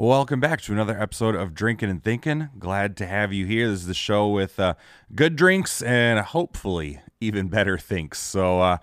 Welcome 0.00 0.38
back 0.38 0.60
to 0.60 0.72
another 0.72 0.96
episode 0.96 1.34
of 1.34 1.54
Drinking 1.54 1.90
and 1.90 2.00
Thinking. 2.00 2.50
Glad 2.56 2.96
to 2.98 3.06
have 3.06 3.32
you 3.32 3.46
here. 3.46 3.68
This 3.68 3.80
is 3.80 3.86
the 3.88 3.94
show 3.94 4.28
with 4.28 4.60
uh, 4.60 4.74
good 5.12 5.34
drinks 5.34 5.82
and 5.82 6.20
hopefully 6.20 7.00
even 7.20 7.48
better 7.48 7.76
thinks. 7.76 8.20
So, 8.20 8.60
uh, 8.60 8.78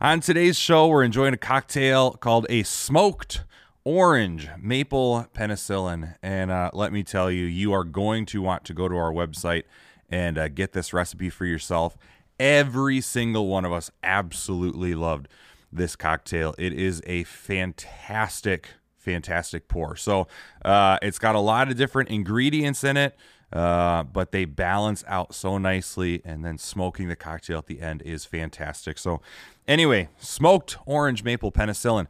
on 0.00 0.20
today's 0.20 0.56
show, 0.56 0.88
we're 0.88 1.04
enjoying 1.04 1.34
a 1.34 1.36
cocktail 1.36 2.12
called 2.12 2.46
a 2.48 2.62
smoked 2.62 3.44
orange 3.84 4.48
maple 4.58 5.26
penicillin. 5.34 6.14
And 6.22 6.50
uh, 6.50 6.70
let 6.72 6.90
me 6.90 7.02
tell 7.02 7.30
you, 7.30 7.44
you 7.44 7.74
are 7.74 7.84
going 7.84 8.24
to 8.24 8.40
want 8.40 8.64
to 8.64 8.72
go 8.72 8.88
to 8.88 8.96
our 8.96 9.12
website 9.12 9.64
and 10.08 10.38
uh, 10.38 10.48
get 10.48 10.72
this 10.72 10.94
recipe 10.94 11.28
for 11.28 11.44
yourself. 11.44 11.98
Every 12.40 13.02
single 13.02 13.48
one 13.48 13.66
of 13.66 13.72
us 13.72 13.90
absolutely 14.02 14.94
loved 14.94 15.28
this 15.70 15.96
cocktail. 15.96 16.54
It 16.56 16.72
is 16.72 17.02
a 17.04 17.24
fantastic 17.24 18.70
fantastic 19.06 19.68
pour. 19.68 19.96
So 19.96 20.26
uh, 20.64 20.98
it's 21.00 21.18
got 21.20 21.36
a 21.36 21.40
lot 21.40 21.70
of 21.70 21.76
different 21.76 22.10
ingredients 22.10 22.82
in 22.82 22.96
it, 22.96 23.16
uh, 23.52 24.02
but 24.02 24.32
they 24.32 24.44
balance 24.44 25.04
out 25.06 25.32
so 25.32 25.58
nicely. 25.58 26.20
And 26.24 26.44
then 26.44 26.58
smoking 26.58 27.06
the 27.08 27.14
cocktail 27.16 27.58
at 27.58 27.66
the 27.66 27.80
end 27.80 28.02
is 28.02 28.24
fantastic. 28.24 28.98
So 28.98 29.22
anyway, 29.68 30.08
smoked 30.18 30.76
orange 30.86 31.22
maple 31.22 31.52
penicillin. 31.52 32.08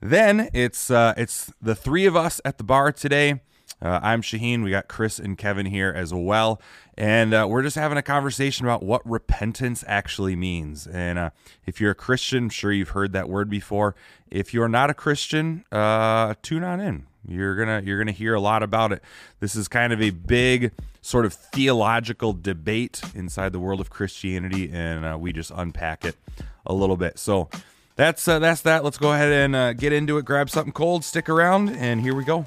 Then 0.00 0.48
it's 0.54 0.90
uh, 0.90 1.14
it's 1.16 1.52
the 1.60 1.74
three 1.74 2.06
of 2.06 2.14
us 2.16 2.40
at 2.44 2.56
the 2.56 2.64
bar 2.64 2.92
today. 2.92 3.40
Uh, 3.82 3.98
I'm 4.02 4.20
Shaheen. 4.20 4.62
We 4.62 4.70
got 4.70 4.88
Chris 4.88 5.18
and 5.18 5.38
Kevin 5.38 5.66
here 5.66 5.92
as 5.94 6.12
well. 6.12 6.60
And 6.98 7.32
uh, 7.32 7.46
we're 7.48 7.62
just 7.62 7.76
having 7.76 7.96
a 7.96 8.02
conversation 8.02 8.66
about 8.66 8.82
what 8.82 9.00
repentance 9.08 9.82
actually 9.86 10.36
means. 10.36 10.86
And 10.86 11.18
uh, 11.18 11.30
if 11.64 11.80
you're 11.80 11.92
a 11.92 11.94
Christian, 11.94 12.44
I'm 12.44 12.50
sure 12.50 12.72
you've 12.72 12.90
heard 12.90 13.12
that 13.12 13.28
word 13.28 13.48
before. 13.48 13.94
If 14.30 14.52
you're 14.52 14.68
not 14.68 14.90
a 14.90 14.94
Christian, 14.94 15.64
uh, 15.72 16.34
tune 16.42 16.62
on 16.62 16.80
in. 16.80 17.06
You're 17.26 17.54
gonna 17.54 17.82
you're 17.84 17.98
gonna 17.98 18.12
hear 18.12 18.34
a 18.34 18.40
lot 18.40 18.62
about 18.62 18.92
it. 18.92 19.02
This 19.40 19.54
is 19.54 19.68
kind 19.68 19.92
of 19.92 20.00
a 20.00 20.08
big 20.08 20.72
sort 21.02 21.26
of 21.26 21.34
theological 21.34 22.32
debate 22.32 23.02
inside 23.14 23.52
the 23.52 23.60
world 23.60 23.78
of 23.78 23.90
Christianity, 23.90 24.70
and 24.72 25.04
uh, 25.04 25.18
we 25.20 25.30
just 25.32 25.50
unpack 25.54 26.06
it 26.06 26.16
a 26.64 26.72
little 26.72 26.96
bit. 26.96 27.18
So 27.18 27.50
that's 27.94 28.26
uh, 28.26 28.38
that's 28.38 28.62
that. 28.62 28.84
Let's 28.84 28.96
go 28.96 29.12
ahead 29.12 29.32
and 29.32 29.78
get 29.78 29.92
into 29.92 30.16
it. 30.16 30.24
Grab 30.24 30.48
something 30.48 30.72
cold, 30.72 31.04
stick 31.04 31.28
around, 31.28 31.68
and 31.68 32.00
here 32.00 32.14
we 32.14 32.24
go. 32.24 32.46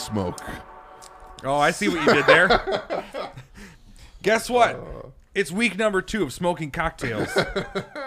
Smoke. 0.00 0.38
Oh, 1.44 1.56
I 1.56 1.70
see 1.70 1.88
what 1.88 2.04
you 2.06 2.14
did 2.14 2.26
there. 2.26 3.04
Guess 4.22 4.50
what? 4.50 4.78
It's 5.34 5.50
week 5.50 5.78
number 5.78 6.02
two 6.02 6.22
of 6.22 6.32
smoking 6.32 6.70
cocktails. 6.70 7.28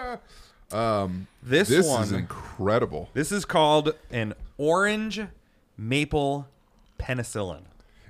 um, 0.72 1.26
this, 1.42 1.68
This 1.68 1.86
one, 1.86 2.02
is 2.02 2.12
incredible. 2.12 3.08
this 3.14 3.32
is 3.32 3.44
called 3.44 3.94
an 4.10 4.34
orange 4.58 5.20
maple 5.76 6.46
penicillin. 6.98 7.62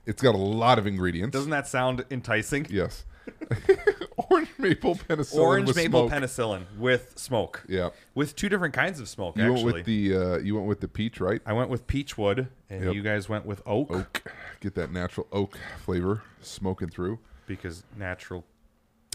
It's 0.07 0.21
got 0.21 0.35
a 0.35 0.39
lot 0.39 0.79
of 0.79 0.87
ingredients. 0.87 1.33
Doesn't 1.33 1.51
that 1.51 1.67
sound 1.67 2.05
enticing? 2.11 2.67
yes. 2.69 3.05
Orange 4.31 4.49
maple 4.59 4.95
penicillin. 4.95 5.39
Orange 5.39 5.67
with 5.69 5.77
maple 5.77 6.09
smoke. 6.09 6.23
penicillin 6.23 6.63
with 6.79 7.13
smoke. 7.19 7.65
Yeah. 7.69 7.91
With 8.15 8.37
two 8.37 8.49
different 8.49 8.75
kinds 8.75 9.01
of 9.01 9.09
smoke, 9.09 9.37
You 9.37 9.45
actually. 9.53 9.65
went 9.65 9.75
with 9.77 9.85
the 9.87 10.17
uh, 10.17 10.39
you 10.39 10.55
went 10.55 10.67
with 10.69 10.81
the 10.81 10.89
peach, 10.89 11.21
right? 11.21 11.41
I 11.47 11.53
went 11.53 11.71
with 11.71 11.87
peach 11.87 12.17
wood, 12.17 12.49
and 12.71 12.85
Yep. 12.85 12.95
you 12.95 13.03
guys 13.03 13.29
went 13.29 13.45
with 13.47 13.61
oak, 13.67 13.91
Oak. 13.91 14.23
Get 14.61 14.75
that 14.77 14.93
natural 14.93 15.27
oak 15.33 15.59
flavor 15.85 16.23
smoking 16.41 16.89
through. 16.91 17.19
because 17.47 17.85
natural 17.97 18.45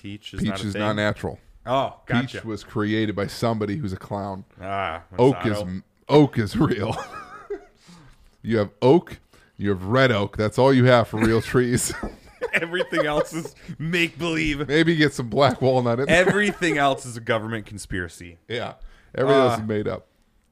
peach 0.02 0.34
is 0.34 0.40
Peach 0.42 0.50
not 0.50 0.64
a 0.64 0.68
is 0.68 0.74
thing. 0.74 0.82
not 0.82 0.96
natural. 0.96 1.40
Oh, 1.66 2.00
gotcha. 2.06 2.38
Peach 2.38 2.46
was 2.46 2.64
created 2.64 3.16
by 3.16 3.28
somebody 3.28 3.76
who's 3.78 3.94
a 3.94 3.98
clown. 3.98 4.44
ah, 4.62 5.04
Oak 5.18 5.46
is 5.46 5.64
oak 6.08 6.38
is 6.40 6.56
real. 6.58 6.96
you 8.42 8.58
have 8.58 8.70
oak, 8.82 9.20
you 9.58 9.70
have 9.70 9.84
red 9.86 10.12
oak. 10.12 10.38
That's 10.38 10.58
all 10.58 10.74
you 10.74 10.86
have 10.86 11.08
for 11.08 11.18
real 11.18 11.42
trees. 11.54 11.94
Everything 12.54 13.06
else 13.06 13.34
is 13.34 13.56
make 13.78 14.18
believe. 14.18 14.68
Maybe 14.68 14.96
get 14.96 15.14
some 15.14 15.30
black 15.30 15.62
walnut 15.62 16.00
in 16.00 16.06
there. 16.08 16.28
Everything 16.28 16.78
else 16.78 17.06
is 17.06 17.18
a 17.18 17.22
government 17.22 17.66
conspiracy. 17.66 18.38
Yeah. 18.48 18.74
Everything 19.16 19.42
else 19.42 19.60
Uh, 19.60 19.62
is 19.64 19.68
made 19.68 19.88
up. 19.88 20.08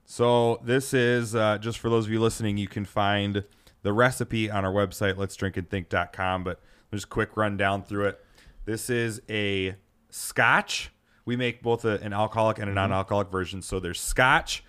So 0.05 0.59
this 0.63 0.93
is 0.93 1.35
uh, 1.35 1.57
just 1.57 1.79
for 1.79 1.89
those 1.89 2.05
of 2.05 2.11
you 2.11 2.19
listening. 2.19 2.57
You 2.57 2.67
can 2.67 2.85
find 2.85 3.43
the 3.83 3.93
recipe 3.93 4.49
on 4.49 4.63
our 4.65 4.71
website, 4.71 5.15
let'sdrinkandthink.com. 5.15 6.43
But 6.43 6.59
just 6.93 7.05
a 7.05 7.07
quick 7.09 7.35
rundown 7.35 7.83
through 7.83 8.05
it. 8.07 8.25
This 8.65 8.89
is 8.89 9.21
a 9.29 9.75
Scotch. 10.09 10.91
We 11.25 11.35
make 11.35 11.61
both 11.61 11.83
a, 11.85 11.99
an 12.01 12.13
alcoholic 12.13 12.59
and 12.59 12.69
a 12.69 12.73
non-alcoholic 12.73 13.29
version. 13.29 13.61
So 13.61 13.79
there's 13.79 13.99
Scotch, 13.99 14.63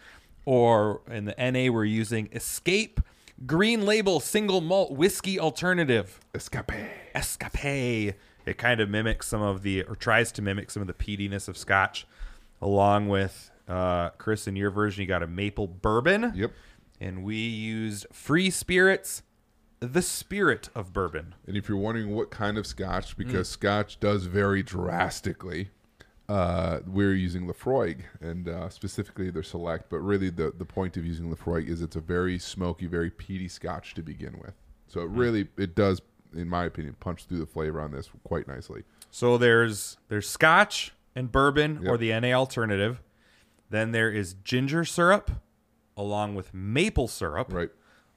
or 0.44 1.02
in 1.08 1.24
the 1.24 1.34
NA 1.38 1.72
we're 1.72 1.84
using 1.84 2.28
Escape 2.32 3.00
Green 3.46 3.84
Label 3.86 4.20
Single 4.20 4.60
Malt 4.60 4.92
Whiskey 4.92 5.38
Alternative. 5.38 6.20
Escape. 6.34 6.72
Escape. 7.14 8.14
It 8.46 8.58
kind 8.58 8.80
of 8.80 8.88
mimics 8.88 9.28
some 9.28 9.42
of 9.42 9.62
the, 9.62 9.82
or 9.84 9.94
tries 9.94 10.32
to 10.32 10.42
mimic 10.42 10.70
some 10.70 10.80
of 10.82 10.86
the 10.88 10.94
peatiness 10.94 11.48
of 11.48 11.56
Scotch, 11.56 12.06
along 12.62 13.08
with 13.08 13.50
uh, 13.68 14.10
Chris 14.10 14.46
in 14.48 14.56
your 14.56 14.70
version. 14.70 15.02
You 15.02 15.06
got 15.06 15.22
a 15.22 15.26
maple 15.26 15.66
bourbon. 15.68 16.32
Yep. 16.34 16.52
And 17.00 17.22
we 17.22 17.36
used 17.36 18.06
Free 18.12 18.50
Spirits, 18.50 19.22
the 19.80 20.02
spirit 20.02 20.68
of 20.74 20.92
bourbon. 20.92 21.34
And 21.46 21.56
if 21.56 21.68
you're 21.68 21.78
wondering 21.78 22.10
what 22.14 22.30
kind 22.30 22.58
of 22.58 22.66
scotch, 22.66 23.14
Mm. 23.14 23.18
because 23.18 23.48
scotch 23.48 24.00
does 24.00 24.24
vary 24.24 24.62
drastically, 24.64 25.70
uh, 26.28 26.80
we're 26.86 27.14
using 27.14 27.46
Laphroaig 27.46 28.00
and 28.20 28.48
uh, 28.48 28.68
specifically 28.68 29.30
their 29.30 29.42
select. 29.42 29.88
But 29.88 29.98
really, 30.00 30.30
the, 30.30 30.52
the 30.56 30.64
point 30.64 30.96
of 30.96 31.04
using 31.06 31.34
Laphroaig 31.34 31.68
is 31.68 31.80
it's 31.82 31.96
a 31.96 32.00
very 32.00 32.38
smoky, 32.38 32.86
very 32.86 33.10
peaty 33.10 33.48
scotch 33.48 33.94
to 33.94 34.02
begin 34.02 34.38
with. 34.42 34.54
So 34.88 35.00
Mm. 35.00 35.04
it 35.04 35.08
really, 35.18 35.48
it 35.56 35.74
does, 35.74 36.02
in 36.34 36.48
my 36.48 36.64
opinion, 36.64 36.96
punch 37.00 37.24
through 37.24 37.38
the 37.38 37.46
flavor 37.46 37.80
on 37.80 37.92
this 37.92 38.10
quite 38.24 38.46
nicely. 38.46 38.82
So 39.10 39.38
there's 39.38 39.96
there's 40.08 40.28
Scotch 40.28 40.92
and 41.16 41.32
bourbon, 41.32 41.86
or 41.88 41.96
the 41.96 42.10
NA 42.20 42.32
alternative. 42.32 43.00
Then 43.70 43.92
there 43.92 44.10
is 44.10 44.34
ginger 44.44 44.84
syrup, 44.84 45.30
along 45.96 46.34
with 46.34 46.52
maple 46.54 47.08
syrup, 47.08 47.52
Right. 47.52 47.70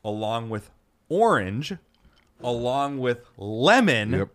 along 0.03 0.49
with 0.49 0.69
orange, 1.09 1.73
along 2.41 2.99
with 2.99 3.25
lemon. 3.37 4.11
Yep. 4.11 4.29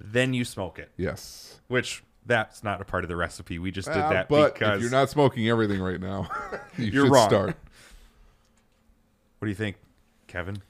Then 0.00 0.32
you 0.34 0.44
smoke 0.44 0.78
it. 0.78 0.90
Yes. 0.96 1.60
which 1.68 2.02
that's 2.28 2.62
not 2.62 2.80
a 2.80 2.84
part 2.84 3.02
of 3.04 3.08
the 3.08 3.16
recipe. 3.16 3.58
We 3.58 3.72
just 3.72 3.88
did 3.88 3.96
Uh, 3.96 4.10
that 4.10 4.28
but 4.28 4.54
because 4.54 4.76
if 4.76 4.82
you're 4.82 4.90
not 4.90 5.10
smoking 5.10 5.48
everything 5.48 5.80
right 5.80 6.00
now, 6.00 6.28
you 6.78 6.86
You're 6.86 7.06
should 7.06 7.12
wrong. 7.12 7.28
start. 7.28 7.56
What 9.38 9.46
do 9.46 9.48
you 9.48 9.54
think, 9.56 9.76
Kevin? 10.28 10.62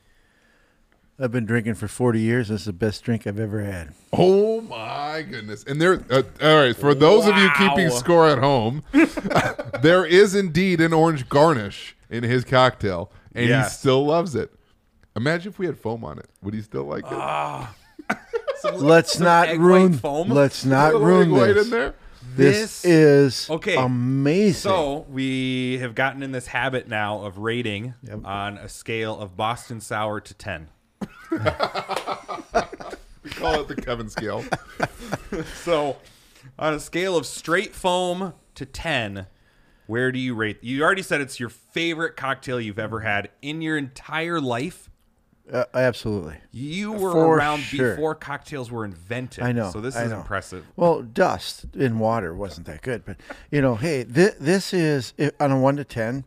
I've 1.20 1.32
been 1.32 1.46
drinking 1.46 1.74
for 1.74 1.88
40 1.88 2.20
years. 2.20 2.48
This 2.48 2.60
is 2.60 2.66
the 2.66 2.72
best 2.72 3.02
drink 3.02 3.26
I've 3.26 3.40
ever 3.40 3.62
had. 3.64 3.92
Oh 4.12 4.60
my 4.60 5.22
goodness! 5.28 5.64
And 5.64 5.80
there, 5.82 6.00
uh, 6.10 6.22
all 6.40 6.56
right, 6.60 6.76
for 6.76 6.94
those 6.94 7.26
of 7.26 7.36
you 7.36 7.50
keeping 7.58 7.88
Wow. 7.88 7.94
score 7.96 8.28
at 8.28 8.38
home, 8.38 8.84
there 9.82 10.04
is 10.04 10.34
indeed 10.36 10.80
an 10.80 10.92
orange 10.92 11.28
garnish 11.28 11.96
in 12.08 12.22
his 12.22 12.44
cocktail, 12.44 13.10
and 13.34 13.48
Yes. 13.48 13.72
he 13.72 13.78
still 13.80 14.06
loves 14.06 14.34
it. 14.36 14.52
Imagine 15.16 15.50
if 15.50 15.58
we 15.58 15.66
had 15.66 15.76
foam 15.76 16.04
on 16.04 16.18
it. 16.20 16.28
Would 16.42 16.54
he 16.54 16.62
still 16.62 16.84
like 16.84 17.04
it? 17.04 17.12
Let's 18.74 19.18
not 19.18 19.56
ruin. 19.56 19.92
foam? 19.94 20.28
Let's 20.30 20.64
not 20.64 20.94
ruin 20.94 21.30
white 21.30 21.54
this. 21.54 21.64
in 21.66 21.70
there. 21.70 21.94
This, 22.36 22.82
This- 22.82 22.84
is 22.84 23.50
Okay. 23.50 23.74
amazing. 23.76 24.70
So 24.70 25.06
we 25.10 25.78
have 25.78 25.94
gotten 25.94 26.22
in 26.22 26.30
this 26.32 26.46
habit 26.48 26.86
now 26.88 27.22
of 27.24 27.38
rating 27.38 27.94
Yep. 28.04 28.24
on 28.24 28.58
a 28.58 28.68
scale 28.68 29.18
of 29.18 29.36
Boston 29.36 29.80
sour 29.80 30.20
to 30.20 30.34
ten. 30.34 30.68
We 33.24 33.30
call 33.30 33.60
it 33.60 33.68
the 33.68 33.74
Kevin 33.76 34.08
scale. 34.08 34.44
So 35.62 35.96
on 36.58 36.72
a 36.74 36.80
scale 36.80 37.16
of 37.16 37.26
straight 37.26 37.74
foam 37.74 38.32
to 38.54 38.64
ten, 38.64 39.26
where 39.86 40.10
do 40.10 40.18
you 40.18 40.34
rate? 40.34 40.58
You 40.62 40.82
already 40.82 41.02
said 41.02 41.20
it's 41.20 41.38
your 41.38 41.50
favorite 41.50 42.16
cocktail 42.16 42.58
you've 42.60 42.78
ever 42.78 43.00
had 43.00 43.28
in 43.42 43.60
your 43.60 43.76
entire 43.76 44.40
life. 44.40 44.88
Uh, 45.52 45.64
absolutely. 45.74 46.36
You 46.52 46.92
were 46.92 47.12
For 47.12 47.34
around 47.36 47.60
sure. 47.60 47.90
before 47.92 48.14
cocktails 48.14 48.70
were 48.70 48.84
invented. 48.84 49.42
I 49.44 49.52
know. 49.52 49.70
So 49.70 49.80
this 49.80 49.96
I 49.96 50.04
is 50.04 50.10
know. 50.10 50.18
impressive. 50.18 50.66
Well, 50.76 51.02
dust 51.02 51.66
in 51.74 51.98
water 51.98 52.34
wasn't 52.34 52.66
that 52.66 52.82
good, 52.82 53.04
but 53.04 53.16
you 53.50 53.60
know, 53.60 53.74
hey, 53.76 54.04
thi- 54.04 54.36
this 54.40 54.72
is 54.74 55.14
on 55.40 55.50
a 55.52 55.58
one 55.58 55.76
to 55.76 55.84
ten. 55.84 56.24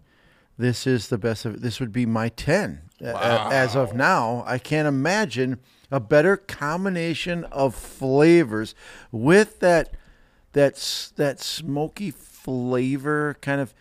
This 0.57 0.85
is 0.85 1.07
the 1.09 1.17
best 1.17 1.45
of. 1.45 1.61
This 1.61 1.79
would 1.79 1.91
be 1.91 2.05
my 2.05 2.29
ten 2.29 2.81
a- 3.01 3.47
as 3.51 3.75
of 3.75 3.93
now. 3.95 4.43
I 4.45 4.57
can't 4.57 4.87
imagine 4.87 5.59
a 5.91 5.99
better 5.99 6.37
combination 6.37 7.43
of 7.45 7.73
flavors 7.75 8.75
with 9.11 9.59
that 9.59 9.95
that 10.53 11.11
that 11.15 11.39
smoky 11.39 12.11
flavor, 12.11 13.37
kind 13.41 13.61
of 13.61 13.73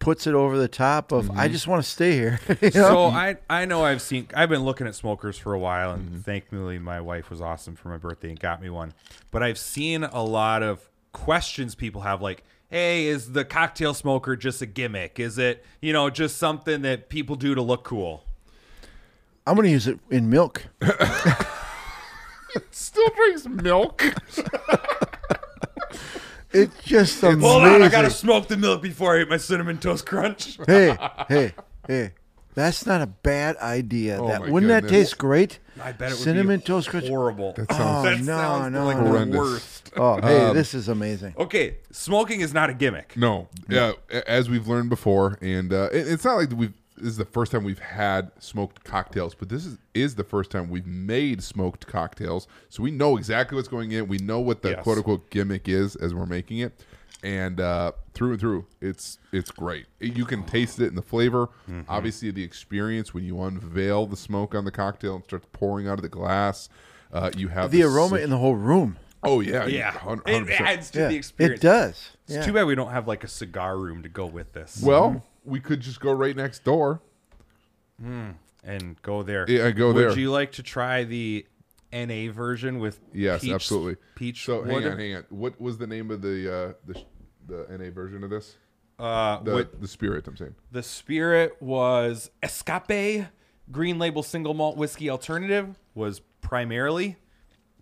puts 0.00 0.26
it 0.26 0.34
over 0.34 0.58
the 0.58 0.66
top 0.66 1.12
of 1.12 1.26
Mm-hmm. 1.26 1.38
I 1.38 1.46
just 1.46 1.68
want 1.68 1.84
to 1.84 1.88
stay 1.88 2.12
here. 2.12 2.40
you 2.60 2.70
know? 2.74 2.88
So 2.88 3.04
I 3.06 3.36
I 3.48 3.64
know 3.66 3.84
I've 3.84 4.02
seen 4.02 4.26
I've 4.34 4.48
been 4.48 4.64
looking 4.64 4.88
at 4.88 4.96
smokers 4.96 5.38
for 5.38 5.54
a 5.54 5.58
while, 5.58 5.92
and 5.92 6.10
Mm-hmm. 6.10 6.20
thankfully 6.22 6.78
my 6.80 7.00
wife 7.00 7.30
was 7.30 7.40
awesome 7.40 7.76
for 7.76 7.88
my 7.90 7.96
birthday 7.98 8.30
and 8.30 8.40
got 8.40 8.60
me 8.60 8.68
one. 8.70 8.92
But 9.30 9.42
I've 9.44 9.58
seen 9.58 10.02
a 10.02 10.24
lot 10.24 10.62
of 10.64 10.88
questions 11.12 11.74
people 11.76 12.00
have, 12.00 12.20
like, 12.22 12.42
"Hey, 12.70 13.06
is 13.06 13.32
the 13.32 13.44
cocktail 13.44 13.94
smoker 13.94 14.34
just 14.36 14.60
a 14.62 14.66
gimmick? 14.66 15.20
Is 15.20 15.38
it 15.38 15.64
you 15.80 15.92
know 15.92 16.10
just 16.10 16.36
something 16.38 16.82
that 16.82 17.08
people 17.08 17.36
do 17.36 17.54
to 17.54 17.62
look 17.62 17.84
cool?" 17.84 18.24
I'm 19.46 19.54
going 19.56 19.66
to 19.66 19.70
use 19.72 19.86
it 19.88 19.98
in 20.10 20.28
milk. 20.30 20.66
Still 22.70 23.08
drinks 23.16 23.46
milk. 23.46 24.02
It's 26.52 26.82
just 26.84 27.22
amazing. 27.22 27.40
Hold 27.42 27.62
on, 27.64 27.82
I 27.82 27.88
gotta 27.88 28.10
smoke 28.10 28.48
the 28.48 28.56
milk 28.56 28.82
before 28.82 29.16
I 29.16 29.22
eat 29.22 29.28
my 29.28 29.36
cinnamon 29.36 29.78
toast 29.78 30.06
crunch. 30.06 30.58
hey, 30.66 30.96
hey, 31.28 31.52
hey. 31.86 32.12
That's 32.54 32.84
not 32.84 33.00
a 33.00 33.06
bad 33.06 33.56
idea. 33.58 34.18
Oh 34.20 34.26
that 34.26 34.48
wouldn't 34.48 34.68
that 34.70 34.88
taste 34.88 35.16
great? 35.16 35.60
I 35.80 35.92
bet 35.92 36.08
it 36.10 36.14
would 36.14 36.18
Cinnamon 36.24 36.58
be 36.58 36.64
toast 36.66 36.88
crunch. 36.88 37.06
horrible. 37.08 37.52
That 37.52 37.66
Oh 37.70 37.76
sounds 37.76 38.04
that 38.04 38.18
no, 38.24 38.36
sounds 38.36 38.72
no, 38.74 38.84
like 38.84 38.96
no. 38.98 39.04
the 39.04 39.08
Horrendous. 39.10 39.38
worst. 39.38 39.92
Oh, 39.96 40.20
hey, 40.20 40.40
Um, 40.46 40.56
this 40.56 40.74
is 40.74 40.88
amazing. 40.88 41.34
Okay, 41.38 41.76
smoking 41.92 42.40
is 42.40 42.52
not 42.52 42.68
a 42.68 42.74
gimmick. 42.74 43.16
No, 43.16 43.48
yeah, 43.68 43.92
as 44.26 44.50
we've 44.50 44.66
learned 44.66 44.90
before, 44.90 45.38
and 45.40 45.72
uh, 45.72 45.88
it- 45.92 46.08
it's 46.08 46.24
not 46.24 46.36
like 46.38 46.50
we've. 46.52 46.72
This 47.00 47.08
is 47.12 47.16
the 47.16 47.24
first 47.24 47.52
time 47.52 47.64
we've 47.64 47.78
had 47.78 48.30
smoked 48.38 48.84
cocktails, 48.84 49.34
but 49.34 49.48
this 49.48 49.64
is 49.66 49.78
is 49.94 50.14
the 50.16 50.24
first 50.24 50.50
time 50.50 50.68
we've 50.70 50.86
made 50.86 51.42
smoked 51.42 51.86
cocktails. 51.86 52.46
So 52.68 52.82
we 52.82 52.90
know 52.90 53.16
exactly 53.16 53.56
what's 53.56 53.68
going 53.68 53.92
in. 53.92 54.06
We 54.08 54.18
know 54.18 54.38
what 54.40 54.62
the 54.62 54.70
Yes. 54.70 54.82
quote 54.82 54.98
unquote 54.98 55.30
gimmick 55.30 55.68
is 55.68 55.96
as 55.96 56.14
we're 56.14 56.26
making 56.26 56.58
it, 56.58 56.84
and 57.22 57.58
uh, 57.60 57.92
through 58.14 58.32
and 58.32 58.40
through, 58.40 58.66
it's 58.80 59.18
it's 59.32 59.50
great. 59.50 59.86
You 59.98 60.24
can 60.26 60.44
taste 60.44 60.78
it 60.80 60.86
in 60.88 60.94
the 60.94 61.02
flavor. 61.02 61.46
Mm-hmm. 61.68 61.82
Obviously, 61.88 62.30
the 62.30 62.44
experience 62.44 63.14
when 63.14 63.24
you 63.24 63.40
unveil 63.42 64.06
the 64.06 64.16
smoke 64.16 64.54
on 64.54 64.64
the 64.64 64.70
cocktail 64.70 65.16
and 65.16 65.24
starts 65.24 65.46
pouring 65.52 65.88
out 65.88 65.94
of 65.98 66.02
the 66.02 66.08
glass. 66.08 66.68
Uh, 67.12 67.30
you 67.36 67.48
have 67.48 67.70
The 67.72 67.78
this- 67.82 67.92
aroma 67.92 68.16
in 68.16 68.30
the 68.30 68.38
whole 68.38 68.54
room. 68.54 68.96
Oh 69.22 69.40
yeah, 69.40 69.66
Yeah, 69.66 69.90
hun- 69.90 70.22
it 70.26 70.44
100%. 70.46 70.60
adds 70.60 70.90
to 70.92 71.00
Yeah, 71.00 71.08
the 71.08 71.16
experience. 71.16 71.60
it 71.60 71.62
does. 71.62 72.10
It's 72.26 72.36
Yeah. 72.36 72.42
too 72.46 72.52
bad 72.54 72.64
we 72.66 72.74
don't 72.74 72.90
have 72.92 73.06
like 73.08 73.22
a 73.24 73.28
cigar 73.28 73.76
room 73.76 74.02
to 74.02 74.08
go 74.08 74.24
with 74.24 74.52
this. 74.54 74.80
Well, 74.82 75.24
we 75.50 75.60
could 75.60 75.80
just 75.80 76.00
go 76.00 76.12
right 76.12 76.34
next 76.36 76.64
door. 76.64 77.00
and 78.02 79.02
go 79.02 79.22
there. 79.22 79.44
Yeah, 79.48 79.70
go 79.70 79.88
Would 79.88 79.96
there. 79.96 80.08
Would 80.08 80.18
you 80.18 80.30
like 80.30 80.52
to 80.52 80.62
try 80.62 81.04
the 81.04 81.46
NA 81.92 82.30
version 82.32 82.78
with 82.78 83.00
Yes, 83.12 83.42
peach, 83.42 83.52
absolutely. 83.52 83.96
peach 84.14 84.44
So 84.44 84.62
hang 84.62 84.86
on, 84.86 84.98
hang 84.98 85.16
on. 85.16 85.24
What 85.30 85.60
was 85.60 85.78
the 85.78 85.86
name 85.86 86.10
of 86.10 86.22
the 86.22 86.54
uh, 86.54 86.72
the 86.86 87.02
the 87.46 87.78
NA 87.78 87.90
version 87.90 88.22
of 88.24 88.30
this? 88.30 88.56
Uh, 88.98 89.42
The 89.42 89.52
what 89.54 89.80
the 89.80 89.88
spirit. 89.88 90.26
I'm 90.28 90.36
saying. 90.36 90.54
the 90.70 90.82
spirit 90.82 91.56
was 91.60 92.30
Escape 92.42 93.26
Green 93.72 93.98
Label 93.98 94.22
Single 94.22 94.54
Malt 94.54 94.76
Whiskey 94.76 95.08
Alternative 95.10 95.78
was 95.94 96.20
primarily, 96.42 97.16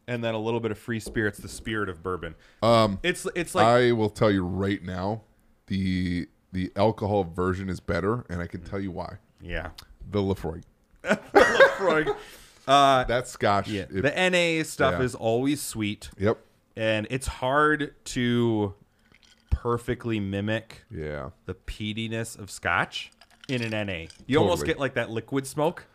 and 0.06 0.22
then 0.22 0.34
a 0.34 0.38
little 0.38 0.60
bit 0.60 0.70
of 0.70 0.78
free 0.78 1.00
spirits, 1.00 1.38
the 1.38 1.48
spirit 1.48 1.88
of 1.88 2.02
bourbon. 2.02 2.34
Um, 2.62 2.98
it's 3.02 3.26
it's 3.34 3.54
like 3.54 3.66
I 3.66 3.92
will 3.92 4.10
tell 4.10 4.30
you 4.30 4.44
right 4.44 4.82
now, 4.82 5.22
the 5.66 6.28
the 6.52 6.72
alcohol 6.76 7.24
version 7.24 7.68
is 7.68 7.80
better, 7.80 8.24
and 8.28 8.40
I 8.40 8.46
can 8.46 8.62
tell 8.62 8.80
you 8.80 8.90
why. 8.90 9.18
yeah, 9.40 9.70
The 10.10 10.20
Laphroaig. 10.20 10.62
Frog. 11.76 12.16
uh, 12.66 13.04
That 13.04 13.28
Scotch. 13.28 13.68
yeah. 13.68 13.82
it- 13.82 14.02
the 14.02 14.10
NA 14.30 14.64
stuff 14.64 14.94
yeah. 14.98 15.04
is 15.04 15.14
always 15.14 15.60
sweet, 15.62 16.10
yep. 16.18 16.38
and 16.76 17.06
it's 17.10 17.26
hard 17.26 17.94
to 18.06 18.74
perfectly 19.50 20.20
mimic 20.20 20.84
Yeah. 20.90 21.30
the 21.46 21.54
peatiness 21.54 22.38
of 22.38 22.50
scotch 22.50 23.10
in 23.48 23.62
an 23.62 23.86
NA. 23.86 24.06
You 24.26 24.38
almost 24.38 24.64
get 24.64 24.78
like 24.78 24.94
that 24.94 25.10
liquid 25.10 25.46
smoke. 25.46 25.86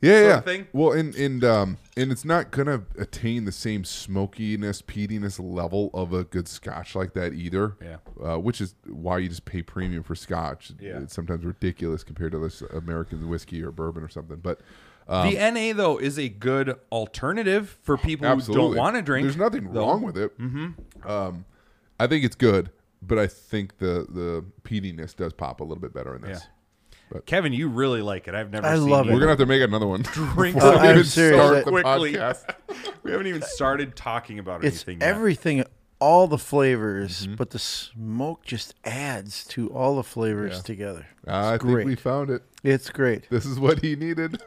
Yeah, 0.00 0.20
yeah. 0.20 0.40
thing? 0.40 0.66
Well, 0.72 0.92
and 0.92 1.14
and 1.14 1.44
um 1.44 1.76
and 1.96 2.10
it's 2.10 2.24
not 2.24 2.50
gonna 2.50 2.82
attain 2.98 3.44
the 3.44 3.52
same 3.52 3.84
smokiness, 3.84 4.82
peatiness 4.82 5.38
level 5.42 5.90
of 5.92 6.12
a 6.12 6.24
good 6.24 6.48
Scotch 6.48 6.94
like 6.94 7.12
that 7.14 7.34
either. 7.34 7.76
Yeah. 7.82 7.96
Uh, 8.22 8.38
which 8.38 8.60
is 8.60 8.74
why 8.86 9.18
you 9.18 9.28
just 9.28 9.44
pay 9.44 9.62
premium 9.62 10.02
for 10.02 10.14
Scotch. 10.14 10.72
Yeah. 10.80 11.00
It's 11.00 11.14
sometimes 11.14 11.44
ridiculous 11.44 12.02
compared 12.02 12.32
to 12.32 12.38
this 12.38 12.62
American 12.62 13.28
whiskey 13.28 13.62
or 13.62 13.70
bourbon 13.70 14.02
or 14.02 14.08
something. 14.08 14.38
But 14.38 14.60
the 15.06 15.50
NA 15.52 15.76
though 15.76 15.98
is 15.98 16.18
a 16.18 16.28
good 16.28 16.78
alternative 16.92 17.78
for 17.82 17.96
people 17.98 18.28
who 18.28 18.54
don't 18.54 18.76
want 18.76 18.96
to 18.96 19.02
drink. 19.02 19.24
There's 19.24 19.36
nothing 19.36 19.72
though. 19.72 19.80
wrong 19.80 20.02
with 20.02 20.16
it. 20.16 20.38
Mm-hmm. 20.38 21.08
Um, 21.08 21.44
I 21.98 22.06
think 22.06 22.24
it's 22.24 22.36
good, 22.36 22.70
but 23.02 23.18
I 23.18 23.26
think 23.26 23.78
the 23.78 24.06
the 24.08 24.44
peatiness 24.62 25.14
does 25.14 25.32
pop 25.32 25.60
a 25.60 25.64
little 25.64 25.80
bit 25.82 25.92
better 25.92 26.14
in 26.14 26.22
this. 26.22 26.40
Yeah. 26.40 26.46
Kevin, 27.26 27.52
you 27.52 27.68
really 27.68 28.02
like 28.02 28.28
it. 28.28 28.34
I've 28.34 28.50
never 28.50 28.66
I 28.66 28.76
seen 28.76 28.88
love 28.88 29.06
you 29.06 29.12
it. 29.12 29.14
We're 29.14 29.20
gonna 29.20 29.32
have 29.32 29.38
to 29.38 29.46
make 29.46 29.62
another 29.62 29.86
one. 29.86 30.02
drink 30.12 30.54
before 30.54 30.72
we 30.72 30.78
I'm 30.78 30.90
even 30.92 31.04
serious. 31.04 31.36
start 31.40 31.54
That- 31.56 31.64
the 31.64 31.70
quickly. 31.70 32.12
podcast. 32.14 32.54
we 33.02 33.10
haven't 33.10 33.26
even 33.26 33.42
started 33.42 33.96
talking 33.96 34.38
about 34.38 34.64
It's 34.64 34.76
anything 34.76 35.00
yet. 35.00 35.08
everything, 35.08 35.64
all 35.98 36.26
the 36.28 36.38
flavors, 36.38 37.26
Mm-hmm. 37.26 37.34
but 37.34 37.50
the 37.50 37.58
smoke 37.58 38.44
just 38.44 38.74
adds 38.84 39.44
to 39.48 39.68
all 39.70 39.96
the 39.96 40.02
flavors 40.04 40.56
Yeah. 40.56 40.62
together. 40.62 41.06
I 41.26 41.54
It's 41.54 41.62
think 41.64 41.74
great. 41.74 41.86
we 41.86 41.94
found 41.96 42.30
it. 42.30 42.42
It's 42.62 42.90
great. 42.90 43.28
This 43.30 43.44
is 43.44 43.58
what 43.58 43.80
he 43.82 43.96
needed. 43.96 44.40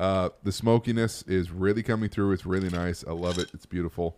Uh, 0.00 0.30
the 0.42 0.50
smokiness 0.52 1.22
is 1.28 1.50
really 1.50 1.82
coming 1.82 2.08
through. 2.08 2.32
It's 2.32 2.46
really 2.46 2.70
nice. 2.70 3.04
I 3.06 3.12
love 3.12 3.38
it. 3.38 3.50
It's 3.54 3.66
beautiful. 3.66 4.16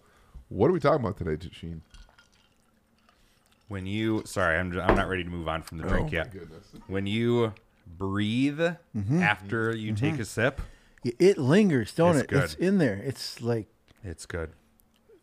What 0.48 0.68
are 0.70 0.72
we 0.72 0.80
talking 0.80 1.04
about 1.04 1.16
today, 1.18 1.48
Sheen? 1.52 1.82
when 3.68 3.86
you 3.86 4.22
sorry, 4.26 4.58
I'm 4.58 4.78
I'm 4.80 4.94
not 4.94 5.08
ready 5.08 5.24
to 5.24 5.30
move 5.30 5.48
on 5.48 5.62
from 5.62 5.78
the 5.78 5.84
drink 5.84 6.02
Oh, 6.08 6.10
my 6.10 6.12
yet. 6.12 6.30
goodness. 6.32 6.64
When 6.86 7.06
you 7.06 7.52
breathe 7.86 8.60
Mm-hmm. 8.60 9.22
after 9.22 9.74
you 9.74 9.92
take 9.94 10.18
a 10.18 10.24
sip, 10.24 10.60
It 11.04 11.38
lingers, 11.38 11.92
don't 11.92 12.14
It's 12.16 12.22
it? 12.24 12.28
good. 12.28 12.42
It's 12.44 12.54
in 12.54 12.78
there. 12.78 13.00
It's 13.04 13.40
like 13.42 13.68
it's 14.02 14.26
good. 14.26 14.50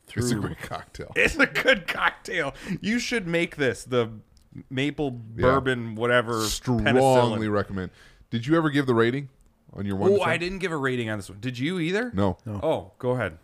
through. 0.08 0.24
It's 0.24 0.32
a 0.32 0.36
great 0.36 0.60
cocktail. 0.62 1.12
It's 1.16 1.36
a 1.38 1.46
good 1.46 1.88
cocktail. 1.88 2.54
You 2.82 3.00
should 3.00 3.28
make 3.28 3.56
this 3.56 3.84
the 3.84 4.10
maple 4.70 5.22
Yeah. 5.36 5.44
bourbon 5.44 5.96
whatever 5.96 6.42
Strongly 6.46 6.92
penicillin. 6.92 7.52
recommend. 7.52 7.92
Did 8.30 8.46
you 8.48 8.58
ever 8.58 8.70
give 8.70 8.86
the 8.86 8.94
rating 8.96 9.30
on 9.74 9.86
your 9.86 9.96
one? 9.96 10.12
Oh, 10.12 10.22
I 10.22 10.38
didn't 10.38 10.60
give 10.60 10.72
a 10.72 10.78
rating 10.78 11.10
on 11.10 11.18
this 11.18 11.30
one. 11.30 11.40
Did 11.40 11.58
you 11.58 11.80
either? 11.80 12.12
No, 12.14 12.38
Oh, 12.46 12.92
go 13.00 13.12
ahead. 13.12 13.38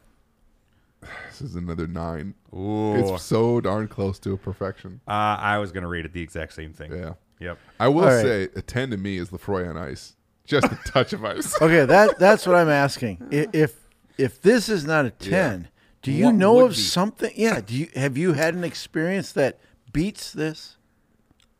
this 1.30 1.42
is 1.42 1.56
another 1.56 1.88
nine. 1.88 2.34
Ooh. 2.54 2.96
It's 3.14 3.24
so 3.24 3.62
darn 3.62 3.88
close 3.88 4.20
to 4.20 4.34
a 4.34 4.38
perfection. 4.38 5.00
Uh, 5.08 5.12
I 5.40 5.58
was 5.60 5.72
gonna 5.72 5.88
rate 5.88 6.06
it 6.06 6.14
the 6.14 6.22
exact 6.22 6.54
same 6.54 6.74
thing. 6.74 6.92
Yeah. 6.92 7.14
Yep. 7.40 7.58
I 7.80 7.88
will 7.88 8.02
All 8.04 8.08
right. 8.10 8.22
say 8.24 8.44
a 8.56 8.62
ten 8.62 8.90
to 8.92 8.98
me 8.98 9.18
is 9.18 9.30
Laphroaig 9.30 9.70
on 9.70 9.78
ice. 9.78 10.16
Just 10.46 10.66
a 10.72 10.76
touch 10.86 11.14
of 11.14 11.24
ice. 11.26 11.60
Okay, 11.62 11.86
that 11.86 12.18
that's 12.20 12.48
what 12.48 12.56
I'm 12.56 12.70
asking. 12.70 13.28
If 13.32 13.76
if 14.18 14.42
this 14.42 14.70
is 14.70 14.86
not 14.86 15.06
a 15.06 15.12
ten, 15.12 15.68
do 16.02 16.12
you 16.12 16.26
What 16.26 16.36
know 16.36 16.60
of 16.62 16.72
be? 16.72 16.76
something? 16.78 17.32
Yeah. 17.36 17.62
Do 17.62 17.76
you 17.76 17.90
have 17.96 18.18
you 18.18 18.34
had 18.34 18.54
an 18.56 18.64
experience 18.64 19.32
that 19.34 19.60
beats 19.94 20.32
this? 20.34 20.78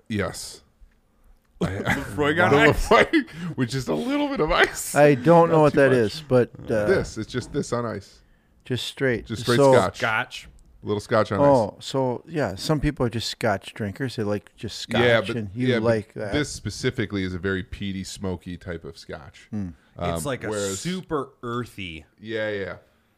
yes. 0.08 0.62
Laphroaig 1.62 2.36
got 2.36 2.52
The 2.52 2.58
ice. 2.58 2.88
Laphroaig 2.88 3.58
with 3.58 3.70
just 3.70 3.88
a 3.88 3.96
little 3.96 4.28
bit 4.30 4.40
of 4.40 4.52
ice. 4.52 4.94
I 4.94 5.16
don't 5.16 5.50
know 5.50 5.62
what 5.62 5.74
too 5.74 5.80
that 5.80 5.90
much. 5.90 5.98
is, 5.98 6.24
but 6.28 6.52
uh, 6.70 6.86
this 6.86 7.18
it's 7.18 7.32
just 7.32 7.52
this 7.52 7.74
on 7.74 7.84
ice. 7.84 8.20
just 8.64 8.86
straight, 8.86 9.26
Just 9.26 9.42
straight 9.42 9.58
So- 9.58 9.74
scotch. 9.74 9.98
Scotch. 9.98 10.48
Little 10.84 11.00
scotch 11.00 11.32
on 11.32 11.40
ice. 11.40 11.46
Oh, 11.46 11.78
so 11.80 12.24
yeah, 12.28 12.56
some 12.56 12.80
people 12.80 13.06
are 13.06 13.10
just 13.10 13.30
scotch 13.30 13.74
drinkers. 13.74 14.16
They 14.16 14.24
like 14.24 14.56
just 14.56 14.80
scotch, 14.80 15.02
yeah, 15.02 15.22
but 15.22 15.36
and 15.36 15.50
you 15.54 15.68
yeah, 15.68 15.76
but 15.80 15.84
like 15.86 16.14
that. 16.14 16.34
This 16.34 16.50
specifically 16.50 17.24
is 17.24 17.34
a 17.34 17.40
very 17.40 17.64
peaty, 17.64 18.04
smoky 18.04 18.58
type 18.58 18.84
of 18.86 18.98
scotch. 18.98 19.50
It's 19.52 19.74
Um, 19.98 20.24
like 20.24 20.44
a 20.44 20.50
whereas- 20.50 20.80
super 20.80 21.30
earthy. 21.44 22.06
Yeah, 22.20 22.50
yeah. 22.50 22.76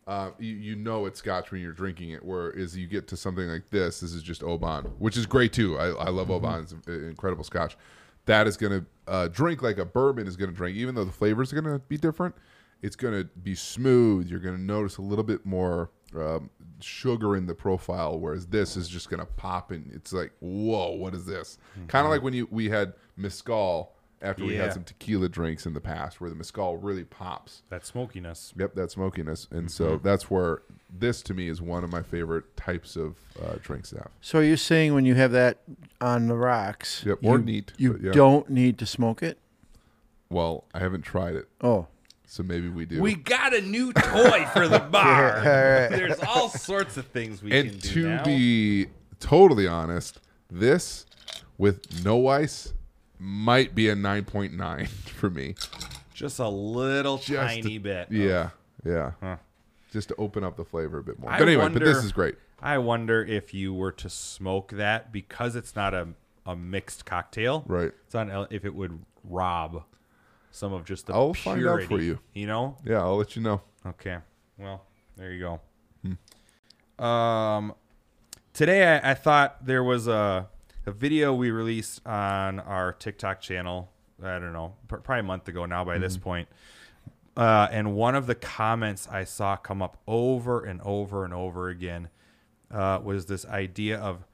Uh, 0.07 0.31
you, 0.39 0.55
you 0.55 0.75
know 0.75 1.05
it's 1.05 1.19
scotch 1.19 1.51
when 1.51 1.61
you're 1.61 1.71
drinking 1.71 2.09
it. 2.09 2.25
Whereas 2.25 2.75
you 2.75 2.87
get 2.87 3.07
to 3.09 3.17
something 3.17 3.47
like 3.47 3.69
this, 3.69 3.99
this 3.99 4.11
is 4.13 4.23
just 4.23 4.41
Oban, 4.41 4.85
which 4.97 5.15
is 5.15 5.27
great 5.27 5.53
too. 5.53 5.77
I, 5.77 5.89
I 5.89 6.09
love 6.09 6.29
Mm-hmm. 6.29 6.45
Oban; 6.45 6.61
it's 6.63 6.71
an 6.87 7.09
incredible 7.09 7.43
scotch. 7.43 7.77
That 8.25 8.47
is 8.47 8.57
going 8.57 8.81
to 8.81 8.85
uh, 9.07 9.27
drink 9.27 9.61
like 9.61 9.77
a 9.77 9.85
bourbon 9.85 10.27
is 10.27 10.35
going 10.35 10.49
to 10.49 10.55
drink, 10.55 10.77
even 10.77 10.95
though 10.95 11.03
the 11.03 11.11
flavors 11.11 11.53
are 11.53 11.61
going 11.61 11.73
to 11.79 11.83
be 11.87 11.97
different. 11.97 12.33
It's 12.81 12.95
going 12.95 13.13
to 13.13 13.25
be 13.43 13.55
smooth. 13.55 14.27
You're 14.29 14.39
going 14.39 14.55
to 14.55 14.61
notice 14.61 14.97
a 14.97 15.01
little 15.01 15.23
bit 15.23 15.45
more 15.45 15.89
um, 16.15 16.49
sugar 16.79 17.35
in 17.35 17.45
the 17.45 17.53
profile, 17.53 18.17
whereas 18.19 18.47
this 18.47 18.77
is 18.77 18.87
just 18.87 19.09
going 19.09 19.19
to 19.19 19.25
pop 19.25 19.71
and 19.71 19.91
it's 19.93 20.13
like, 20.13 20.31
whoa, 20.39 20.91
what 20.91 21.13
is 21.13 21.25
this? 21.25 21.57
Kind 21.87 22.05
of 22.05 22.11
like 22.11 22.23
when 22.23 22.33
you 22.33 22.47
we 22.49 22.69
had 22.69 22.93
mezcal 23.17 23.93
after 24.21 24.43
we 24.43 24.55
Yeah. 24.55 24.63
had 24.63 24.73
some 24.73 24.83
tequila 24.83 25.29
drinks 25.29 25.65
in 25.65 25.73
the 25.73 25.79
past, 25.79 26.19
where 26.19 26.29
the 26.29 26.35
mezcal 26.35 26.77
really 26.77 27.03
pops. 27.05 27.63
That 27.69 27.85
smokiness. 27.85 28.53
Yep, 28.57 28.75
that 28.75 28.91
smokiness, 28.91 29.47
and 29.51 29.69
so 29.71 29.91
Mm-hmm. 29.97 30.07
that's 30.07 30.29
where 30.29 30.61
this 30.89 31.21
to 31.23 31.33
me 31.33 31.47
is 31.47 31.61
one 31.61 31.83
of 31.85 31.91
my 31.91 32.01
favorite 32.01 32.57
types 32.57 32.95
of 32.97 33.15
uh, 33.41 33.55
drinks 33.61 33.91
to 33.91 33.97
have. 33.97 34.09
so 34.19 34.39
you're 34.39 34.57
saying 34.57 34.93
when 34.93 35.05
you 35.05 35.15
have 35.15 35.31
that 35.31 35.59
on 36.01 36.27
the 36.27 36.35
rocks, 36.35 37.03
Yep, 37.05 37.19
or 37.23 37.37
you, 37.39 37.43
neat, 37.45 37.71
you 37.77 37.99
yeah. 38.01 38.11
don't 38.11 38.49
need 38.49 38.77
to 38.79 38.85
smoke 38.85 39.21
it. 39.23 39.37
Well, 40.29 40.65
I 40.73 40.79
haven't 40.79 41.03
tried 41.03 41.35
it, 41.35 41.47
Oh, 41.61 41.87
so 42.31 42.43
maybe 42.43 42.69
we 42.69 42.85
do. 42.85 43.01
We 43.01 43.15
got 43.15 43.55
a 43.55 43.61
new 43.61 43.91
toy 43.91 44.45
for 44.53 44.67
the 44.67 44.79
bar. 44.91 45.37
all 45.37 45.43
right. 45.43 45.89
There's 45.89 46.19
all 46.19 46.47
sorts 46.47 46.95
of 46.95 47.07
things 47.07 47.41
we 47.41 47.51
and 47.51 47.71
can 47.71 47.79
do 47.79 47.87
And 47.87 47.93
to 47.93 48.03
now. 48.17 48.23
be 48.23 48.85
totally 49.19 49.67
honest, 49.67 50.19
this 50.49 51.07
with 51.57 52.03
no 52.05 52.27
ice 52.27 52.71
might 53.17 53.73
be 53.73 53.89
a 53.89 53.95
9.9 53.95 54.87
for 54.89 55.29
me. 55.31 55.55
Just 56.13 56.37
a 56.39 56.47
little 56.47 57.17
Just 57.17 57.31
tiny 57.33 57.77
a- 57.77 57.79
bit. 57.79 58.11
Yeah, 58.11 58.49
yeah. 58.85 59.11
Huh. 59.21 59.37
Just 59.91 60.09
to 60.09 60.15
open 60.17 60.43
up 60.43 60.55
the 60.55 60.65
flavor 60.65 60.99
a 60.99 61.03
bit 61.03 61.17
more. 61.17 61.31
I 61.31 61.39
but 61.39 61.47
anyway, 61.47 61.63
but 61.69 61.79
this 61.79 61.93
wonder- 61.95 62.05
is 62.05 62.11
great. 62.11 62.35
I 62.61 62.77
wonder 62.77 63.23
if 63.25 63.53
you 63.53 63.73
were 63.73 63.93
to 63.93 64.09
smoke 64.09 64.71
that 64.73 65.11
because 65.13 65.55
it's 65.55 65.75
not 65.75 65.93
a, 65.95 66.09
a 66.45 66.55
mixed 66.55 67.05
cocktail. 67.05 67.63
Right. 67.65 67.91
It's 68.05 68.13
on 68.13 68.47
if 68.51 68.65
it 68.65 68.75
would 68.75 68.99
rob 69.23 69.83
some 70.51 70.73
of 70.73 70.85
just 70.85 71.07
the 71.07 71.13
I'll 71.13 71.33
find 71.33 71.65
out 71.67 71.83
for 71.83 71.99
you. 72.01 72.19
You 72.33 72.47
know? 72.47 72.77
Yeah, 72.85 73.01
I'll 73.01 73.17
let 73.17 73.35
you 73.35 73.41
know. 73.41 73.61
Okay. 73.85 74.17
Well, 74.57 74.83
there 75.17 75.31
you 75.31 75.39
go. 75.39 75.61
Hmm. 76.97 77.03
Um, 77.03 77.73
today 78.53 78.97
I, 78.99 79.11
I 79.11 79.13
thought 79.13 79.65
there 79.65 79.83
was 79.83 80.07
a 80.07 80.47
a 80.85 80.91
video 80.91 81.33
we 81.33 81.51
released 81.51 82.05
on 82.07 82.59
our 82.59 82.93
TikTok 82.93 83.41
channel. 83.41 83.91
I 84.23 84.39
don't 84.39 84.53
know, 84.53 84.73
pr- 84.87 84.97
probably 84.97 85.19
a 85.19 85.23
month 85.23 85.47
ago 85.47 85.65
now. 85.65 85.85
By 85.85 85.97
this 85.97 86.15
Mm-hmm. 86.15 86.23
point, 86.23 86.47
uh, 87.37 87.67
and 87.71 87.95
one 87.95 88.15
of 88.15 88.27
the 88.27 88.35
comments 88.35 89.07
I 89.09 89.23
saw 89.23 89.55
come 89.55 89.81
up 89.81 89.97
over 90.07 90.63
and 90.63 90.81
over 90.81 91.23
and 91.25 91.33
over 91.33 91.69
again 91.69 92.09
uh, 92.71 92.99
was 93.03 93.27
this 93.27 93.45
idea 93.45 93.97
of, 93.99 94.25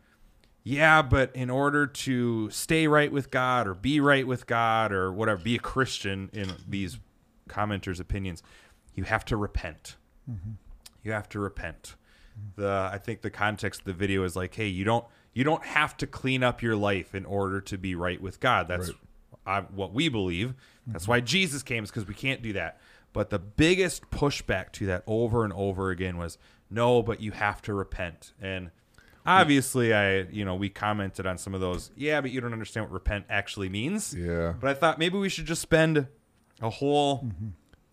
yeah, 0.66 1.04
but 1.04 1.34
in 1.36 1.50
order 1.50 1.86
to 1.86 2.50
stay 2.50 2.88
right 2.88 3.12
with 3.12 3.30
God 3.30 3.68
or 3.68 3.76
be 3.76 4.00
right 4.00 4.26
with 4.26 4.48
God 4.48 4.92
or 4.92 5.14
whatever, 5.14 5.42
be 5.42 5.56
a 5.56 5.60
Christian 5.60 6.30
in 6.34 6.52
these 6.68 7.00
commenters' 7.48 8.00
opinions, 8.00 8.42
you 8.96 9.04
have 9.04 9.24
to 9.26 9.38
repent. 9.38 9.96
You 11.04 11.12
have 11.12 11.30
to 11.30 11.40
repent. 11.40 11.96
The 12.56 12.90
I 12.92 12.98
think 12.98 13.22
the 13.22 13.30
context 13.30 13.82
of 13.82 13.86
the 13.86 13.94
video 13.94 14.24
is 14.24 14.36
like, 14.36 14.56
hey, 14.56 14.68
you 14.68 14.84
don't 14.84 15.06
you 15.34 15.44
don't 15.44 15.64
have 15.64 15.96
to 15.98 16.08
clean 16.08 16.44
up 16.44 16.64
your 16.64 16.76
life 16.76 17.14
in 17.14 17.26
order 17.26 17.62
to 17.62 17.78
be 17.78 17.94
right 17.94 18.20
with 18.20 18.40
God. 18.40 18.68
That's 18.68 18.90
uh, 19.46 19.62
what 19.74 19.94
we 19.94 20.10
believe. 20.10 20.56
That's 20.88 21.08
why 21.08 21.20
Jesus 21.20 21.62
came, 21.62 21.84
is 21.84 21.92
because 21.92 22.08
we 22.08 22.16
can't 22.16 22.42
do 22.42 22.54
that. 22.54 22.80
But 23.14 23.30
the 23.30 23.40
biggest 23.40 24.10
pushback 24.10 24.72
to 24.74 24.88
that 24.88 25.04
over 25.06 25.44
and 25.44 25.54
over 25.54 25.92
again 25.92 26.18
was, 26.18 26.38
no, 26.70 27.04
but 27.04 27.22
you 27.22 27.32
have 27.32 27.62
to 27.64 27.74
repent. 27.74 28.34
And 28.42 28.72
obviously, 29.26 29.94
I 29.94 30.22
you 30.24 30.46
know 30.46 30.56
we 30.56 30.70
commented 30.70 31.26
on 31.26 31.38
some 31.38 31.54
of 31.54 31.62
those. 31.62 31.92
Yeah, 31.96 32.22
but 32.22 32.32
you 32.32 32.42
don't 32.42 32.54
understand 32.54 32.86
what 32.86 32.92
repent 32.94 33.26
actually 33.30 33.70
means. 33.70 34.14
Yeah. 34.14 34.54
But 34.60 34.70
I 34.70 34.74
thought 34.74 35.00
maybe 35.00 35.18
we 35.18 35.30
should 35.30 35.46
just 35.46 35.62
spend 35.62 36.08
a 36.62 36.70
whole 36.70 37.28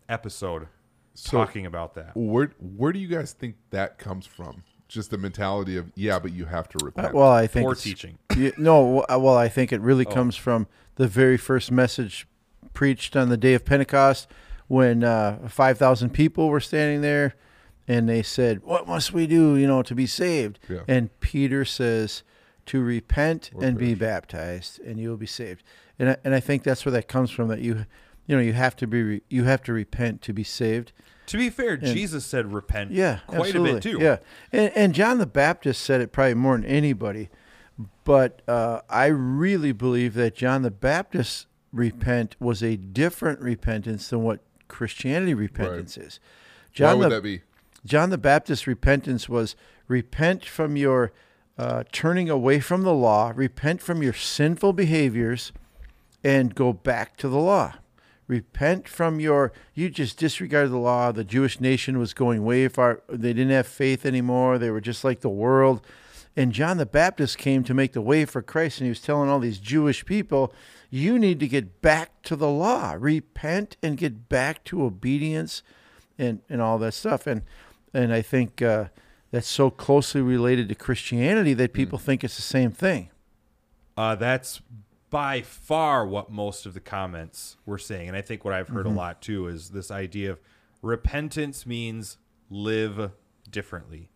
episode 0.08 0.68
So- 1.14 1.36
talking 1.38 1.66
about 1.66 1.94
that. 1.94 2.12
Where 2.16 2.52
where 2.58 2.92
do 2.92 2.98
you 2.98 3.08
guys 3.08 3.32
think 3.32 3.56
that 3.70 3.98
comes 3.98 4.26
from? 4.26 4.64
Just 4.88 5.10
the 5.10 5.18
mentality 5.18 5.76
of 5.76 5.90
yeah, 5.94 6.18
but 6.18 6.32
you 6.32 6.44
have 6.46 6.68
to 6.70 6.78
Uh, 6.82 6.86
repent. 6.86 7.14
well, 7.14 7.30
I 7.30 7.46
think 7.46 7.64
Poor 7.66 7.74
teaching. 7.74 8.18
Yeah, 8.36 8.50
no, 8.58 9.04
well, 9.08 9.36
I 9.36 9.48
think 9.48 9.72
it 9.72 9.80
really 9.80 10.06
Oh. 10.06 10.10
comes 10.12 10.36
from 10.36 10.66
the 10.96 11.06
very 11.08 11.36
first 11.36 11.70
message 11.72 12.26
preached 12.74 13.16
on 13.16 13.28
the 13.28 13.36
day 13.36 13.54
of 13.54 13.64
Pentecost 13.64 14.28
when 14.68 15.04
uh, 15.04 15.46
5,000 15.48 16.10
people 16.10 16.48
were 16.48 16.60
standing 16.60 17.00
there 17.02 17.34
and 17.88 18.08
they 18.08 18.22
said, 18.22 18.62
What 18.62 18.86
must 18.86 19.12
we 19.12 19.26
do, 19.26 19.56
you 19.56 19.66
know, 19.66 19.82
to 19.82 19.94
be 19.94 20.06
saved? 20.06 20.58
Yeah. 20.68 20.80
And 20.88 21.18
Peter 21.20 21.64
says, 21.64 22.22
To 22.66 22.82
repent 22.82 23.50
Or 23.54 23.64
and 23.64 23.78
be 23.78 23.94
baptized, 23.94 24.80
and 24.80 24.98
you 24.98 25.10
will 25.10 25.16
be 25.16 25.26
saved. 25.26 25.62
And 25.98 26.10
I, 26.10 26.16
and 26.24 26.34
I 26.34 26.40
think 26.40 26.62
that's 26.62 26.84
where 26.84 26.92
that 26.92 27.08
comes 27.08 27.30
from 27.30 27.48
that 27.48 27.60
you, 27.60 27.86
you 28.26 28.36
know, 28.36 28.42
you 28.42 28.52
have 28.52 28.76
to 28.76 28.86
be, 28.86 29.02
re- 29.02 29.22
you 29.28 29.44
have 29.44 29.62
to 29.64 29.72
repent 29.72 30.22
to 30.22 30.32
be 30.32 30.44
saved. 30.44 30.92
To 31.26 31.38
be 31.38 31.50
fair, 31.50 31.76
Jesus 31.76 32.26
said 32.26 32.52
repent 32.52 32.90
Yeah, 32.90 33.20
quite 33.26 33.46
absolutely. 33.54 33.70
a 33.70 33.74
bit 33.74 33.82
too. 33.82 33.98
Yeah, 34.00 34.18
and, 34.52 34.72
and 34.74 34.94
John 34.94 35.18
the 35.18 35.26
Baptist 35.26 35.80
said 35.82 36.00
it 36.00 36.12
probably 36.12 36.34
more 36.34 36.56
than 36.56 36.66
anybody, 36.66 37.30
but 38.04 38.42
uh, 38.48 38.80
I 38.90 39.06
really 39.06 39.72
believe 39.72 40.14
that 40.14 40.34
John 40.34 40.62
the 40.62 40.70
Baptist 40.70 41.46
repent 41.72 42.36
was 42.38 42.62
a 42.62 42.76
different 42.76 43.40
repentance 43.40 44.08
than 44.10 44.22
what 44.22 44.40
Christianity 44.68 45.32
repentance 45.32 45.96
is. 45.96 46.18
Why 46.22 46.68
John 46.74 46.98
would 46.98 47.04
the 47.10 47.14
that 47.16 47.22
be? 47.22 47.42
John 47.84 48.10
the 48.10 48.18
Baptist 48.18 48.66
repentance 48.66 49.28
was 49.28 49.56
repent 49.88 50.44
from 50.44 50.76
your 50.76 51.12
uh, 51.58 51.84
turning 51.92 52.30
away 52.30 52.60
from 52.60 52.82
the 52.82 52.94
law, 52.94 53.32
repent 53.34 53.82
from 53.82 54.02
your 54.02 54.12
sinful 54.12 54.72
behaviors, 54.72 55.52
and 56.24 56.54
go 56.54 56.72
back 56.72 57.16
to 57.18 57.28
the 57.28 57.38
law. 57.38 57.74
Repent 58.26 58.88
from 58.88 59.20
your, 59.20 59.52
you 59.74 59.90
just 59.90 60.16
disregarded 60.16 60.70
the 60.70 60.78
law. 60.78 61.12
The 61.12 61.24
Jewish 61.24 61.60
nation 61.60 61.98
was 61.98 62.14
going 62.14 62.44
way 62.44 62.68
far. 62.68 63.02
They 63.08 63.32
didn't 63.32 63.50
have 63.50 63.66
faith 63.66 64.06
anymore. 64.06 64.58
They 64.58 64.70
were 64.70 64.80
just 64.80 65.04
like 65.04 65.20
the 65.20 65.28
world. 65.28 65.84
And 66.34 66.52
John 66.52 66.78
the 66.78 66.86
Baptist 66.86 67.36
came 67.36 67.62
to 67.64 67.74
make 67.74 67.92
the 67.92 68.00
way 68.00 68.24
for 68.24 68.40
Christ, 68.40 68.78
and 68.78 68.86
he 68.86 68.90
was 68.90 69.02
telling 69.02 69.28
all 69.28 69.40
these 69.40 69.58
Jewish 69.58 70.06
people, 70.06 70.54
you 70.88 71.18
need 71.18 71.40
to 71.40 71.48
get 71.48 71.82
back 71.82 72.22
to 72.22 72.36
the 72.36 72.48
law. 72.48 72.96
Repent 72.98 73.76
and 73.82 73.98
get 73.98 74.30
back 74.30 74.64
to 74.64 74.82
obedience 74.82 75.62
and, 76.16 76.40
and 76.48 76.62
all 76.62 76.78
that 76.78 76.94
stuff. 76.94 77.26
And 77.26 77.42
and 77.94 78.12
I 78.12 78.22
think 78.22 78.62
uh, 78.62 78.86
that's 79.30 79.48
so 79.48 79.70
closely 79.70 80.20
related 80.20 80.68
to 80.68 80.74
Christianity 80.74 81.54
that 81.54 81.72
people 81.72 81.98
think 81.98 82.22
it's 82.24 82.36
the 82.36 82.42
same 82.42 82.70
thing. 82.70 83.10
Uh, 83.96 84.14
that's 84.14 84.60
by 85.10 85.42
far 85.42 86.06
what 86.06 86.30
most 86.30 86.64
of 86.64 86.72
the 86.74 86.80
comments 86.80 87.56
were 87.66 87.76
saying. 87.78 88.08
And 88.08 88.16
I 88.16 88.22
think 88.22 88.44
what 88.44 88.54
I've 88.54 88.68
heard 88.68 88.86
Mm-hmm. 88.86 88.96
a 88.96 89.00
lot 89.00 89.20
too 89.22 89.46
is 89.48 89.70
this 89.70 89.90
idea 89.90 90.32
of 90.32 90.40
repentance 90.80 91.66
means 91.66 92.16
live 92.50 93.10
differently, 93.50 94.10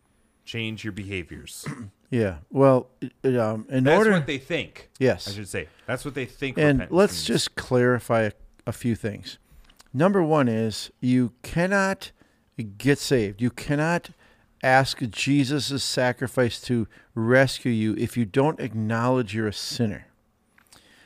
change 0.45 0.83
your 0.83 0.93
behaviors. 0.93 1.65
Yeah. 2.09 2.37
Well, 2.49 2.87
it- 3.21 3.35
um, 3.35 3.65
in 3.69 3.83
That's 3.83 3.97
order, 3.97 4.11
what 4.11 4.27
they 4.27 4.37
think. 4.37 4.89
yes. 4.97 5.27
I 5.27 5.31
should 5.33 5.49
say. 5.49 5.67
That's 5.87 6.05
what 6.05 6.13
they 6.15 6.23
think. 6.23 6.57
and 6.57 6.87
let's 6.89 7.11
means. 7.15 7.25
just 7.25 7.55
clarify 7.55 8.21
a, 8.21 8.31
a 8.65 8.71
few 8.71 8.95
things. 8.95 9.39
Number 9.93 10.23
one 10.23 10.47
is 10.47 10.89
you 11.01 11.33
cannot 11.43 12.11
get 12.63 12.99
saved. 12.99 13.41
You 13.41 13.49
cannot 13.49 14.09
ask 14.63 14.99
Jesus' 15.09 15.83
sacrifice 15.83 16.59
to 16.61 16.87
rescue 17.13 17.71
you 17.71 17.95
if 17.97 18.17
you 18.17 18.25
don't 18.25 18.59
acknowledge 18.59 19.35
you're 19.35 19.47
a 19.47 19.53
sinner. 19.53 20.07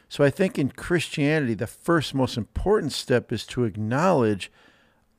So 0.10 0.24
I 0.24 0.30
think 0.30 0.60
in 0.60 0.72
Christianity, 0.72 1.54
the 1.54 1.68
first 1.68 2.14
most 2.14 2.38
important 2.38 2.92
step 2.92 3.32
is 3.32 3.46
to 3.48 3.64
acknowledge 3.64 4.52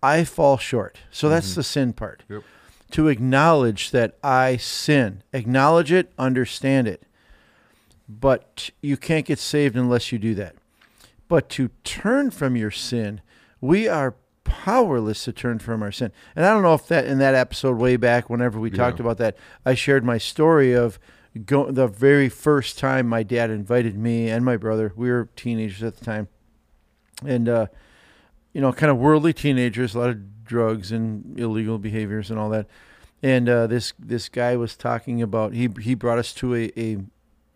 I 0.02 0.24
fall 0.24 0.58
short. 0.58 0.98
So 1.10 1.28
that's 1.28 1.50
mm-hmm. 1.50 1.60
the 1.60 1.62
sin 1.62 1.92
part. 1.92 2.24
Yep. 2.28 2.42
To 2.90 3.08
acknowledge 3.08 3.90
that 3.92 4.18
I 4.22 4.58
sin, 4.58 5.22
acknowledge 5.32 5.92
it, 5.92 6.12
understand 6.18 6.88
it. 6.88 7.04
But 8.06 8.68
you 8.82 8.98
can't 8.98 9.24
get 9.24 9.38
saved 9.38 9.76
unless 9.76 10.12
you 10.12 10.18
do 10.18 10.34
that. 10.34 10.56
But 11.26 11.48
to 11.50 11.70
turn 11.84 12.30
from 12.30 12.56
your 12.56 12.70
sin, 12.70 13.22
we 13.62 13.88
are 13.88 14.16
powerless 14.44 15.24
to 15.24 15.32
turn 15.32 15.58
from 15.58 15.82
our 15.82 15.92
sin. 15.92 16.12
And 16.36 16.44
I 16.44 16.52
don't 16.52 16.62
know 16.62 16.74
if 16.74 16.86
that 16.88 17.06
in 17.06 17.18
that 17.18 17.34
episode 17.34 17.76
way 17.78 17.96
back, 17.96 18.30
whenever 18.30 18.58
we 18.58 18.70
talked 18.70 19.00
about 19.00 19.18
that, 19.18 19.36
I 19.64 19.74
shared 19.74 20.04
my 20.04 20.18
story 20.18 20.72
of 20.72 20.98
go, 21.44 21.70
the 21.70 21.86
very 21.86 22.28
first 22.28 22.78
time 22.78 23.06
my 23.06 23.22
dad 23.22 23.50
invited 23.50 23.96
me 23.96 24.28
and 24.28 24.44
my 24.44 24.56
brother. 24.56 24.92
We 24.96 25.10
were 25.10 25.28
teenagers 25.36 25.82
at 25.82 25.96
the 25.96 26.04
time, 26.04 26.28
and 27.24 27.48
uh, 27.48 27.66
you 28.52 28.60
know, 28.60 28.72
kind 28.72 28.90
of 28.90 28.98
worldly 28.98 29.32
teenagers, 29.32 29.94
a 29.94 29.98
lot 29.98 30.10
of 30.10 30.44
drugs 30.44 30.92
and 30.92 31.38
illegal 31.38 31.78
behaviors 31.78 32.30
and 32.30 32.38
all 32.38 32.50
that. 32.50 32.66
And 33.22 33.48
uh, 33.48 33.66
this 33.66 33.92
this 33.98 34.28
guy 34.28 34.56
was 34.56 34.76
talking 34.76 35.22
about 35.22 35.52
he 35.54 35.68
he 35.80 35.94
brought 35.94 36.18
us 36.18 36.32
to 36.34 36.54
a, 36.54 36.72
a 36.76 36.98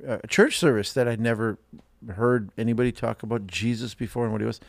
a 0.07 0.27
church 0.27 0.59
service 0.59 0.93
that 0.93 1.09
I'd 1.09 1.21
never 1.21 1.59
heard 2.15 2.51
anybody 2.57 2.93
talk 2.93 3.23
about 3.23 3.47
Jesus 3.47 3.95
before 3.95 4.25
and 4.25 4.33
what 4.33 4.41
he 4.41 4.47
was. 4.47 4.61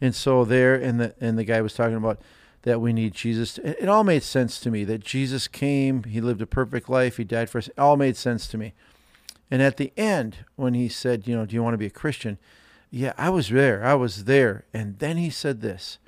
And 0.00 0.14
so 0.14 0.44
there, 0.44 0.74
and 0.74 1.00
the 1.00 1.14
and 1.20 1.38
the 1.38 1.44
guy 1.44 1.60
was 1.60 1.74
talking 1.74 1.96
about 1.96 2.20
that 2.62 2.80
we 2.80 2.92
need 2.92 3.14
Jesus. 3.14 3.58
It 3.58 3.78
it 3.80 3.88
all 3.88 4.04
made 4.04 4.22
sense 4.22 4.60
to 4.60 4.70
me 4.70 4.84
that 4.84 5.00
Jesus 5.00 5.48
came, 5.48 6.04
he 6.04 6.20
lived 6.20 6.42
a 6.42 6.46
perfect 6.46 6.88
life, 6.88 7.16
he 7.16 7.24
died 7.24 7.50
for 7.50 7.58
us. 7.58 7.68
It 7.68 7.78
all 7.78 7.96
made 7.96 8.16
sense 8.16 8.46
to 8.48 8.58
me. 8.58 8.72
And 9.50 9.60
at 9.60 9.76
the 9.76 9.92
end, 9.96 10.38
when 10.56 10.74
he 10.74 10.88
said, 10.88 11.26
you 11.26 11.34
know, 11.34 11.44
do 11.44 11.54
you 11.54 11.62
want 11.62 11.74
to 11.74 11.78
be 11.78 11.86
a 11.86 11.90
Christian? 11.90 12.38
Yeah, 12.90 13.12
I 13.18 13.30
was 13.30 13.48
there. 13.48 13.84
I 13.84 13.94
was 13.94 14.24
there. 14.24 14.64
And 14.72 14.98
then 14.98 15.16
he 15.16 15.30
said 15.30 15.60
this. 15.60 15.98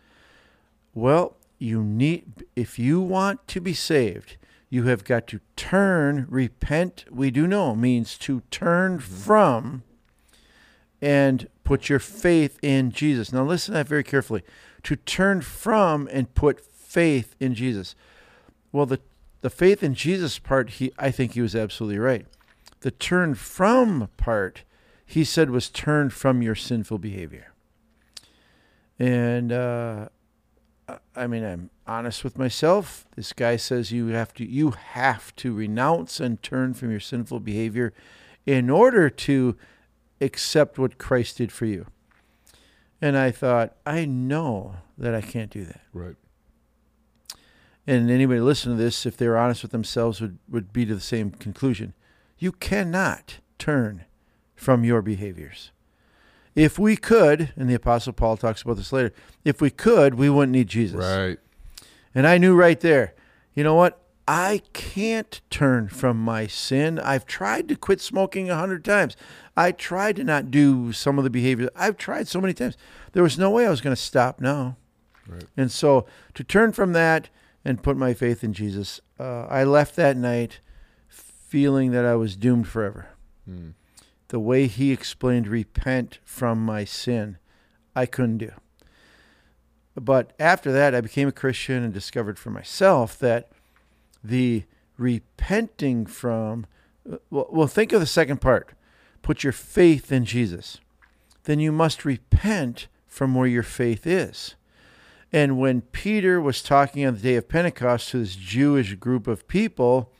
Well, 0.94 1.36
you 1.58 1.82
need 1.82 2.44
if 2.56 2.78
you 2.78 3.00
want 3.00 3.46
to 3.48 3.60
be 3.60 3.74
saved, 3.74 4.36
you 4.68 4.84
have 4.84 5.04
got 5.04 5.26
to 5.28 5.40
turn, 5.54 6.26
repent, 6.28 7.04
we 7.10 7.30
do 7.30 7.46
know 7.46 7.74
means 7.74 8.16
to 8.18 8.42
turn 8.50 8.98
mm-hmm. 8.98 9.14
from 9.14 9.82
and 11.02 11.48
put 11.64 11.88
your 11.88 11.98
faith 11.98 12.58
in 12.62 12.92
Jesus. 12.92 13.32
Now 13.32 13.44
listen 13.44 13.72
to 13.72 13.78
that 13.78 13.88
very 13.88 14.04
carefully. 14.04 14.42
To 14.84 14.96
turn 14.96 15.42
from 15.42 16.08
and 16.12 16.32
put 16.34 16.60
faith 16.64 17.34
in 17.40 17.54
Jesus. 17.54 17.94
Well, 18.70 18.86
the 18.86 19.00
the 19.42 19.50
faith 19.50 19.82
in 19.82 19.94
Jesus 19.94 20.38
part, 20.38 20.70
he 20.70 20.92
I 20.98 21.10
think 21.10 21.32
he 21.32 21.40
was 21.40 21.56
absolutely 21.56 21.98
right. 21.98 22.26
The 22.80 22.92
turn 22.92 23.34
from 23.34 24.08
part, 24.16 24.62
he 25.04 25.24
said 25.24 25.50
was 25.50 25.68
turn 25.68 26.10
from 26.10 26.40
your 26.42 26.54
sinful 26.54 26.98
behavior. 26.98 27.52
And 28.98 29.52
uh, 29.52 30.08
I- 31.16 31.26
mean, 31.26 31.44
I'm 31.44 31.70
honest 31.86 32.22
with 32.22 32.38
myself. 32.38 33.04
This 33.16 33.32
guy 33.32 33.56
says 33.56 33.90
you 33.90 34.08
have 34.08 34.32
to 34.34 34.44
you 34.44 34.70
have 34.70 35.34
to 35.36 35.52
renounce 35.52 36.20
and 36.20 36.40
turn 36.42 36.74
from 36.74 36.90
your 36.92 37.00
sinful 37.00 37.40
behavior 37.40 37.92
in 38.46 38.70
order 38.70 39.10
to 39.10 39.56
accept 40.22 40.78
what 40.78 40.98
Christ 40.98 41.38
did 41.38 41.52
for 41.52 41.66
you. 41.66 41.86
And 43.00 43.18
I 43.18 43.30
thought, 43.32 43.76
I 43.84 44.04
know 44.04 44.76
that 44.96 45.14
I 45.14 45.20
can't 45.20 45.50
do 45.50 45.64
that. 45.64 45.80
Right. 45.92 46.14
And 47.86 48.10
anybody 48.10 48.40
listening 48.40 48.76
to 48.76 48.82
this, 48.82 49.04
if 49.04 49.16
they're 49.16 49.36
honest 49.36 49.62
with 49.62 49.72
themselves, 49.72 50.20
would, 50.20 50.38
would 50.48 50.72
be 50.72 50.86
to 50.86 50.94
the 50.94 51.00
same 51.00 51.32
conclusion. 51.32 51.94
You 52.38 52.52
cannot 52.52 53.38
turn 53.58 54.04
from 54.54 54.84
your 54.84 55.02
behaviors. 55.02 55.72
If 56.54 56.78
we 56.78 56.96
could, 56.96 57.52
and 57.56 57.68
the 57.68 57.74
Apostle 57.74 58.12
Paul 58.12 58.36
talks 58.36 58.62
about 58.62 58.76
this 58.76 58.92
later, 58.92 59.12
if 59.44 59.60
we 59.60 59.70
could, 59.70 60.14
we 60.14 60.30
wouldn't 60.30 60.52
need 60.52 60.68
Jesus. 60.68 61.00
Right. 61.00 61.38
And 62.14 62.26
I 62.26 62.38
knew 62.38 62.54
right 62.54 62.78
there, 62.78 63.14
you 63.54 63.64
know 63.64 63.74
what? 63.74 64.01
I 64.26 64.62
can't 64.72 65.40
turn 65.50 65.88
from 65.88 66.16
my 66.16 66.46
sin. 66.46 66.98
I've 66.98 67.26
tried 67.26 67.68
to 67.68 67.76
quit 67.76 68.00
smoking 68.00 68.50
a 68.50 68.56
hundred 68.56 68.84
times. 68.84 69.16
I 69.56 69.72
tried 69.72 70.16
to 70.16 70.24
not 70.24 70.50
do 70.50 70.92
some 70.92 71.18
of 71.18 71.24
the 71.24 71.30
behaviors. 71.30 71.70
I've 71.74 71.96
tried 71.96 72.28
so 72.28 72.40
many 72.40 72.54
times. 72.54 72.76
There 73.12 73.22
was 73.22 73.38
no 73.38 73.50
way 73.50 73.66
I 73.66 73.70
was 73.70 73.80
going 73.80 73.96
to 73.96 74.00
stop 74.00 74.40
now. 74.40 74.76
Right. 75.26 75.44
And 75.56 75.70
so 75.70 76.06
to 76.34 76.44
turn 76.44 76.72
from 76.72 76.92
that 76.92 77.28
and 77.64 77.82
put 77.82 77.96
my 77.96 78.14
faith 78.14 78.42
in 78.44 78.52
Jesus, 78.52 79.00
uh, 79.18 79.42
I 79.42 79.64
left 79.64 79.96
that 79.96 80.16
night 80.16 80.60
feeling 81.08 81.90
that 81.90 82.04
I 82.04 82.14
was 82.14 82.36
doomed 82.36 82.68
forever. 82.68 83.08
Hmm. 83.44 83.70
The 84.28 84.40
way 84.40 84.66
he 84.66 84.92
explained 84.92 85.46
repent 85.46 86.18
from 86.24 86.64
my 86.64 86.84
sin, 86.84 87.36
I 87.94 88.06
couldn't 88.06 88.38
do. 88.38 88.52
But 89.94 90.32
after 90.38 90.72
that, 90.72 90.94
I 90.94 91.02
became 91.02 91.28
a 91.28 91.32
Christian 91.32 91.82
and 91.82 91.92
discovered 91.92 92.38
for 92.38 92.50
myself 92.50 93.18
that 93.18 93.51
the 94.22 94.64
repenting 94.96 96.06
from, 96.06 96.66
uh, 97.10 97.16
well, 97.30 97.48
well, 97.50 97.66
think 97.66 97.92
of 97.92 98.00
the 98.00 98.06
second 98.06 98.40
part 98.40 98.72
put 99.22 99.44
your 99.44 99.52
faith 99.52 100.10
in 100.10 100.24
Jesus. 100.24 100.80
Then 101.44 101.60
you 101.60 101.70
must 101.70 102.04
repent 102.04 102.88
from 103.06 103.34
where 103.34 103.46
your 103.46 103.62
faith 103.62 104.04
is. 104.04 104.56
And 105.32 105.58
when 105.58 105.80
Peter 105.80 106.40
was 106.40 106.62
talking 106.62 107.06
on 107.06 107.14
the 107.14 107.20
day 107.20 107.36
of 107.36 107.48
Pentecost 107.48 108.10
to 108.10 108.18
this 108.18 108.34
Jewish 108.34 108.94
group 108.94 109.26
of 109.26 109.48
people, 109.48 110.10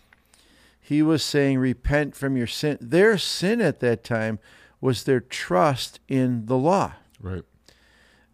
he 0.80 1.02
was 1.02 1.23
saying, 1.23 1.59
Repent 1.59 2.16
from 2.16 2.37
your 2.37 2.47
sin. 2.47 2.78
Their 2.80 3.18
sin 3.18 3.61
at 3.61 3.80
that 3.80 4.04
time 4.04 4.38
was 4.80 5.04
their 5.04 5.21
trust 5.21 6.00
in 6.09 6.47
the 6.47 6.56
law. 6.56 6.94
Right. 7.21 7.44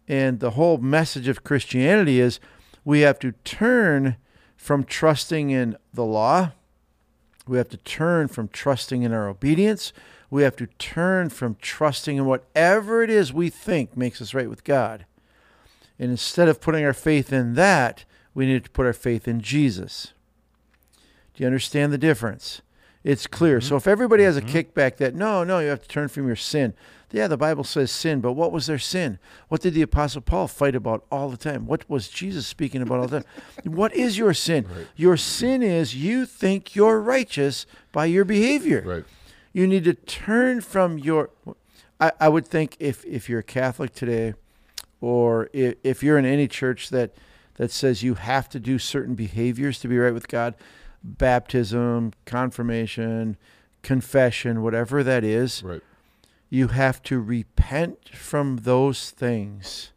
And 0.07 0.39
the 0.39 0.51
whole 0.51 0.77
message 0.77 1.27
of 1.27 1.43
Christianity 1.43 2.19
is 2.19 2.39
we 2.83 3.01
have 3.01 3.19
to 3.19 3.33
turn 3.43 4.17
from 4.59 4.83
trusting 4.83 5.49
in 5.49 5.77
the 5.93 6.03
law. 6.03 6.51
We 7.47 7.57
have 7.57 7.69
to 7.69 7.77
turn 7.77 8.27
from 8.27 8.49
trusting 8.49 9.03
in 9.03 9.13
our 9.13 9.29
obedience. 9.29 9.93
We 10.29 10.43
have 10.43 10.57
to 10.57 10.67
turn 10.67 11.29
from 11.29 11.55
trusting 11.61 12.17
in 12.17 12.25
whatever 12.25 13.01
it 13.01 13.09
is 13.09 13.31
we 13.31 13.49
think 13.49 13.95
makes 13.95 14.21
us 14.21 14.33
right 14.33 14.49
with 14.49 14.65
God. 14.65 15.05
And 15.97 16.11
instead 16.11 16.49
of 16.49 16.59
putting 16.59 16.83
our 16.83 16.93
faith 16.93 17.31
in 17.31 17.53
that, 17.55 18.03
we 18.33 18.45
need 18.45 18.65
to 18.65 18.69
put 18.69 18.85
our 18.85 18.93
faith 18.93 19.29
in 19.29 19.39
Jesus. 19.39 20.11
Do 21.33 21.43
you 21.43 21.47
understand 21.47 21.93
the 21.93 21.97
difference? 21.97 22.61
It's 23.01 23.27
clear. 23.27 23.59
Mm-hmm. 23.59 23.69
So 23.69 23.77
if 23.77 23.87
everybody 23.87 24.23
has 24.23 24.35
a 24.35 24.41
mm-hmm. 24.41 24.57
kickback 24.57 24.97
that, 24.97 25.15
no, 25.15 25.45
no, 25.45 25.59
you 25.59 25.69
have 25.69 25.81
to 25.81 25.87
turn 25.87 26.09
from 26.09 26.27
your 26.27 26.35
sin. 26.35 26.73
Yeah, 27.11 27.27
the 27.27 27.37
Bible 27.37 27.63
says 27.63 27.89
sin, 27.91 28.21
but 28.21 28.33
what 28.33 28.51
was 28.51 28.67
their 28.67 28.77
sin? 28.77 29.17
What 29.47 29.61
did 29.61 29.73
the 29.73 29.81
Apostle 29.81 30.21
Paul 30.21 30.47
fight 30.47 30.75
about 30.75 31.05
all 31.11 31.29
the 31.29 31.37
time? 31.37 31.65
What 31.65 31.89
was 31.89 32.07
Jesus 32.07 32.45
speaking 32.45 32.81
about 32.81 32.99
all 32.99 33.07
the 33.07 33.21
time? 33.21 33.29
what 33.73 33.93
is 33.95 34.17
your 34.17 34.33
sin? 34.33 34.67
Your 34.95 35.17
sin 35.17 35.63
is 35.63 35.95
you 35.95 36.25
think 36.25 36.75
you're 36.75 36.99
righteous 37.01 37.65
by 37.91 38.05
your 38.05 38.25
behavior. 38.25 38.83
Right. 38.85 39.05
You 39.53 39.65
need 39.65 39.85
to 39.85 39.95
turn 39.95 40.61
from 40.61 40.99
your. 40.99 41.31
I, 41.99 42.11
I 42.19 42.29
would 42.29 42.47
think 42.47 42.77
if, 42.79 43.03
if 43.05 43.27
you're 43.27 43.39
a 43.39 43.43
Catholic 43.43 43.93
today, 43.93 44.35
or 45.01 45.49
if, 45.51 45.75
if 45.83 46.03
you're 46.03 46.17
in 46.17 46.25
any 46.25 46.47
church 46.47 46.89
that, 46.89 47.15
that 47.55 47.71
says 47.71 48.03
you 48.03 48.13
have 48.13 48.47
to 48.49 48.59
do 48.59 48.77
certain 48.77 49.15
behaviors 49.15 49.79
to 49.79 49.87
be 49.87 49.97
right 49.97 50.13
with 50.13 50.27
God, 50.27 50.53
baptism, 51.03 52.13
confirmation, 52.25 53.37
confession, 53.81 54.61
whatever 54.61 55.03
that 55.03 55.23
is, 55.23 55.63
Right. 55.63 55.81
You 56.49 56.67
have 56.69 57.01
to 57.03 57.19
repent 57.19 58.09
from 58.09 58.57
those 58.57 59.11
things 59.11 59.91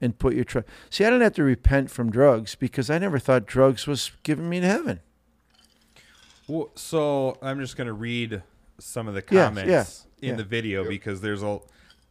and 0.00 0.18
put 0.18 0.34
your 0.34 0.44
trust. 0.44 0.66
See, 0.90 1.04
I 1.04 1.10
don't 1.10 1.20
have 1.22 1.34
to 1.34 1.42
repent 1.42 1.90
from 1.90 2.10
drugs 2.10 2.54
because 2.54 2.90
I 2.90 2.98
never 2.98 3.18
thought 3.18 3.46
drugs 3.46 3.86
was 3.86 4.12
giving 4.22 4.48
me 4.48 4.60
to 4.60 4.66
heaven. 4.66 5.00
Well, 6.48 6.70
so 6.74 7.38
I'm 7.42 7.58
just 7.60 7.76
gonna 7.76 7.92
read 7.92 8.42
some 8.78 9.08
of 9.08 9.14
the 9.14 9.24
Yeah, 9.30 9.46
comments 9.46 10.06
yeah, 10.20 10.28
in 10.28 10.34
yeah. 10.34 10.36
the 10.36 10.44
video 10.44 10.86
because 10.88 11.20
there's 11.20 11.42
a 11.42 11.58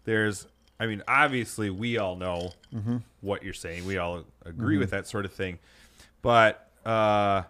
there's 0.04 0.48
I 0.80 0.88
mean 0.88 1.04
obviously 1.08 1.70
we 1.70 1.98
all 1.98 2.16
know 2.16 2.52
Mm-hmm. 2.74 2.98
what 3.22 3.42
you're 3.44 3.54
saying. 3.54 3.86
We 3.86 3.98
all 3.98 4.26
agree 4.46 4.78
with 4.78 4.90
that 4.92 5.08
sort 5.08 5.24
of 5.24 5.32
thing. 5.32 5.60
But 6.22 6.70
uh 6.86 7.44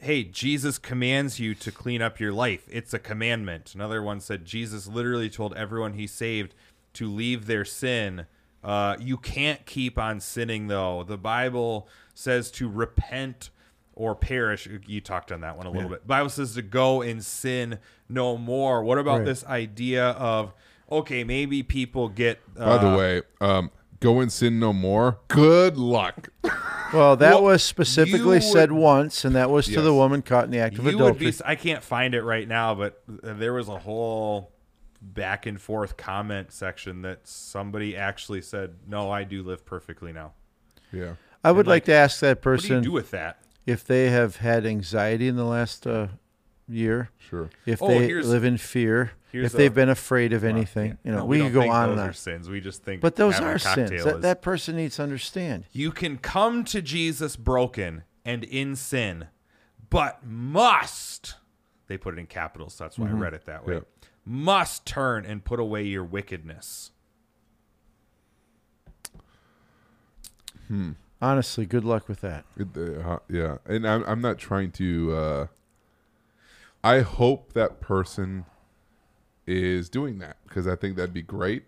hey, 0.00 0.24
Jesus 0.24 0.78
commands 0.78 1.38
you 1.38 1.54
to 1.56 1.70
clean 1.70 2.00
up 2.02 2.18
your 2.18 2.32
life. 2.32 2.66
It's 2.70 2.94
a 2.94 2.98
commandment. 2.98 3.74
Another 3.74 4.02
one 4.02 4.20
said 4.20 4.44
Jesus 4.44 4.86
literally 4.86 5.28
told 5.30 5.54
everyone 5.54 5.92
he 5.92 6.06
saved 6.06 6.54
to 6.94 7.08
leave 7.10 7.46
their 7.46 7.64
sin. 7.64 8.26
Uh, 8.64 8.96
you 8.98 9.16
can't 9.16 9.64
keep 9.66 9.98
on 9.98 10.20
sinning 10.20 10.66
though. 10.68 11.02
The 11.04 11.16
Bible 11.18 11.88
says 12.14 12.50
to 12.52 12.68
repent 12.68 13.50
or 13.94 14.14
perish. 14.14 14.68
You 14.86 15.00
talked 15.00 15.30
on 15.32 15.42
that 15.42 15.56
one 15.56 15.66
a 15.66 15.70
little 15.70 15.90
bit. 15.90 16.06
Bible 16.06 16.30
says 16.30 16.54
to 16.54 16.62
go 16.62 17.02
and 17.02 17.24
sin 17.24 17.78
no 18.08 18.36
more. 18.36 18.82
What 18.82 18.98
about 18.98 19.18
Right. 19.18 19.26
this 19.26 19.44
idea 19.44 20.10
of 20.10 20.52
okay, 20.90 21.22
maybe 21.22 21.62
people 21.62 22.08
get 22.08 22.40
uh, 22.58 22.78
By 22.78 22.90
the 22.90 22.96
way, 22.96 23.22
um, 23.40 23.70
go 24.00 24.20
and 24.20 24.32
sin 24.32 24.58
no 24.58 24.72
more. 24.72 25.18
Good 25.28 25.76
luck. 25.76 26.30
Well, 26.92 27.16
that 27.16 27.34
Well, 27.34 27.44
was 27.44 27.62
specifically 27.62 28.36
you 28.36 28.42
said 28.42 28.72
would- 28.72 28.80
once, 28.80 29.24
and 29.24 29.34
that 29.36 29.48
was 29.50 29.66
to 29.68 29.80
the 29.80 29.94
woman 29.94 30.22
caught 30.22 30.44
in 30.46 30.50
the 30.50 30.58
act 30.58 30.74
of 30.78 30.80
you 30.80 30.84
would 30.86 30.94
adultery. 30.96 31.30
be 31.30 31.36
I 31.44 31.54
can't 31.54 31.82
find 31.84 32.14
it 32.14 32.22
right 32.22 32.48
now, 32.48 32.74
but 32.74 33.02
there 33.06 33.52
was 33.52 33.68
a 33.68 33.78
whole 33.78 34.50
back 35.00 35.46
and 35.46 35.60
forth 35.60 35.96
comment 35.96 36.52
section 36.52 37.02
that 37.02 37.26
somebody 37.28 37.96
actually 37.96 38.42
said, 38.42 38.74
"No, 38.88 39.10
I 39.10 39.22
do 39.24 39.42
live 39.42 39.64
perfectly 39.64 40.12
now." 40.12 40.32
Yeah. 40.92 41.12
I 41.44 41.52
would 41.52 41.66
like, 41.66 41.74
like, 41.82 41.84
to 41.84 41.92
ask 41.94 42.20
that 42.20 42.44
What 42.44 42.58
do 42.60 42.66
you 42.66 42.68
person 42.74 42.82
do 42.82 42.92
with 42.92 43.12
that? 43.12 43.38
if 43.66 43.84
they 43.84 44.10
have 44.10 44.36
had 44.36 44.66
anxiety 44.66 45.28
in 45.28 45.36
the 45.36 45.44
last 45.44 45.86
uh, 45.86 46.08
year, 46.70 47.10
Sure. 47.18 47.50
if 47.66 47.82
Oh, 47.82 47.88
they 47.88 48.12
live 48.22 48.44
in 48.44 48.56
fear, 48.56 49.12
if 49.32 49.52
they've 49.52 49.70
a- 49.70 49.74
been 49.74 49.88
afraid 49.88 50.32
of 50.32 50.44
anything. 50.44 50.98
You 51.04 51.12
know, 51.12 51.18
No, 51.18 51.24
we, 51.26 51.38
don't 51.38 51.48
could 51.48 51.54
go 51.54 51.60
think 51.62 51.74
on 51.74 51.88
those 51.90 51.98
and 51.98 52.10
are 52.10 52.12
sins. 52.12 52.48
We 52.50 52.60
just 52.60 52.82
think, 52.82 53.00
But 53.00 53.16
those 53.16 53.38
are 53.40 53.58
sins. 53.58 53.90
cocktail 53.90 54.04
That, 54.04 54.16
is- 54.16 54.22
that 54.22 54.42
person 54.42 54.76
needs 54.76 54.96
to 54.96 55.02
understand. 55.02 55.64
You 55.72 55.90
can 55.92 56.16
come 56.18 56.64
to 56.64 56.80
Jesus 56.82 57.36
broken 57.36 58.04
and 58.24 58.44
in 58.44 58.76
sin, 58.76 59.26
but 59.90 60.24
must. 60.24 61.34
They 61.88 61.96
put 61.96 62.14
it 62.14 62.20
in 62.20 62.26
capitals, 62.26 62.74
so 62.74 62.84
that's 62.84 62.98
why 62.98 63.08
I 63.08 63.12
read 63.12 63.34
it 63.34 63.46
that 63.46 63.66
way. 63.66 63.74
Yeah. 63.74 63.80
Must 64.24 64.86
turn 64.86 65.24
and 65.24 65.44
put 65.44 65.58
away 65.58 65.82
your 65.84 66.04
wickedness. 66.04 66.92
Honestly, 71.20 71.66
good 71.66 71.84
luck 71.84 72.08
with 72.08 72.20
that. 72.20 72.44
It, 72.56 72.68
uh, 72.76 73.18
yeah, 73.28 73.58
and 73.66 73.86
I'm 73.86 74.04
I'm 74.04 74.20
not 74.20 74.38
trying 74.38 74.70
to. 74.72 75.12
Uh, 75.12 75.46
I 76.82 77.00
hope 77.00 77.52
that 77.52 77.80
person 77.80 78.46
is 79.46 79.88
doing 79.88 80.18
that 80.20 80.36
because 80.44 80.66
I 80.66 80.76
think 80.76 80.96
that'd 80.96 81.12
be 81.12 81.22
great. 81.22 81.64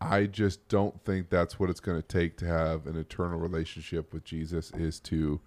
I 0.00 0.26
just 0.26 0.68
don't 0.68 1.02
think 1.04 1.30
that's 1.30 1.58
what 1.58 1.70
it's 1.70 1.80
going 1.80 2.00
to 2.00 2.06
take 2.06 2.36
to 2.38 2.46
have 2.46 2.86
an 2.86 2.96
eternal 2.96 3.38
relationship 3.38 4.12
with 4.12 4.24
Jesus 4.24 4.70
is 4.72 5.00
to 5.00 5.40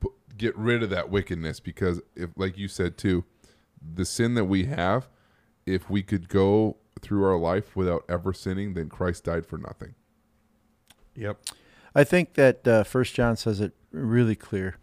pu- 0.00 0.14
get 0.36 0.56
rid 0.56 0.82
of 0.82 0.90
that 0.90 1.10
wickedness 1.10 1.60
because 1.60 2.00
if 2.16 2.30
like 2.36 2.56
you 2.56 2.68
said 2.68 2.96
too, 2.96 3.24
the 3.94 4.04
sin 4.04 4.34
that 4.34 4.46
we 4.46 4.64
have, 4.64 5.08
if 5.66 5.90
we 5.90 6.02
could 6.02 6.28
go 6.28 6.76
through 7.00 7.24
our 7.24 7.38
life 7.38 7.76
without 7.76 8.04
ever 8.08 8.32
sinning, 8.32 8.74
then 8.74 8.88
Christ 8.88 9.24
died 9.24 9.46
for 9.46 9.58
nothing. 9.58 9.94
Yep. 11.14 11.40
I 11.94 12.04
think 12.04 12.34
that 12.34 12.66
uh, 12.66 12.84
First 12.84 13.14
John 13.14 13.36
says 13.36 13.60
it 13.60 13.72
really 13.92 14.34
clear 14.34 14.76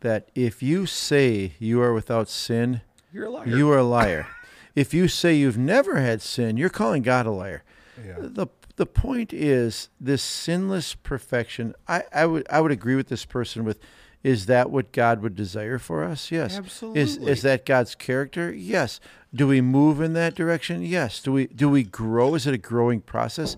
that 0.00 0.30
if 0.34 0.62
you 0.62 0.86
say 0.86 1.54
you 1.58 1.80
are 1.82 1.92
without 1.92 2.28
sin, 2.28 2.82
You're 3.16 3.24
a 3.24 3.30
liar. 3.30 3.48
you 3.48 3.70
are 3.70 3.78
a 3.78 3.82
liar. 3.82 4.26
if 4.74 4.92
you 4.92 5.08
say 5.08 5.34
you've 5.34 5.56
never 5.56 5.98
had 6.00 6.20
sin, 6.20 6.58
you're 6.58 6.68
calling 6.68 7.02
God 7.02 7.24
a 7.24 7.30
liar. 7.30 7.64
Yeah. 8.04 8.16
The 8.18 8.48
the 8.76 8.84
point 8.84 9.32
is 9.32 9.88
this 9.98 10.22
sinless 10.22 10.94
perfection. 10.94 11.74
I, 11.88 12.02
I 12.12 12.26
would 12.26 12.46
I 12.50 12.60
would 12.60 12.72
agree 12.72 12.94
with 12.94 13.08
this 13.08 13.24
person 13.24 13.64
with 13.64 13.80
is 14.22 14.46
that 14.46 14.70
what 14.70 14.92
God 14.92 15.22
would 15.22 15.34
desire 15.34 15.78
for 15.78 16.04
us? 16.04 16.30
Yes. 16.30 16.58
Absolutely. 16.58 17.00
Is 17.00 17.16
is 17.16 17.40
that 17.42 17.64
God's 17.64 17.94
character? 17.94 18.52
Yes. 18.52 19.00
Do 19.34 19.46
we 19.46 19.62
move 19.62 20.02
in 20.02 20.12
that 20.12 20.34
direction? 20.34 20.82
Yes. 20.82 21.22
Do 21.22 21.32
we 21.32 21.46
do 21.46 21.70
we 21.70 21.84
grow? 21.84 22.34
Is 22.34 22.46
it 22.46 22.52
a 22.52 22.58
growing 22.58 23.00
process? 23.00 23.56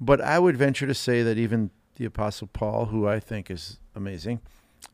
But 0.00 0.20
I 0.20 0.38
would 0.38 0.56
venture 0.56 0.86
to 0.86 0.94
say 0.94 1.24
that 1.24 1.38
even 1.38 1.70
the 1.96 2.04
Apostle 2.04 2.48
Paul, 2.52 2.86
who 2.86 3.08
I 3.08 3.18
think 3.18 3.50
is 3.50 3.80
amazing, 3.96 4.40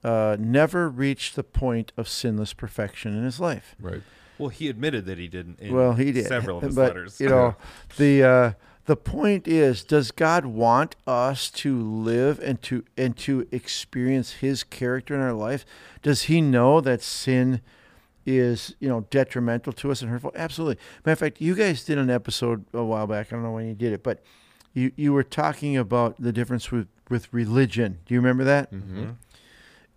uh, 0.04 0.36
never 0.38 0.88
reached 0.88 1.36
the 1.36 1.44
point 1.44 1.92
of 1.96 2.08
sinless 2.08 2.52
perfection 2.52 3.16
in 3.16 3.24
his 3.24 3.40
life. 3.40 3.74
Right. 3.80 4.02
Well, 4.38 4.50
he 4.50 4.68
admitted 4.68 5.06
that 5.06 5.18
he 5.18 5.26
didn't. 5.26 5.58
In 5.58 5.74
well, 5.74 5.94
he 5.94 6.12
did 6.12 6.26
several 6.26 6.58
of 6.58 6.62
his 6.62 6.76
but, 6.76 6.88
letters. 6.88 7.20
You 7.20 7.28
know, 7.28 7.56
the 7.96 8.22
uh, 8.22 8.52
the 8.88 8.96
point 8.96 9.46
is, 9.46 9.84
does 9.84 10.10
God 10.12 10.46
want 10.46 10.96
us 11.06 11.50
to 11.50 11.78
live 11.78 12.38
and 12.38 12.62
to 12.62 12.84
and 12.96 13.14
to 13.18 13.46
experience 13.52 14.34
His 14.34 14.64
character 14.64 15.14
in 15.14 15.20
our 15.20 15.34
life? 15.34 15.66
Does 16.02 16.22
He 16.22 16.40
know 16.40 16.80
that 16.80 17.02
sin 17.02 17.60
is 18.24 18.74
you 18.78 18.88
know 18.88 19.06
detrimental 19.10 19.74
to 19.74 19.90
us 19.90 20.00
and 20.00 20.10
hurtful? 20.10 20.32
Absolutely. 20.34 20.82
Matter 21.04 21.12
of 21.12 21.18
fact, 21.18 21.40
you 21.40 21.54
guys 21.54 21.84
did 21.84 21.98
an 21.98 22.08
episode 22.08 22.64
a 22.72 22.82
while 22.82 23.06
back. 23.06 23.26
I 23.26 23.36
don't 23.36 23.42
know 23.42 23.52
when 23.52 23.68
you 23.68 23.74
did 23.74 23.92
it, 23.92 24.02
but 24.02 24.22
you 24.72 24.92
you 24.96 25.12
were 25.12 25.22
talking 25.22 25.76
about 25.76 26.16
the 26.18 26.32
difference 26.32 26.70
with 26.70 26.88
with 27.10 27.30
religion. 27.30 27.98
Do 28.06 28.14
you 28.14 28.20
remember 28.20 28.44
that? 28.44 28.72
Mm-hmm. 28.72 29.10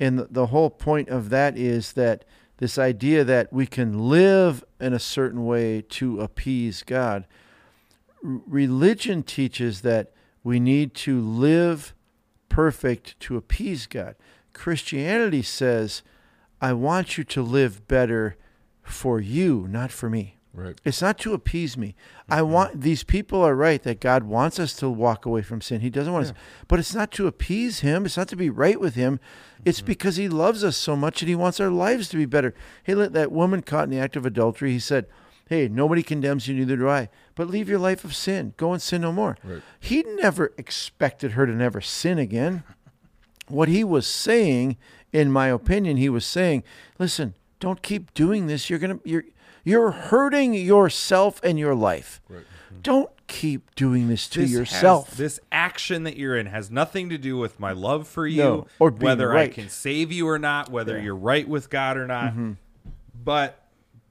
And 0.01 0.25
the, 0.31 0.47
whole 0.47 0.71
point 0.71 1.09
of 1.09 1.29
that 1.29 1.55
is 1.55 1.93
that 1.93 2.25
this 2.57 2.79
idea 2.79 3.23
that 3.23 3.53
we 3.53 3.67
can 3.67 4.09
live 4.09 4.63
in 4.79 4.93
a 4.93 4.99
certain 4.99 5.45
way 5.45 5.83
to 5.89 6.19
appease 6.19 6.81
God. 6.81 7.27
Religion 8.23 9.21
teaches 9.21 9.81
that 9.81 10.11
we 10.43 10.59
need 10.59 10.95
to 10.95 11.21
live 11.21 11.93
perfect 12.49 13.19
to 13.19 13.37
appease 13.37 13.85
God. 13.85 14.15
Christianity 14.53 15.43
says, 15.43 16.01
I 16.59 16.73
want 16.73 17.19
you 17.19 17.23
to 17.25 17.43
live 17.43 17.87
better 17.87 18.37
for 18.81 19.19
you, 19.19 19.67
not 19.69 19.91
for 19.91 20.09
me. 20.09 20.37
Right. 20.53 20.79
It's 20.83 21.01
not 21.01 21.17
to 21.19 21.33
appease 21.33 21.77
me. 21.77 21.95
I 22.29 22.39
mm-hmm. 22.39 22.51
want 22.51 22.81
these 22.81 23.03
people 23.03 23.41
are 23.41 23.55
right 23.55 23.81
that 23.83 24.01
God 24.01 24.23
wants 24.23 24.59
us 24.59 24.73
to 24.75 24.89
walk 24.89 25.25
away 25.25 25.41
from 25.41 25.61
sin. 25.61 25.79
He 25.79 25.89
doesn't 25.89 26.11
want 26.11 26.25
us, 26.27 26.33
but 26.67 26.77
it's 26.77 26.93
not 26.93 27.11
to 27.13 27.27
appease 27.27 27.79
him. 27.79 28.05
It's 28.05 28.17
not 28.17 28.27
to 28.29 28.35
be 28.35 28.49
right 28.49 28.79
with 28.79 28.95
him. 28.95 29.19
It's 29.63 29.79
mm-hmm. 29.79 29.87
because 29.87 30.17
he 30.17 30.27
loves 30.27 30.63
us 30.63 30.75
so 30.75 30.95
much 30.95 31.21
and 31.21 31.29
he 31.29 31.35
wants 31.35 31.59
our 31.61 31.69
lives 31.69 32.09
to 32.09 32.17
be 32.17 32.25
better. 32.25 32.53
Hey, 32.83 32.95
let 32.95 33.13
that 33.13 33.31
woman 33.31 33.61
caught 33.61 33.85
in 33.85 33.91
the 33.91 33.99
act 33.99 34.15
of 34.17 34.25
adultery, 34.25 34.71
he 34.71 34.79
said, 34.79 35.07
Hey, 35.47 35.67
nobody 35.67 36.01
condemns 36.01 36.47
you, 36.47 36.55
neither 36.55 36.77
do 36.77 36.87
I. 36.87 37.09
But 37.35 37.49
leave 37.49 37.67
your 37.67 37.79
life 37.79 38.05
of 38.05 38.15
sin. 38.15 38.53
Go 38.55 38.71
and 38.71 38.81
sin 38.81 39.01
no 39.01 39.11
more. 39.11 39.37
Right. 39.43 39.61
He 39.79 40.01
never 40.03 40.53
expected 40.57 41.33
her 41.33 41.45
to 41.45 41.51
never 41.53 41.81
sin 41.81 42.17
again. 42.17 42.63
What 43.47 43.67
he 43.67 43.83
was 43.83 44.07
saying, 44.07 44.77
in 45.11 45.29
my 45.29 45.47
opinion, 45.47 45.97
he 45.97 46.07
was 46.07 46.25
saying, 46.25 46.63
listen, 46.99 47.35
don't 47.59 47.81
keep 47.81 48.13
doing 48.13 48.47
this. 48.47 48.69
You're 48.69 48.79
gonna 48.79 48.99
you're 49.03 49.25
you're 49.63 49.91
hurting 49.91 50.53
yourself 50.53 51.39
and 51.43 51.57
your 51.59 51.75
life. 51.75 52.21
Right. 52.29 52.43
Don't 52.81 53.09
keep 53.27 53.73
doing 53.75 54.07
this 54.07 54.27
to 54.29 54.39
This 54.41 54.49
has- 54.51 54.57
yourself. 54.59 55.11
this 55.11 55.39
action 55.51 56.03
that 56.03 56.17
you're 56.17 56.35
in 56.35 56.47
has 56.47 56.71
nothing 56.71 57.09
to 57.09 57.17
do 57.17 57.37
with 57.37 57.59
my 57.59 57.71
love 57.71 58.07
for 58.07 58.25
you, 58.27 58.41
No, 58.43 58.67
or 58.79 58.89
whether 58.91 59.35
I 59.37 59.47
can 59.47 59.69
save 59.69 60.11
you 60.11 60.27
or 60.27 60.39
not, 60.39 60.69
whether 60.69 60.99
you're 60.99 61.15
right 61.15 61.47
with 61.47 61.69
God 61.69 61.95
or 61.97 62.07
not. 62.07 62.31
Mm-hmm. 62.31 62.51
But 63.23 63.63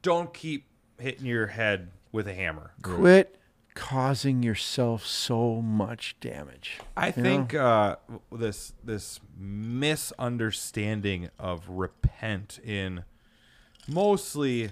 don't 0.03 0.33
keep 0.33 0.67
hitting 0.99 1.27
your 1.27 1.49
head 1.49 1.91
with 2.13 2.29
a 2.29 2.35
hammer. 2.35 2.73
Quit 2.83 3.37
causing 3.75 4.43
yourself 4.43 5.05
so 5.07 5.61
much 5.63 6.17
damage. 6.21 6.79
I 6.97 7.07
You 7.09 7.13
think 7.13 7.55
uh, 7.55 7.97
this 8.33 8.73
this 8.85 9.21
misunderstanding 9.39 11.31
of 11.39 11.69
repent 11.69 12.59
in 12.65 13.05
mostly 13.89 14.71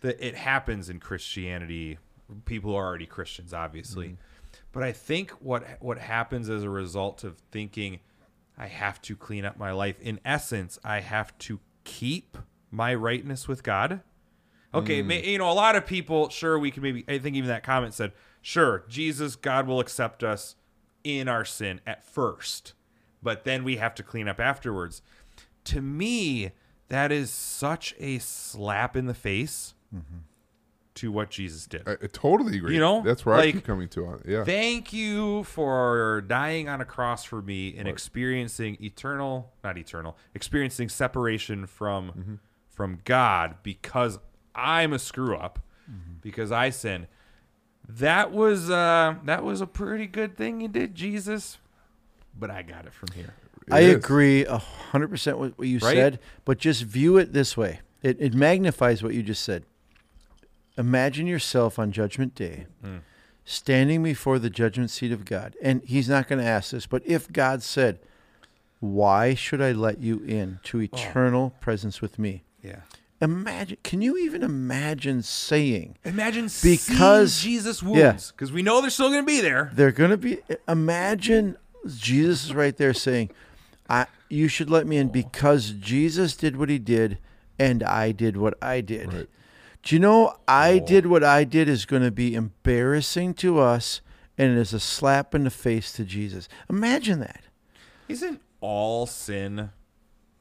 that 0.00 0.24
it 0.24 0.34
happens 0.34 0.88
in 0.88 1.00
Christianity. 1.00 1.98
People 2.44 2.74
are 2.74 2.86
already 2.86 3.06
Christians, 3.06 3.54
obviously, 3.54 4.08
mm-hmm. 4.08 4.60
but 4.72 4.82
I 4.82 4.92
think 4.92 5.30
what 5.32 5.64
what 5.80 5.98
happens 5.98 6.48
as 6.50 6.62
a 6.62 6.70
result 6.70 7.24
of 7.24 7.38
thinking 7.50 8.00
I 8.58 8.66
have 8.66 9.00
to 9.02 9.14
clean 9.14 9.44
up 9.44 9.56
my 9.56 9.70
life. 9.70 10.00
In 10.00 10.18
essence, 10.24 10.78
I 10.84 11.00
have 11.00 11.36
to 11.38 11.60
keep 11.84 12.36
my 12.70 12.94
rightness 12.94 13.46
with 13.46 13.62
God. 13.62 14.00
Okay, 14.74 15.02
mm. 15.02 15.06
ma 15.06 15.14
you 15.14 15.38
know, 15.38 15.50
a 15.50 15.54
lot 15.54 15.76
of 15.76 15.86
people, 15.86 16.28
sure, 16.28 16.58
we 16.58 16.70
can 16.70 16.82
maybe, 16.82 17.04
I 17.08 17.18
think 17.18 17.36
even 17.36 17.48
that 17.48 17.62
comment 17.62 17.94
said, 17.94 18.12
sure, 18.42 18.84
Jesus, 18.88 19.36
God 19.36 19.66
will 19.66 19.80
accept 19.80 20.22
us 20.22 20.56
in 21.04 21.28
our 21.28 21.44
sin 21.44 21.80
at 21.86 22.04
first, 22.04 22.74
but 23.22 23.44
then 23.44 23.64
we 23.64 23.76
have 23.76 23.94
to 23.94 24.02
clean 24.02 24.28
up 24.28 24.40
afterwards. 24.40 25.00
To 25.64 25.80
me, 25.80 26.50
that 26.88 27.12
is 27.12 27.30
such 27.30 27.94
a 27.98 28.18
slap 28.18 28.96
in 28.96 29.06
the 29.06 29.14
face 29.14 29.74
to 30.94 31.12
what 31.12 31.30
Jesus 31.30 31.66
did. 31.66 31.86
I, 31.88 31.92
I 31.92 32.06
totally 32.12 32.56
agree. 32.56 32.74
You 32.74 32.80
know, 32.80 33.02
that's 33.04 33.24
where 33.24 33.36
I 33.36 33.38
like, 33.38 33.54
keep 33.54 33.64
coming 33.64 33.88
to 33.90 34.06
on. 34.06 34.22
Yeah. 34.26 34.42
Thank 34.44 34.92
you 34.92 35.44
for 35.44 36.24
dying 36.26 36.68
on 36.68 36.80
a 36.80 36.84
cross 36.84 37.22
for 37.24 37.40
me 37.40 37.76
and 37.78 37.86
experiencing 37.86 38.76
eternal, 38.80 39.52
not 39.62 39.78
eternal, 39.78 40.16
experiencing 40.34 40.88
separation 40.88 41.66
from 41.66 42.08
Mm-hmm. 42.08 42.34
from 42.68 42.98
God 43.04 43.56
because 43.62 44.18
I'm 44.54 44.92
a 44.92 44.98
screw 44.98 45.36
up 45.36 45.60
Mm-hmm. 45.90 46.14
because 46.20 46.50
I 46.52 46.70
sinned. 46.70 47.06
That 47.88 48.32
was 48.32 48.68
uh 48.68 49.14
that 49.24 49.44
was 49.44 49.60
a 49.60 49.66
pretty 49.66 50.06
good 50.06 50.36
thing 50.36 50.60
you 50.60 50.68
did, 50.68 50.94
Jesus. 50.94 51.58
But 52.38 52.50
I 52.50 52.62
got 52.62 52.86
it 52.86 52.92
from 52.92 53.08
here. 53.14 53.34
I 53.70 53.80
is. 53.80 53.94
agree 53.94 54.44
a 54.44 54.58
hundred 54.58 55.08
percent 55.08 55.38
with 55.38 55.56
what 55.58 55.68
you 55.68 55.78
Right? 55.78 55.94
said, 55.96 56.18
but 56.44 56.58
just 56.58 56.82
view 56.82 57.16
it 57.18 57.32
this 57.32 57.56
way. 57.56 57.80
It, 58.02 58.16
it 58.20 58.34
magnifies 58.34 59.02
what 59.02 59.14
you 59.14 59.22
just 59.22 59.42
said. 59.42 59.64
Imagine 60.78 61.26
yourself 61.26 61.78
on 61.78 61.90
Judgment 61.92 62.34
Day, 62.34 62.66
Hmm. 62.82 62.98
standing 63.44 64.02
before 64.02 64.38
the 64.38 64.48
judgment 64.50 64.90
seat 64.90 65.10
of 65.12 65.24
God, 65.24 65.56
and 65.60 65.82
He's 65.84 66.08
not 66.08 66.28
going 66.28 66.38
to 66.40 66.48
ask 66.48 66.70
this, 66.70 66.86
but 66.86 67.02
if 67.04 67.30
God 67.32 67.62
said, 67.62 67.98
"Why 68.80 69.34
should 69.34 69.60
I 69.60 69.72
let 69.72 70.00
you 70.00 70.20
in 70.24 70.60
to 70.64 70.80
eternal 70.80 71.50
presence 71.60 72.00
with 72.00 72.18
me?" 72.18 72.44
Yeah. 72.62 72.80
Imagine. 73.20 73.78
Can 73.82 74.00
you 74.00 74.16
even 74.16 74.44
imagine 74.44 75.22
saying? 75.22 75.96
Imagine 76.04 76.48
Because- 76.62 77.42
Jesus' 77.42 77.82
yeah. 77.82 77.88
wounds 77.88 78.30
because 78.30 78.52
we 78.52 78.62
know 78.62 78.80
they're 78.80 78.90
still 78.90 79.08
going 79.10 79.22
to 79.22 79.26
be 79.26 79.40
there. 79.40 79.72
They're 79.74 79.90
going 79.90 80.10
to 80.10 80.16
be. 80.16 80.38
Imagine 80.68 81.56
Jesus 81.96 82.44
is 82.44 82.54
right 82.54 82.76
there 82.76 82.94
saying, 82.94 83.30
"I 83.90 84.06
you 84.28 84.46
should 84.46 84.70
let 84.70 84.86
me 84.86 84.98
in 84.98 85.08
because 85.08 85.70
Jesus 85.70 86.36
did 86.36 86.56
what 86.56 86.68
he 86.68 86.78
did, 86.78 87.18
and 87.58 87.82
I 87.82 88.12
did 88.12 88.36
what 88.36 88.54
I 88.62 88.80
did." 88.80 89.12
Right. 89.12 89.28
Do 89.88 89.94
you 89.94 90.00
know 90.00 90.36
I 90.46 90.80
did 90.80 91.06
what 91.06 91.24
I 91.24 91.44
did 91.44 91.66
is 91.66 91.86
going 91.86 92.02
to 92.02 92.10
be 92.10 92.34
embarrassing 92.34 93.32
to 93.36 93.58
us, 93.58 94.02
and 94.36 94.52
it 94.52 94.60
is 94.60 94.74
a 94.74 94.80
slap 94.80 95.34
in 95.34 95.44
the 95.44 95.50
face 95.50 95.92
to 95.92 96.04
Jesus. 96.04 96.46
Imagine 96.68 97.20
that. 97.20 97.44
Isn't 98.06 98.42
all 98.60 99.06
sin 99.06 99.70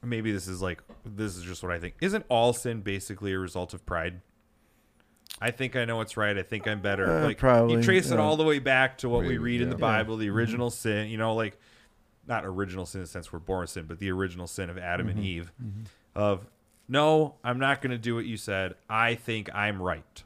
maybe 0.03 0.33
this 0.33 0.49
is 0.49 0.61
like 0.61 0.83
this 1.05 1.37
is 1.37 1.43
just 1.43 1.63
what 1.63 1.71
I 1.71 1.79
think. 1.79 1.95
Isn't 2.01 2.25
all 2.27 2.51
sin 2.51 2.81
basically 2.81 3.31
a 3.31 3.39
result 3.39 3.73
of 3.73 3.85
pride? 3.85 4.19
I 5.39 5.51
think 5.51 5.77
I 5.77 5.85
know 5.85 5.95
what's 5.95 6.17
right. 6.17 6.37
I 6.37 6.43
think 6.43 6.67
I'm 6.67 6.81
better. 6.81 7.09
Uh, 7.09 7.23
like 7.23 7.37
probably, 7.37 7.75
you 7.75 7.83
trace 7.83 8.11
it 8.11 8.19
all 8.19 8.35
the 8.35 8.43
way 8.43 8.59
back 8.59 8.97
to 8.97 9.07
what 9.07 9.21
we 9.21 9.29
Maybe, 9.29 9.37
read 9.37 9.61
in 9.61 9.69
the 9.69 9.77
yeah. 9.77 9.79
Bible, 9.79 10.17
the 10.17 10.29
original 10.29 10.69
sin, 10.69 11.07
you 11.07 11.17
know, 11.17 11.35
like 11.35 11.57
not 12.27 12.45
original 12.45 12.85
sin 12.85 12.99
in 12.99 13.03
the 13.05 13.09
sense 13.09 13.31
we're 13.31 13.39
born 13.39 13.65
sin, 13.65 13.85
but 13.87 13.99
the 13.99 14.11
original 14.11 14.45
sin 14.45 14.69
of 14.69 14.77
Adam 14.77 15.07
and 15.07 15.19
mm-hmm. 15.19 15.25
Eve 15.25 15.53
mm-hmm. 15.63 15.83
of 16.15 16.45
no, 16.87 17.35
I'm 17.43 17.59
not 17.59 17.81
going 17.81 17.91
to 17.91 17.97
do 17.97 18.15
what 18.15 18.25
you 18.25 18.37
said. 18.37 18.75
I 18.89 19.15
think 19.15 19.53
I'm 19.53 19.81
right. 19.81 20.23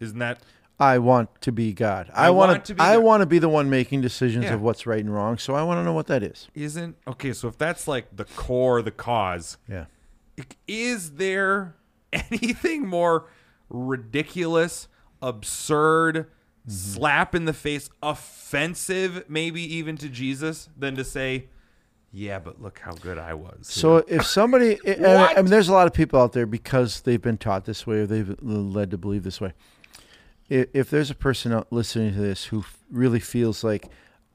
Isn't 0.00 0.18
that 0.18 0.42
I 0.78 0.98
want 0.98 1.40
to 1.40 1.52
be 1.52 1.72
God. 1.72 2.10
I, 2.12 2.26
I 2.26 2.30
want, 2.30 2.66
to. 2.66 2.74
be 2.74 2.80
I 2.80 2.98
want 2.98 3.22
to 3.22 3.26
be 3.26 3.38
the 3.38 3.48
one 3.48 3.70
making 3.70 4.02
decisions 4.02 4.44
Yeah. 4.44 4.54
of 4.54 4.60
what's 4.60 4.86
right 4.86 5.00
and 5.00 5.12
wrong. 5.12 5.38
So 5.38 5.54
I 5.54 5.62
want 5.62 5.78
to 5.78 5.84
know 5.84 5.94
what 5.94 6.06
that 6.08 6.22
is. 6.22 6.48
isn't 6.54 6.96
okay, 7.08 7.32
so 7.32 7.48
if 7.48 7.56
that's 7.56 7.88
like 7.88 8.14
the 8.14 8.24
core, 8.24 8.82
the 8.82 8.90
cause, 8.90 9.56
Yeah. 9.68 9.86
is 10.66 11.12
there 11.12 11.76
anything 12.12 12.86
more 12.86 13.26
ridiculous, 13.70 14.88
absurd, 15.22 16.16
mm-hmm. 16.16 16.70
slap 16.70 17.34
in 17.34 17.46
the 17.46 17.54
face, 17.54 17.88
offensive, 18.02 19.24
maybe 19.28 19.62
even 19.76 19.96
to 19.96 20.08
Jesus, 20.10 20.68
than 20.76 20.94
to 20.96 21.04
say, 21.04 21.46
"Yeah, 22.12 22.38
but 22.38 22.60
look 22.60 22.78
how 22.78 22.92
good 22.92 23.18
I 23.18 23.34
was." 23.34 23.58
So 23.62 23.98
if 24.08 24.24
somebody, 24.26 24.78
and 24.86 25.06
I, 25.06 25.32
I 25.32 25.36
mean, 25.36 25.46
there's 25.46 25.68
a 25.68 25.72
lot 25.72 25.86
of 25.86 25.92
people 25.92 26.20
out 26.20 26.32
there 26.32 26.46
because 26.46 27.02
they've 27.02 27.20
been 27.20 27.38
taught 27.38 27.64
this 27.64 27.86
way 27.86 27.98
or 27.98 28.06
they've 28.06 28.36
led 28.42 28.90
to 28.90 28.98
believe 28.98 29.22
this 29.22 29.40
way. 29.40 29.52
If, 30.48 30.68
if 30.72 30.90
there's 30.90 31.10
a 31.10 31.14
person 31.14 31.52
out 31.52 31.72
listening 31.72 32.14
to 32.14 32.20
this 32.20 32.46
who 32.46 32.64
really 32.90 33.20
feels 33.20 33.64
like 33.64 33.88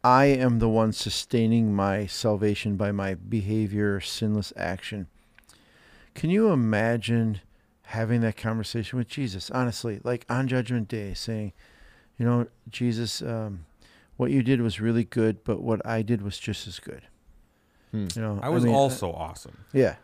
I 0.03 0.25
am 0.25 0.59
the 0.59 0.69
one 0.69 0.93
sustaining 0.93 1.73
my 1.73 2.05
salvation 2.07 2.75
by 2.75 2.91
my 2.91 3.13
behavior, 3.13 3.99
sinless 4.01 4.51
action, 4.57 5.07
can 6.15 6.29
you 6.29 6.49
imagine 6.49 7.41
having 7.83 8.21
that 8.21 8.37
conversation 8.37 8.97
with 8.97 9.07
Jesus? 9.07 9.51
Honestly, 9.51 9.99
like 10.03 10.25
on 10.29 10.47
Judgment 10.47 10.87
Day, 10.87 11.13
saying, 11.13 11.53
you 12.17 12.25
know, 12.25 12.47
Jesus, 12.69 13.21
um, 13.21 13.65
what 14.17 14.31
you 14.31 14.43
did 14.43 14.61
was 14.61 14.79
really 14.79 15.03
good, 15.03 15.43
but 15.43 15.61
what 15.61 15.85
I 15.85 16.01
did 16.01 16.21
was 16.21 16.37
just 16.37 16.67
as 16.67 16.79
good. 16.79 17.03
Hmm. 17.91 18.07
You 18.15 18.21
know, 18.21 18.39
I 18.41 18.49
was 18.49 18.63
mean, 18.65 18.73
also 18.73 19.11
awesome. 19.11 19.57
yeah. 19.73 19.95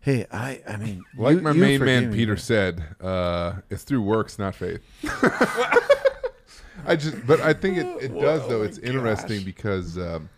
Hey, 0.00 0.26
I 0.32 0.60
I 0.68 0.76
mean, 0.78 1.04
Like 1.16 1.36
you- 1.36 1.42
my 1.42 1.52
you 1.52 1.60
main 1.60 1.84
man 1.84 2.10
me, 2.10 2.16
Peter 2.16 2.34
but- 2.34 2.42
said, 2.42 2.82
uh, 3.00 3.54
it's 3.70 3.84
through 3.84 4.02
works, 4.02 4.38
not 4.38 4.54
faith. 4.54 4.80
I 6.84 6.96
just, 6.96 7.24
but 7.26 7.40
I 7.40 7.52
think 7.52 7.76
it, 7.78 7.86
it 8.00 8.20
does 8.20 8.46
though. 8.48 8.62
It's 8.62 8.78
interesting 8.78 9.44
because 9.44 9.96
um, 9.96 10.28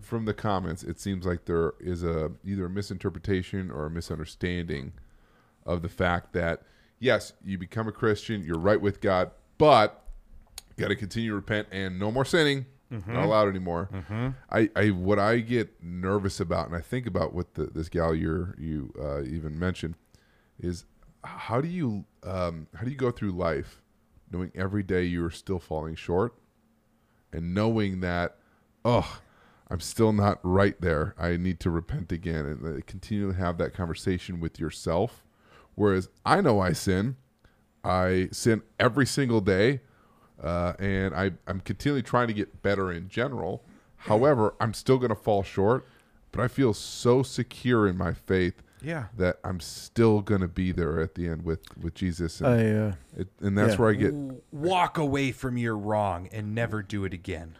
from 0.00 0.24
the 0.24 0.32
comments, 0.34 0.82
it 0.82 0.98
seems 0.98 1.26
like 1.26 1.44
there 1.44 1.74
is 1.80 2.02
a 2.02 2.32
either 2.44 2.64
a 2.66 2.70
misinterpretation 2.70 3.70
or 3.70 3.86
a 3.86 3.90
misunderstanding 3.90 4.92
of 5.66 5.82
the 5.82 5.88
fact 5.88 6.32
that 6.32 6.62
yes, 7.00 7.34
you 7.44 7.58
become 7.58 7.86
a 7.88 7.92
Christian, 7.92 8.42
you're 8.44 8.58
right 8.58 8.80
with 8.80 9.00
God, 9.02 9.30
but 9.58 10.02
you 10.76 10.82
got 10.82 10.88
to 10.88 10.96
continue 10.96 11.30
to 11.30 11.36
repent 11.36 11.68
and 11.70 11.98
no 11.98 12.10
more 12.10 12.24
sinning. 12.24 12.64
Not 13.06 13.24
allowed 13.24 13.48
anymore. 13.48 13.88
I, 14.50 14.70
I, 14.76 14.90
what 14.90 15.18
I 15.18 15.38
get 15.38 15.82
nervous 15.82 16.40
about, 16.40 16.66
and 16.66 16.76
I 16.76 16.80
think 16.80 17.06
about 17.06 17.34
what 17.34 17.54
the, 17.54 17.66
this 17.66 17.88
gal 17.88 18.14
you're, 18.14 18.54
you 18.58 18.92
uh, 19.00 19.22
even 19.22 19.58
mentioned, 19.58 19.94
is 20.60 20.84
how 21.24 21.60
do 21.60 21.68
you, 21.68 22.04
um, 22.22 22.66
how 22.74 22.84
do 22.84 22.90
you 22.90 22.96
go 22.96 23.10
through 23.10 23.32
life 23.32 23.80
knowing 24.30 24.50
every 24.54 24.82
day 24.82 25.04
you 25.04 25.24
are 25.24 25.30
still 25.30 25.58
falling 25.58 25.94
short, 25.94 26.34
and 27.32 27.54
knowing 27.54 28.00
that, 28.00 28.36
oh, 28.84 29.20
I'm 29.70 29.80
still 29.80 30.12
not 30.12 30.40
right 30.42 30.78
there. 30.80 31.14
I 31.18 31.36
need 31.36 31.58
to 31.60 31.70
repent 31.70 32.12
again 32.12 32.44
and 32.44 32.86
continue 32.86 33.32
to 33.32 33.38
have 33.38 33.58
that 33.58 33.72
conversation 33.74 34.40
with 34.40 34.58
yourself. 34.58 35.24
Whereas 35.74 36.08
I 36.24 36.40
know 36.40 36.60
I 36.60 36.72
sin, 36.72 37.16
I 37.82 38.28
sin 38.30 38.62
every 38.78 39.06
single 39.06 39.40
day, 39.40 39.80
uh, 40.44 40.74
and 40.78 41.14
I, 41.14 41.32
I'm 41.46 41.60
continually 41.60 42.02
trying 42.02 42.28
to 42.28 42.34
get 42.34 42.62
better 42.62 42.92
in 42.92 43.08
general. 43.08 43.64
However, 43.96 44.54
I'm 44.60 44.74
still 44.74 44.98
going 44.98 45.08
to 45.08 45.14
fall 45.16 45.42
short, 45.42 45.86
but 46.30 46.42
I 46.42 46.48
feel 46.48 46.74
so 46.74 47.22
secure 47.22 47.88
in 47.88 47.96
my 47.96 48.12
faith 48.12 48.62
Yeah. 48.82 49.06
that 49.16 49.38
I'm 49.42 49.60
still 49.60 50.20
going 50.20 50.42
to 50.42 50.48
be 50.48 50.70
there 50.72 51.00
at 51.00 51.14
the 51.14 51.26
end 51.28 51.42
with, 51.44 51.60
with 51.78 51.94
Jesus. 51.94 52.40
And, 52.42 52.48
I 52.48 52.70
uh, 52.88 52.92
it, 53.16 53.28
and 53.40 53.56
that's 53.56 53.72
yeah. 53.74 53.76
where 53.78 53.90
I 53.90 53.94
get. 53.94 54.12
Walk 54.52 54.98
away 54.98 55.32
from 55.32 55.56
your 55.56 55.76
wrong 55.78 56.28
and 56.32 56.54
never 56.54 56.82
do 56.82 57.04
it 57.04 57.14
again. 57.14 57.56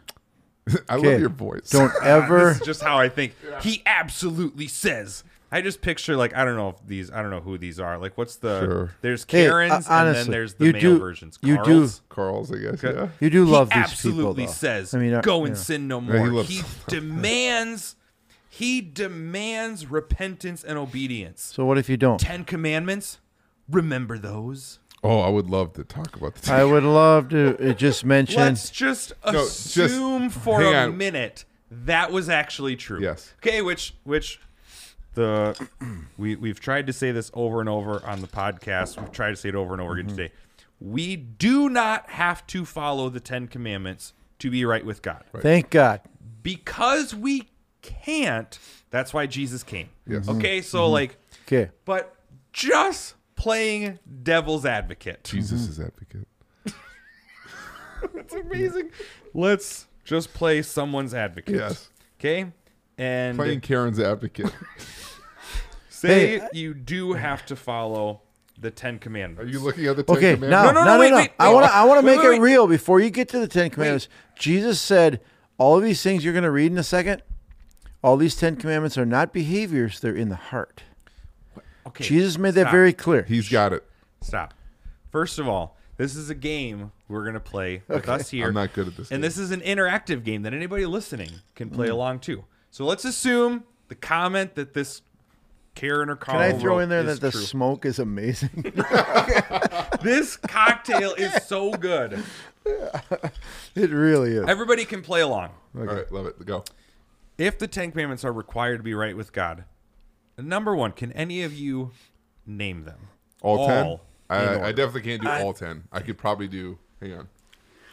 I 0.89 0.95
Okay. 0.97 1.11
love 1.11 1.19
your 1.19 1.29
voice. 1.29 1.69
don't 1.71 1.91
ever. 2.03 2.49
This 2.49 2.59
is 2.61 2.65
just 2.65 2.81
how 2.83 2.97
I 2.99 3.09
think. 3.09 3.33
He 3.61 3.81
absolutely 3.85 4.67
says. 4.67 5.23
I 5.51 5.61
just 5.61 5.81
picture 5.81 6.15
like 6.17 6.35
I 6.35 6.43
don't 6.43 6.55
know 6.57 6.69
if 6.69 6.75
these 6.85 7.11
I 7.11 7.21
don't 7.21 7.31
know 7.31 7.39
who 7.39 7.57
these 7.57 7.79
are. 7.79 7.97
Like 7.97 8.17
what's 8.17 8.35
the 8.37 8.59
Sure. 8.61 8.91
there's 9.01 9.25
Hey, 9.27 9.47
uh, 9.47 9.51
Karens 9.51 9.87
and 9.89 10.15
then 10.15 10.29
there's 10.31 10.55
the 10.55 10.65
you 10.65 10.71
male 10.73 10.81
do- 10.81 10.99
versions. 10.99 11.39
you 11.41 11.57
do- 11.57 11.63
Carl's. 11.63 12.01
Carl's, 12.09 12.51
I 12.51 12.57
guess. 12.57 12.83
Yeah. 12.83 13.07
You 13.19 13.29
do 13.29 13.45
love 13.45 13.71
he 13.71 13.79
these 13.79 13.89
absolutely 13.91 14.43
people, 14.43 14.53
says, 14.53 14.93
I 14.93 14.99
mean, 14.99 15.13
uh, 15.13 15.21
"Go 15.21 15.45
and 15.45 15.55
yeah. 15.55 15.61
sin 15.61 15.87
no 15.87 16.01
more." 16.01 16.27
loves- 16.31 16.49
he 16.49 16.61
demands, 16.87 17.95
he 18.49 18.81
demands 18.81 19.85
repentance 19.89 20.63
and 20.63 20.77
obedience. 20.77 21.41
So 21.55 21.65
what 21.65 21.77
if 21.77 21.89
you 21.89 21.97
don't? 21.97 22.19
Ten 22.19 22.43
Commandments, 22.43 23.19
remember 23.69 24.17
those. 24.17 24.79
Oh, 25.03 25.19
I 25.19 25.29
would 25.29 25.49
love 25.49 25.73
to 25.73 25.83
talk 25.83 26.15
about 26.15 26.35
the 26.35 26.51
I 26.51 26.63
would 26.63 26.83
love 27.03 27.29
to 27.29 27.69
uh, 27.69 27.73
just 27.73 28.03
mention. 28.03 28.39
Let's 28.41 28.69
just 28.71 29.13
No, 29.25 29.31
just- 29.33 29.77
assume 29.77 30.29
for 30.29 30.61
a 30.61 30.73
on. 30.73 30.97
minute 30.97 31.45
that 31.69 32.11
was 32.11 32.29
actually 32.29 32.75
true. 32.75 33.01
Yes. 33.01 33.33
Okay, 33.37 33.61
which 33.61 33.93
which 34.03 34.39
the 35.15 35.67
we 36.17 36.35
we've 36.35 36.59
tried 36.59 36.87
to 36.87 36.93
say 36.93 37.11
this 37.11 37.31
over 37.33 37.59
and 37.59 37.69
over 37.69 38.05
on 38.05 38.21
the 38.21 38.27
podcast. 38.27 38.99
We've 38.99 39.11
tried 39.11 39.31
to 39.31 39.35
say 39.35 39.49
it 39.49 39.55
over 39.55 39.73
and 39.73 39.81
over 39.81 39.95
Mm-hmm. 39.95 40.07
again 40.07 40.15
today. 40.15 40.33
We 40.79 41.15
do 41.15 41.69
not 41.69 42.09
have 42.11 42.45
to 42.47 42.65
follow 42.65 43.09
the 43.09 43.19
Ten 43.19 43.47
Commandments 43.47 44.13
to 44.39 44.51
be 44.51 44.65
right 44.65 44.85
with 44.85 45.01
God. 45.01 45.23
Thank 45.39 45.69
God. 45.69 46.01
Because 46.43 47.15
we 47.15 47.49
can't, 47.81 48.59
that's 48.89 49.13
why 49.13 49.25
Jesus 49.25 49.63
came. 49.63 49.89
Yes. 50.05 50.27
Okay, 50.27 50.59
mm-hmm. 50.59 50.65
so 50.65 50.81
mm-hmm. 50.81 50.93
like 50.93 51.17
Okay. 51.47 51.71
but 51.85 52.15
just 52.51 53.15
playing 53.35 53.99
devil's 54.23 54.65
advocate. 54.65 55.23
Jesus 55.23 55.61
mm-hmm. 55.61 55.71
is 55.71 55.79
advocate. 55.79 56.27
That's 58.13 58.33
amazing. 58.33 58.91
Let's 59.33 59.87
just 60.03 60.33
play 60.33 60.61
someone's 60.61 61.13
advocate. 61.13 61.55
Yes. 61.55 61.89
Okay. 62.19 62.51
And 62.97 63.37
Playing 63.37 63.61
Karen's 63.61 63.99
advocate. 63.99 64.51
say 65.89 66.39
Hey, 66.39 66.47
you 66.53 66.73
do 66.73 67.13
have 67.13 67.45
to 67.47 67.55
follow 67.55 68.21
the 68.57 68.71
Ten 68.71 68.99
Commandments. 68.99 69.49
Are 69.49 69.51
you 69.51 69.59
looking 69.59 69.85
at 69.87 69.95
the 69.97 70.03
Ten 70.03 70.15
Okay, 70.17 70.33
Commandments? 70.35 70.51
now, 70.51 70.63
No, 70.63 70.71
no, 70.71 70.79
no, 70.79 70.85
no, 70.85 70.93
no, 70.93 70.99
wait, 70.99 71.09
no. 71.11 71.17
wait, 71.17 71.31
I 71.39 71.47
wait. 71.47 71.53
want 71.55 71.65
to, 71.65 71.73
I 71.73 71.83
want 71.83 71.99
to 71.99 72.05
make 72.05 72.19
wait, 72.19 72.25
it 72.25 72.29
wait. 72.29 72.41
real 72.41 72.67
before 72.67 72.99
you 72.99 73.09
get 73.09 73.27
to 73.29 73.39
the 73.39 73.47
Ten 73.47 73.69
Commandments. 73.69 74.07
Jesus 74.37 74.79
said, 74.79 75.19
all 75.57 75.77
of 75.77 75.83
these 75.83 76.01
things 76.01 76.23
you're 76.23 76.33
going 76.33 76.43
to 76.43 76.51
read 76.51 76.71
in 76.71 76.77
a 76.77 76.83
second, 76.83 77.21
all 78.03 78.17
these 78.17 78.35
Ten 78.35 78.55
Commandments 78.55 78.97
are 78.97 79.05
not 79.05 79.33
behaviors; 79.33 79.99
they're 79.99 80.15
in 80.15 80.29
the 80.29 80.35
heart. 80.35 80.83
Okay. 81.87 82.03
Jesus 82.03 82.37
made 82.37 82.53
that 82.55 82.71
very 82.71 82.93
clear. 82.93 83.23
He's 83.23 83.49
got 83.49 83.73
it. 83.73 83.83
Stop. 84.21 84.53
First 85.11 85.39
of 85.39 85.47
all, 85.47 85.77
this 85.97 86.15
is 86.15 86.29
a 86.29 86.35
game 86.35 86.91
we're 87.07 87.25
gonna 87.25 87.39
play 87.39 87.83
with 87.87 88.09
us 88.09 88.29
here. 88.29 88.47
I'm 88.47 88.53
not 88.53 88.73
good 88.73 88.87
at 88.87 88.97
this. 88.97 89.11
And 89.11 89.17
game. 89.17 89.21
this 89.21 89.37
is 89.37 89.51
an 89.51 89.61
interactive 89.61 90.23
game 90.23 90.41
that 90.43 90.53
anybody 90.53 90.85
listening 90.85 91.29
can 91.55 91.69
play 91.69 91.87
mm-hmm. 91.87 91.93
along 91.95 92.19
too. 92.19 92.43
So 92.75 92.83
let's 92.83 93.05
assume 93.05 93.63
the 93.87 93.95
comment 93.95 94.55
that 94.55 94.73
this 94.73 95.01
Karen 95.75 96.09
or 96.09 96.17
Carl 96.17 96.41
Can 96.41 96.55
I 96.57 96.59
throw 96.59 96.73
wrote 96.73 96.79
in 96.79 96.89
there 96.89 97.03
that 97.03 97.21
the 97.21 97.31
true. 97.31 97.39
smoke 97.39 97.85
is 97.85 97.99
amazing? 97.99 98.49
this 100.01 100.35
cocktail 100.35 101.13
is 101.13 101.31
so 101.45 101.71
good. 101.71 102.21
it 103.75 103.91
really 103.91 104.33
is. 104.33 104.45
Everybody 104.49 104.83
can 104.83 105.01
play 105.01 105.21
along. 105.21 105.51
All 105.73 105.85
right, 105.85 106.11
love 106.11 106.25
it. 106.25 106.45
Go. 106.45 106.65
If 107.37 107.57
the 107.57 107.67
Ten 107.69 107.91
Commandments 107.91 108.25
are 108.25 108.33
required 108.33 108.79
to 108.79 108.83
be 108.83 108.93
right 108.93 109.15
with 109.15 109.31
God, 109.31 109.63
number 110.37 110.75
one, 110.75 110.91
can 110.91 111.13
any 111.13 111.43
of 111.43 111.53
you 111.53 111.91
name 112.45 112.83
them? 112.83 113.07
All, 113.41 113.67
ten. 113.67 113.99
I, 114.29 114.67
I 114.67 114.71
definitely 114.73 115.03
can't 115.03 115.21
do 115.21 115.29
I- 115.29 115.43
all 115.43 115.53
ten. 115.53 115.85
I 115.93 116.01
could 116.01 116.17
probably 116.17 116.49
do. 116.49 116.77
Hang 116.99 117.13
on. 117.13 117.29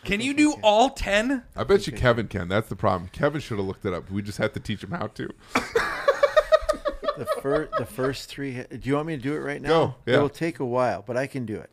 Can 0.05 0.21
you 0.21 0.35
do 0.35 0.55
all 0.62 0.91
ten? 0.91 1.45
I 1.55 1.65
bet 1.65 1.87
you 1.87 1.93
Kevin 1.93 2.27
can. 2.29 2.49
That's 2.49 2.69
the 2.69 2.77
problem. 2.77 3.11
Kevin 3.12 3.41
should 3.41 3.59
have 3.59 3.67
looked 3.67 3.85
it 3.85 3.93
up. 3.95 4.11
We 4.11 4.23
just 4.23 4.38
had 4.38 4.53
to 4.55 4.61
teach 4.61 4.83
him 4.83 4.91
how 4.91 5.07
to. 5.09 5.29
the 7.19 7.27
first, 7.41 7.73
the 7.79 7.87
first 7.87 8.29
three. 8.29 8.55
ha- 8.57 8.65
Do 8.71 8.81
you 8.88 8.95
want 8.97 9.07
me 9.07 9.17
to 9.17 9.23
do 9.23 9.35
it 9.35 9.38
right 9.38 9.61
now? 9.62 9.69
Go, 9.69 9.95
yeah. 10.07 10.15
It'll 10.17 10.29
take 10.29 10.59
a 10.61 10.65
while, 10.65 11.03
but 11.07 11.17
I 11.17 11.27
can 11.27 11.47
do 11.47 11.57
it. 11.57 11.71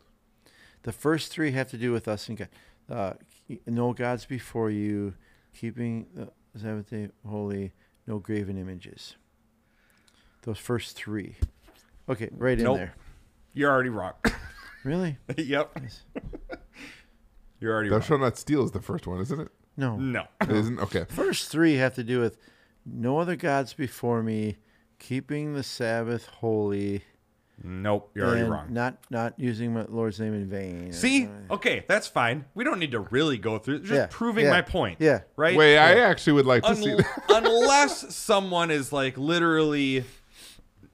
The 0.82 0.92
first 0.92 1.32
three 1.32 1.50
have 1.52 1.70
to 1.70 1.76
do 1.76 1.92
with 1.92 2.06
us 2.08 2.28
and 2.28 2.38
God. 2.38 2.48
Uh, 2.88 3.12
ke- 3.48 3.60
no 3.66 3.92
gods 3.92 4.24
before 4.24 4.70
you, 4.70 5.14
keeping 5.56 6.06
the 6.14 6.30
Sabbath 6.58 6.90
day 6.90 7.08
holy, 7.26 7.72
no 8.06 8.18
graven 8.18 8.58
images. 8.58 9.16
Those 10.42 10.58
first 10.58 10.96
three. 10.96 11.36
Okay, 12.08 12.28
right 12.32 12.58
in 12.58 12.64
Nope. 12.64 12.76
there. 12.78 12.94
You're 13.54 13.70
already 13.70 13.90
wrong. 13.90 14.12
Really? 14.82 15.18
yep. 15.36 15.78
You're 17.60 17.72
already 17.74 17.88
Thou 17.90 17.96
wrong. 17.96 18.02
shalt 18.02 18.20
not 18.20 18.38
steal 18.38 18.64
is 18.64 18.70
the 18.72 18.80
first 18.82 19.06
one, 19.06 19.20
isn't 19.20 19.40
it? 19.40 19.48
No. 19.76 19.96
No. 19.96 20.24
It 20.40 20.50
isn't. 20.50 20.78
Okay. 20.80 21.04
First 21.08 21.48
three 21.50 21.74
have 21.76 21.94
to 21.94 22.02
do 22.04 22.20
with 22.20 22.36
no 22.86 23.18
other 23.18 23.36
gods 23.36 23.72
before 23.74 24.22
me, 24.22 24.56
keeping 24.98 25.54
the 25.54 25.62
Sabbath 25.62 26.26
holy, 26.26 27.02
Nope. 27.62 28.10
You're 28.14 28.24
already 28.26 28.40
and 28.42 28.50
wrong. 28.50 28.72
not 28.72 28.96
not 29.10 29.34
using 29.38 29.74
my 29.74 29.84
Lord's 29.86 30.18
name 30.18 30.32
in 30.32 30.48
vain. 30.48 30.94
See? 30.94 31.28
Okay, 31.50 31.84
that's 31.86 32.06
fine. 32.06 32.46
We 32.54 32.64
don't 32.64 32.78
need 32.78 32.92
to 32.92 33.00
really 33.00 33.36
go 33.36 33.58
through 33.58 33.80
just 33.80 33.92
Yeah, 33.92 34.06
proving 34.08 34.46
yeah, 34.46 34.50
my 34.50 34.62
point. 34.62 34.96
yeah. 34.98 35.20
Right? 35.36 35.54
Wait, 35.58 35.76
I 35.76 36.00
actually 36.00 36.32
would 36.34 36.46
like 36.46 36.62
to 36.62 36.74
see 36.74 36.86
Unl- 36.88 36.96
that. 37.28 37.44
unless 37.44 38.14
someone 38.16 38.70
is 38.70 38.94
like 38.94 39.18
literally 39.18 40.04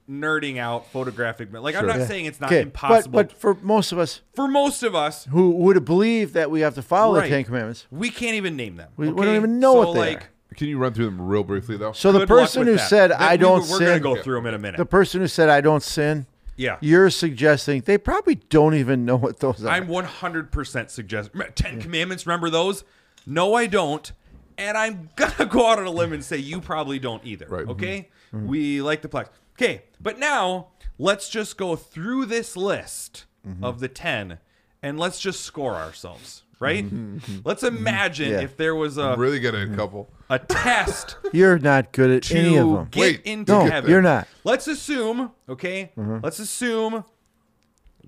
nerding 0.08 0.58
out 0.58 0.86
photographic 0.92 1.52
like 1.52 1.74
I'm 1.74 1.86
not 1.86 1.98
Yeah. 1.98 2.06
saying 2.06 2.26
it's 2.26 2.40
not 2.40 2.52
Okay, 2.52 2.62
impossible 2.62 3.12
But, 3.12 3.28
but 3.30 3.36
for 3.38 3.54
most 3.60 3.90
of 3.90 3.98
us 3.98 4.20
for 4.34 4.46
most 4.46 4.82
of 4.84 4.94
us 4.94 5.24
who 5.30 5.50
would 5.50 5.84
believe 5.84 6.32
that 6.34 6.50
we 6.50 6.60
have 6.60 6.74
to 6.76 6.82
follow 6.82 7.16
Right. 7.16 7.24
the 7.24 7.30
Ten 7.30 7.44
Commandments, 7.44 7.86
we 7.90 8.10
can't 8.10 8.34
even 8.36 8.54
name 8.56 8.76
them 8.76 8.90
We- 8.96 9.08
we 9.08 9.24
don't 9.24 9.34
even 9.36 9.58
know 9.58 9.72
so 9.74 9.78
what 9.88 9.94
they 9.94 10.00
like 10.00 10.22
are. 10.22 10.54
Can 10.54 10.68
you 10.68 10.78
run 10.78 10.94
through 10.94 11.06
them 11.06 11.20
real 11.20 11.42
briefly 11.42 11.76
though? 11.76 11.90
so 11.92 12.12
the 12.12 12.20
good 12.20 12.30
luck 12.30 12.40
person 12.42 12.66
who 12.66 12.76
that. 12.76 12.88
said 12.88 13.10
That 13.10 13.20
I 13.20 13.32
we- 13.32 13.38
don't 13.38 13.68
we're 13.68 13.78
gonna 13.80 13.94
sin, 13.94 14.02
go 14.02 14.16
through 14.22 14.36
them 14.36 14.46
in 14.46 14.54
a 14.54 14.58
minute 14.58 14.78
the 14.78 14.86
person 14.86 15.20
who 15.20 15.26
said 15.28 15.48
I 15.48 15.60
don't 15.60 15.82
sin, 15.82 16.26
yeah 16.56 16.76
you're 16.80 17.10
suggesting 17.10 17.82
they 17.84 17.98
probably 17.98 18.36
don't 18.36 18.74
even 18.74 19.04
know 19.04 19.16
what 19.16 19.40
those 19.40 19.64
are. 19.64 19.68
I'm 19.70 19.88
100% 19.88 20.90
suggest 20.90 21.30
10 21.56 21.80
commandments 21.80 22.26
remember 22.26 22.48
those 22.48 22.84
no 23.26 23.54
I 23.54 23.66
don't 23.66 24.12
and 24.56 24.78
I'm 24.78 25.10
gonna 25.16 25.46
go 25.46 25.66
out 25.68 25.80
on 25.80 25.86
a 25.86 25.90
limb 25.90 26.12
and 26.12 26.24
say 26.24 26.36
you 26.36 26.60
probably 26.60 27.00
don't 27.00 27.24
either 27.26 27.46
Right. 27.48 27.62
Mm-hmm. 27.62 27.70
okay 27.72 28.08
mm-hmm. 28.32 28.46
we 28.46 28.80
like 28.82 29.02
the 29.02 29.08
plaques 29.08 29.30
okay 29.56 29.82
but 30.00 30.18
now 30.18 30.68
let's 30.98 31.28
just 31.28 31.56
go 31.56 31.74
through 31.76 32.26
this 32.26 32.56
list 32.56 33.24
of 33.62 33.78
the 33.80 33.88
10 33.88 34.38
and 34.82 34.98
let's 34.98 35.20
just 35.20 35.40
score 35.42 35.74
ourselves 35.76 36.42
right 36.58 36.84
mm-hmm. 36.84 37.38
let's 37.44 37.62
mm-hmm. 37.62 37.76
imagine 37.76 38.30
Yeah. 38.30 38.40
if 38.40 38.56
there 38.56 38.74
was 38.74 38.98
I'm 38.98 39.12
a 39.12 39.16
really 39.16 39.38
good 39.38 39.54
at 39.54 39.68
a 39.72 39.76
couple. 39.76 40.10
a 40.28 40.38
test 40.38 41.16
you're 41.32 41.58
not 41.58 41.92
good 41.92 42.10
at 42.10 42.30
any 42.32 42.56
of 42.56 42.68
them. 42.70 42.88
get 42.90 43.00
Wait, 43.00 43.20
into 43.24 43.52
No, 43.52 43.64
heaven. 43.66 43.88
you're 43.90 44.02
not. 44.02 44.26
Let's 44.42 44.66
assume, 44.66 45.30
okay? 45.48 45.92
Mm-hmm. 45.96 46.18
Let's 46.24 46.38
assume, 46.40 47.04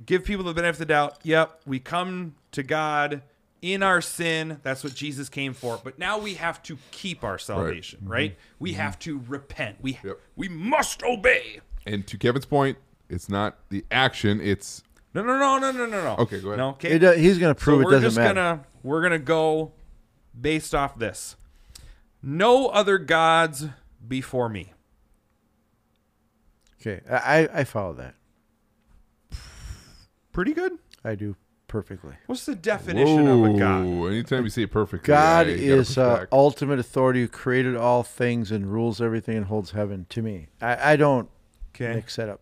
give 0.04 0.24
people 0.24 0.44
the 0.44 0.54
benefit 0.54 0.74
of 0.74 0.78
the 0.78 0.86
doubt. 0.86 1.18
Yep, 1.22 1.60
we 1.66 1.78
come 1.78 2.34
to 2.52 2.62
God 2.62 3.22
in 3.62 3.82
our 3.82 4.00
sin. 4.00 4.60
That's 4.62 4.84
what 4.84 4.94
Jesus 4.94 5.28
came 5.28 5.52
for. 5.54 5.80
But 5.82 5.98
now 5.98 6.18
we 6.18 6.34
have 6.34 6.62
to 6.64 6.78
keep 6.90 7.24
our 7.24 7.38
salvation, 7.38 8.00
mm-hmm. 8.00 8.12
right? 8.12 8.38
We 8.58 8.74
have 8.74 8.98
to 9.00 9.20
repent. 9.26 9.78
We 9.80 9.98
Yep. 10.04 10.20
we 10.36 10.48
must 10.48 11.02
obey. 11.02 11.60
And 11.86 12.06
to 12.06 12.18
Kevin's 12.18 12.46
point, 12.46 12.78
it's 13.08 13.28
not 13.28 13.58
the 13.70 13.84
action; 13.90 14.40
it's 14.40 14.82
No, 15.14 15.22
no, 15.22 15.38
no, 15.38 15.58
no, 15.58 15.72
no, 15.72 15.86
no, 15.86 16.04
no. 16.04 16.16
Okay, 16.22 16.40
go 16.40 16.48
ahead. 16.48 16.58
No, 16.58 16.68
okay. 16.70 16.92
It 16.92 16.98
do- 17.00 17.12
he's 17.12 17.38
going 17.38 17.54
to 17.54 17.60
so 17.60 17.64
prove 17.64 17.80
it 17.80 17.84
we're 17.86 17.90
doesn't 17.92 18.06
just 18.08 18.16
matter. 18.16 18.34
gonna 18.34 18.64
we're 18.82 19.02
gonna 19.02 19.18
go 19.18 19.72
based 20.38 20.74
off 20.74 20.98
this. 20.98 21.36
No 22.22 22.68
other 22.68 22.98
gods 22.98 23.66
before 24.06 24.48
me. 24.48 24.72
Okay, 26.80 27.00
I 27.10 27.16
I- 27.16 27.48
I 27.60 27.64
follow 27.64 27.94
that. 27.94 28.14
pretty 30.32 30.52
good. 30.52 30.72
I 31.04 31.14
do 31.14 31.34
perfectly. 31.68 32.14
What's 32.26 32.46
the 32.46 32.54
definition 32.56 33.28
of 33.28 33.44
a 33.44 33.56
god? 33.58 33.82
Anytime 33.84 34.44
you 34.44 34.50
say 34.50 34.66
perfect, 34.66 35.04
God 35.04 35.46
yeah, 35.46 35.52
is 35.54 35.96
uh, 35.96 36.26
ultimate 36.32 36.78
authority 36.78 37.20
who 37.20 37.28
created 37.28 37.76
all 37.76 38.02
things 38.02 38.50
and 38.50 38.66
rules 38.66 39.00
everything 39.00 39.36
and 39.36 39.46
holds 39.46 39.70
heaven. 39.70 40.06
To 40.10 40.22
me, 40.22 40.48
I, 40.60 40.92
I 40.92 40.96
don't 40.96 41.28
Okay. 41.74 41.94
mix 41.94 42.16
that 42.16 42.28
up. 42.28 42.40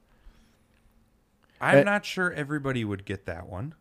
I'm 1.61 1.81
Uh, 1.81 1.83
not 1.83 2.05
sure 2.07 2.33
everybody 2.33 2.85
would 2.85 3.05
get 3.05 3.27
that 3.27 3.49
one. 3.49 3.75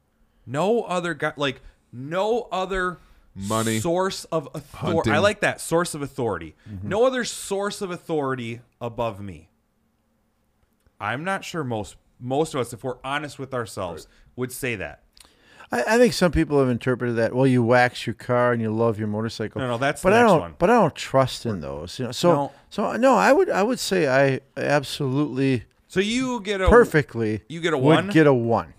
No 0.45 0.81
other 0.83 1.13
god, 1.13 1.33
like 1.37 1.61
no 1.93 2.47
other 2.51 2.97
Money. 3.35 3.79
source 3.79 4.25
of 4.25 4.49
authority. 4.53 5.11
I 5.11 5.19
like 5.19 5.39
that 5.41 5.61
source 5.61 5.93
of 5.93 6.01
authority. 6.01 6.55
Mm-hmm. 6.69 6.89
No 6.89 7.05
other 7.05 7.23
source 7.23 7.81
of 7.81 7.91
authority 7.91 8.61
above 8.81 9.21
me. 9.21 9.49
I'm 10.99 11.23
not 11.23 11.43
sure 11.45 11.63
most 11.63 11.95
most 12.19 12.53
of 12.53 12.61
us, 12.61 12.71
if 12.73 12.83
we're 12.83 12.97
honest 13.03 13.37
with 13.39 13.53
ourselves, 13.53 14.07
would 14.37 14.51
say 14.51 14.75
that. 14.77 15.03
I, 15.71 15.83
I 15.95 15.97
think 15.97 16.13
some 16.13 16.31
people 16.31 16.59
have 16.59 16.69
interpreted 16.69 17.15
that. 17.17 17.33
Well, 17.33 17.47
you 17.47 17.63
wax 17.63 18.05
your 18.05 18.13
car 18.13 18.53
and 18.53 18.61
you 18.61 18.71
love 18.73 18.99
your 18.99 19.07
motorcycle. 19.07 19.61
No, 19.61 19.67
no, 19.67 19.77
that's 19.77 20.01
but 20.03 20.11
the 20.11 20.17
I 20.17 20.21
don't. 20.21 20.39
one. 20.39 20.55
But 20.57 20.69
I 20.69 20.73
don't 20.75 20.95
trust 20.95 21.45
in 21.45 21.59
those. 21.61 21.97
You 21.99 22.05
know. 22.05 22.11
So 22.11 22.31
No. 22.33 22.51
so 22.69 22.91
no, 22.97 23.15
I 23.15 23.31
would 23.33 23.49
I 23.49 23.63
would 23.63 23.79
say 23.79 24.07
I 24.07 24.41
absolutely 24.55 25.63
So 25.87 25.99
you 25.99 26.41
get 26.41 26.61
a 26.61 26.69
perfectly 26.69 27.41
You 27.49 27.61
get 27.61 27.73
a 27.73 27.77
would 27.77 27.95
one, 27.95 28.07
get 28.09 28.27
a 28.27 28.33
one. 28.33 28.73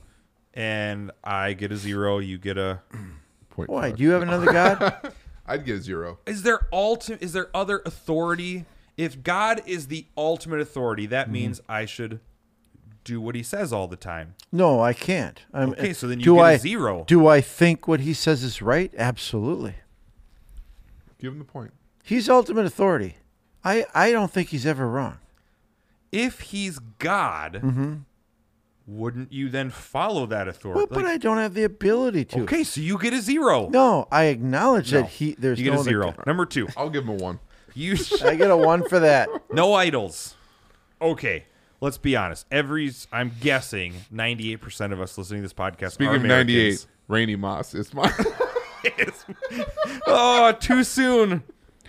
and 0.55 1.11
I 1.25 1.53
get 1.55 1.73
a 1.73 1.77
zero. 1.77 2.19
You 2.19 2.39
get 2.39 2.57
a. 2.59 2.81
Point 3.51 3.71
Why? 3.71 3.91
Do 3.91 4.03
you 4.03 4.11
have 4.11 4.23
another 4.23 4.47
God? 4.53 5.13
I'd 5.47 5.65
get 5.65 5.77
a 5.77 5.81
zero. 5.83 6.19
Is 6.27 6.43
there 6.43 6.67
ulti- 6.73 7.21
Is 7.23 7.33
there 7.33 7.49
other 7.55 7.81
authority? 7.87 8.65
If 8.97 9.23
God 9.23 9.63
is 9.67 9.89
the 9.89 10.07
ultimate 10.17 10.61
authority, 10.61 11.05
Mm-hmm. 11.05 11.11
that 11.11 11.31
means 11.31 11.61
I 11.69 11.85
should 11.87 12.21
do 13.07 13.21
what 13.21 13.35
He 13.35 13.43
says 13.43 13.73
all 13.73 13.87
the 13.89 13.97
time. 13.97 14.35
no, 14.53 14.81
I 14.81 14.93
can't. 14.93 15.41
I'm, 15.55 15.71
Okay, 15.71 15.93
so 15.93 16.07
then 16.09 16.19
you 16.19 16.25
do 16.25 16.35
get 16.37 16.41
a 16.41 16.45
I, 16.45 16.57
zero. 16.57 17.05
Do 17.07 17.27
I 17.29 17.41
think 17.41 17.87
what 17.89 18.01
he 18.01 18.13
says 18.13 18.43
is 18.43 18.61
right? 18.61 18.93
Absolutely. 18.99 19.75
Give 21.19 21.33
him 21.33 21.39
the 21.39 21.45
point. 21.45 21.73
He's 22.03 22.29
ultimate 22.29 22.67
authority. 22.67 23.17
I, 23.65 23.87
I 23.95 24.13
don't 24.13 24.31
think 24.31 24.49
he's 24.51 24.67
ever 24.67 24.87
wrong. 24.89 25.19
if 26.13 26.41
he's 26.41 26.79
God, 26.79 27.63
wouldn't 28.87 29.33
you 29.33 29.49
then 29.49 29.71
follow 29.71 30.27
that 30.27 30.47
authority? 30.47 30.81
Mm-hmm. 30.83 30.95
Well, 30.95 31.03
but 31.03 31.11
I 31.11 31.17
don't 31.17 31.39
have 31.39 31.55
the 31.55 31.65
ability 31.65 32.25
to. 32.27 32.43
okay, 32.43 32.63
so 32.65 32.81
you 32.81 32.99
get 32.99 33.13
a 33.13 33.21
zero. 33.21 33.69
No, 33.69 34.07
I 34.13 34.25
acknowledge 34.25 34.93
No. 34.93 35.01
that 35.03 35.11
he. 35.11 35.35
There's 35.39 35.59
you 35.59 35.65
get 35.65 35.75
no 35.75 35.81
a 35.81 35.85
zero. 35.85 36.13
God. 36.13 36.27
Number 36.27 36.47
two, 36.47 36.69
I'll 36.77 36.91
give 36.91 37.05
him 37.05 37.11
a 37.11 37.15
one. 37.15 37.41
you 37.75 37.97
I 38.25 38.37
get 38.37 38.51
a 38.51 38.57
one 38.57 38.89
for 38.89 39.01
that. 39.01 39.29
no 39.53 39.75
idols. 39.75 40.35
Okay, 41.03 41.45
let's 41.81 41.99
be 41.99 42.17
honest. 42.17 42.47
Every 42.51 42.93
I'm 43.13 43.33
guessing 43.41 43.95
98 44.11 44.61
percent 44.61 44.93
of 44.93 45.01
us 45.01 45.17
listening 45.19 45.43
to 45.43 45.49
this 45.49 45.53
podcast. 45.53 45.93
Speaking 45.93 46.15
are 46.15 46.17
of 46.17 46.23
ninety 46.23 46.59
eight, 46.59 46.87
Randy 47.09 47.37
Moss. 47.37 47.75
It's 47.75 47.93
my. 47.95 48.13
oh, 50.07 50.53
too 50.61 50.85
soon. 50.85 51.43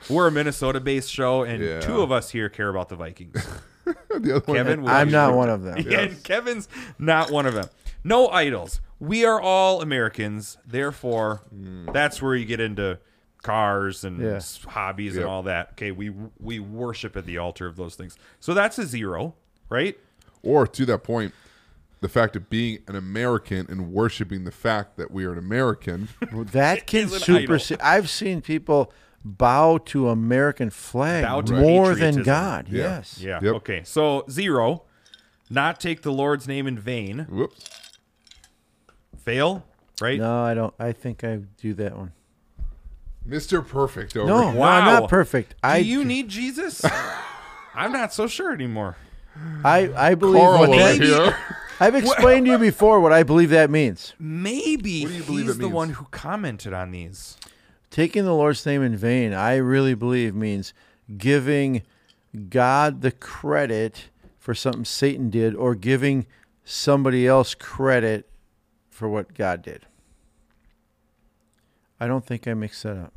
We're 0.09 0.27
a 0.27 0.31
Minnesota-based 0.31 1.11
show, 1.11 1.43
and 1.43 1.61
Yeah. 1.63 1.79
two 1.81 2.01
of 2.01 2.11
us 2.11 2.29
here 2.29 2.49
care 2.49 2.69
about 2.69 2.89
the 2.89 2.95
Vikings. 2.95 3.45
the 3.85 4.35
other 4.35 4.39
one. 4.45 4.55
Kevin, 4.57 4.81
would 4.83 4.91
I'm 4.91 5.11
not 5.11 5.33
one 5.35 5.49
of 5.49 5.63
them. 5.63 5.77
Yeah, 5.89 6.01
and 6.01 6.23
Kevin's 6.23 6.67
not 6.97 7.31
one 7.31 7.45
of 7.45 7.53
them. 7.53 7.69
No 8.03 8.27
idols. 8.29 8.79
We 8.99 9.25
are 9.25 9.39
all 9.39 9.81
Americans. 9.81 10.57
Therefore, 10.65 11.41
mm. 11.53 11.91
that's 11.93 12.21
where 12.21 12.35
you 12.35 12.45
get 12.45 12.59
into 12.59 12.99
cars 13.43 14.03
and 14.03 14.19
Yeah. 14.21 14.35
s- 14.35 14.59
hobbies 14.67 15.15
and 15.17 15.25
all 15.25 15.43
that. 15.43 15.71
Okay, 15.73 15.91
we 15.91 16.11
we 16.39 16.59
worship 16.59 17.15
at 17.17 17.25
the 17.25 17.37
altar 17.37 17.67
of 17.67 17.75
those 17.75 17.95
things. 17.95 18.17
So 18.39 18.53
that's 18.53 18.77
a 18.79 18.85
zero, 18.85 19.35
right? 19.69 19.97
Or 20.43 20.65
to 20.67 20.85
that 20.85 21.03
point, 21.03 21.33
the 21.99 22.09
fact 22.09 22.35
of 22.35 22.49
being 22.49 22.79
an 22.87 22.95
American 22.95 23.65
and 23.69 23.91
worshiping 23.91 24.43
the 24.43 24.51
fact 24.51 24.97
that 24.97 25.09
we 25.11 25.25
are 25.25 25.31
an 25.33 25.37
American. 25.39 26.09
That 26.31 26.85
can 26.87 27.09
supersede. 27.09 27.79
I've 27.81 28.09
seen 28.09 28.41
people 28.41 28.93
bow 29.25 29.79
to 29.79 30.07
American 30.09 30.69
flag 30.69 31.23
Bow 31.23 31.41
to 31.41 31.53
more 31.53 31.95
than. 31.95 32.21
God. 32.23 32.67
Yeah. 32.69 32.83
Yes. 32.83 33.19
Yeah. 33.19 33.39
Yep. 33.41 33.55
Okay. 33.55 33.81
So 33.83 34.23
zero. 34.29 34.83
Not 35.49 35.79
take 35.79 36.01
the 36.01 36.11
Lord's 36.11 36.47
name 36.47 36.67
in 36.67 36.77
vain. 36.77 37.25
Whoops. 37.29 37.69
Fail. 39.23 39.65
Right. 40.01 40.19
No, 40.19 40.43
I 40.43 40.53
don't. 40.53 40.73
I 40.79 40.91
think 40.91 41.23
I 41.23 41.37
do 41.57 41.73
that 41.75 41.97
one. 41.97 42.11
Mr. 43.27 43.65
Perfect 43.67 44.15
over 44.15 44.27
No, 44.27 44.35
here. 44.37 44.45
no, 44.45 44.49
I'm 44.63 44.85
Wow. 44.85 44.99
not 44.99 45.09
perfect. 45.09 45.49
Do 45.51 45.55
I 45.63 45.77
you 45.77 46.05
need 46.05 46.29
Jesus? 46.29 46.85
I'm 47.75 47.91
not 47.91 48.13
so 48.13 48.27
sure 48.27 48.53
anymore. 48.53 48.95
I 49.63 49.91
I 49.95 50.15
believe 50.15 50.41
Carl 50.41 50.59
what 50.59 50.69
over 50.69 50.77
that, 50.77 51.01
here. 51.01 51.37
I've 51.79 51.95
explained 51.95 52.45
to 52.47 52.53
you 52.53 52.57
before 52.57 52.99
what 52.99 53.13
I 53.13 53.21
believe 53.23 53.51
that 53.51 53.69
means. 53.69 54.13
Maybe 54.19 55.03
What 55.03 55.09
do 55.09 55.15
you 55.15 55.23
believe 55.23 55.45
he's 55.45 55.55
it 55.55 55.59
the 55.59 55.63
means? 55.65 55.73
one 55.73 55.89
who 55.91 56.05
commented 56.05 56.73
on 56.73 56.91
these. 56.91 57.37
Taking 57.91 58.25
the 58.25 58.33
Lord's 58.33 58.65
name 58.65 58.81
in 58.81 58.97
vain, 58.97 59.33
I 59.33 59.55
really 59.57 59.93
believe 59.93 60.33
means 60.33 60.73
giving 61.17 61.83
God 62.49 63.01
the 63.01 63.11
credit 63.11 64.09
for 64.39 64.53
something 64.55 64.85
Satan 64.85 65.29
did 65.29 65.55
or 65.55 65.75
giving 65.75 66.25
somebody 66.65 67.27
else 67.27 67.53
credit 67.53 68.27
for 68.89 69.07
what 69.07 69.33
God 69.35 69.61
did. 69.61 69.85
I 71.99 72.07
don't 72.07 72.25
think 72.25 72.47
I 72.47 72.53
mixed 72.53 72.83
that 72.83 72.97
up. 72.97 73.13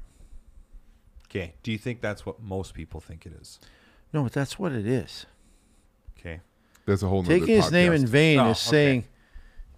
Okay. 1.28 1.54
Do 1.62 1.72
you 1.72 1.78
think 1.78 2.00
that's 2.00 2.26
what 2.26 2.42
most 2.42 2.74
people 2.74 3.00
think 3.00 3.24
it 3.26 3.33
is? 3.40 3.59
No, 4.12 4.22
but 4.22 4.33
that's 4.33 4.59
what 4.59 4.72
it 4.72 4.87
is. 4.87 5.26
Okay. 6.20 6.40
That's 6.87 7.02
a 7.02 7.09
whole 7.09 7.22
nother 7.22 7.38
Taking 7.38 7.56
his 7.56 7.72
name 7.72 7.92
in 7.92 8.06
vain 8.06 8.38
Oh, 8.40 8.50
is 8.50 8.59
saying, 8.59 9.04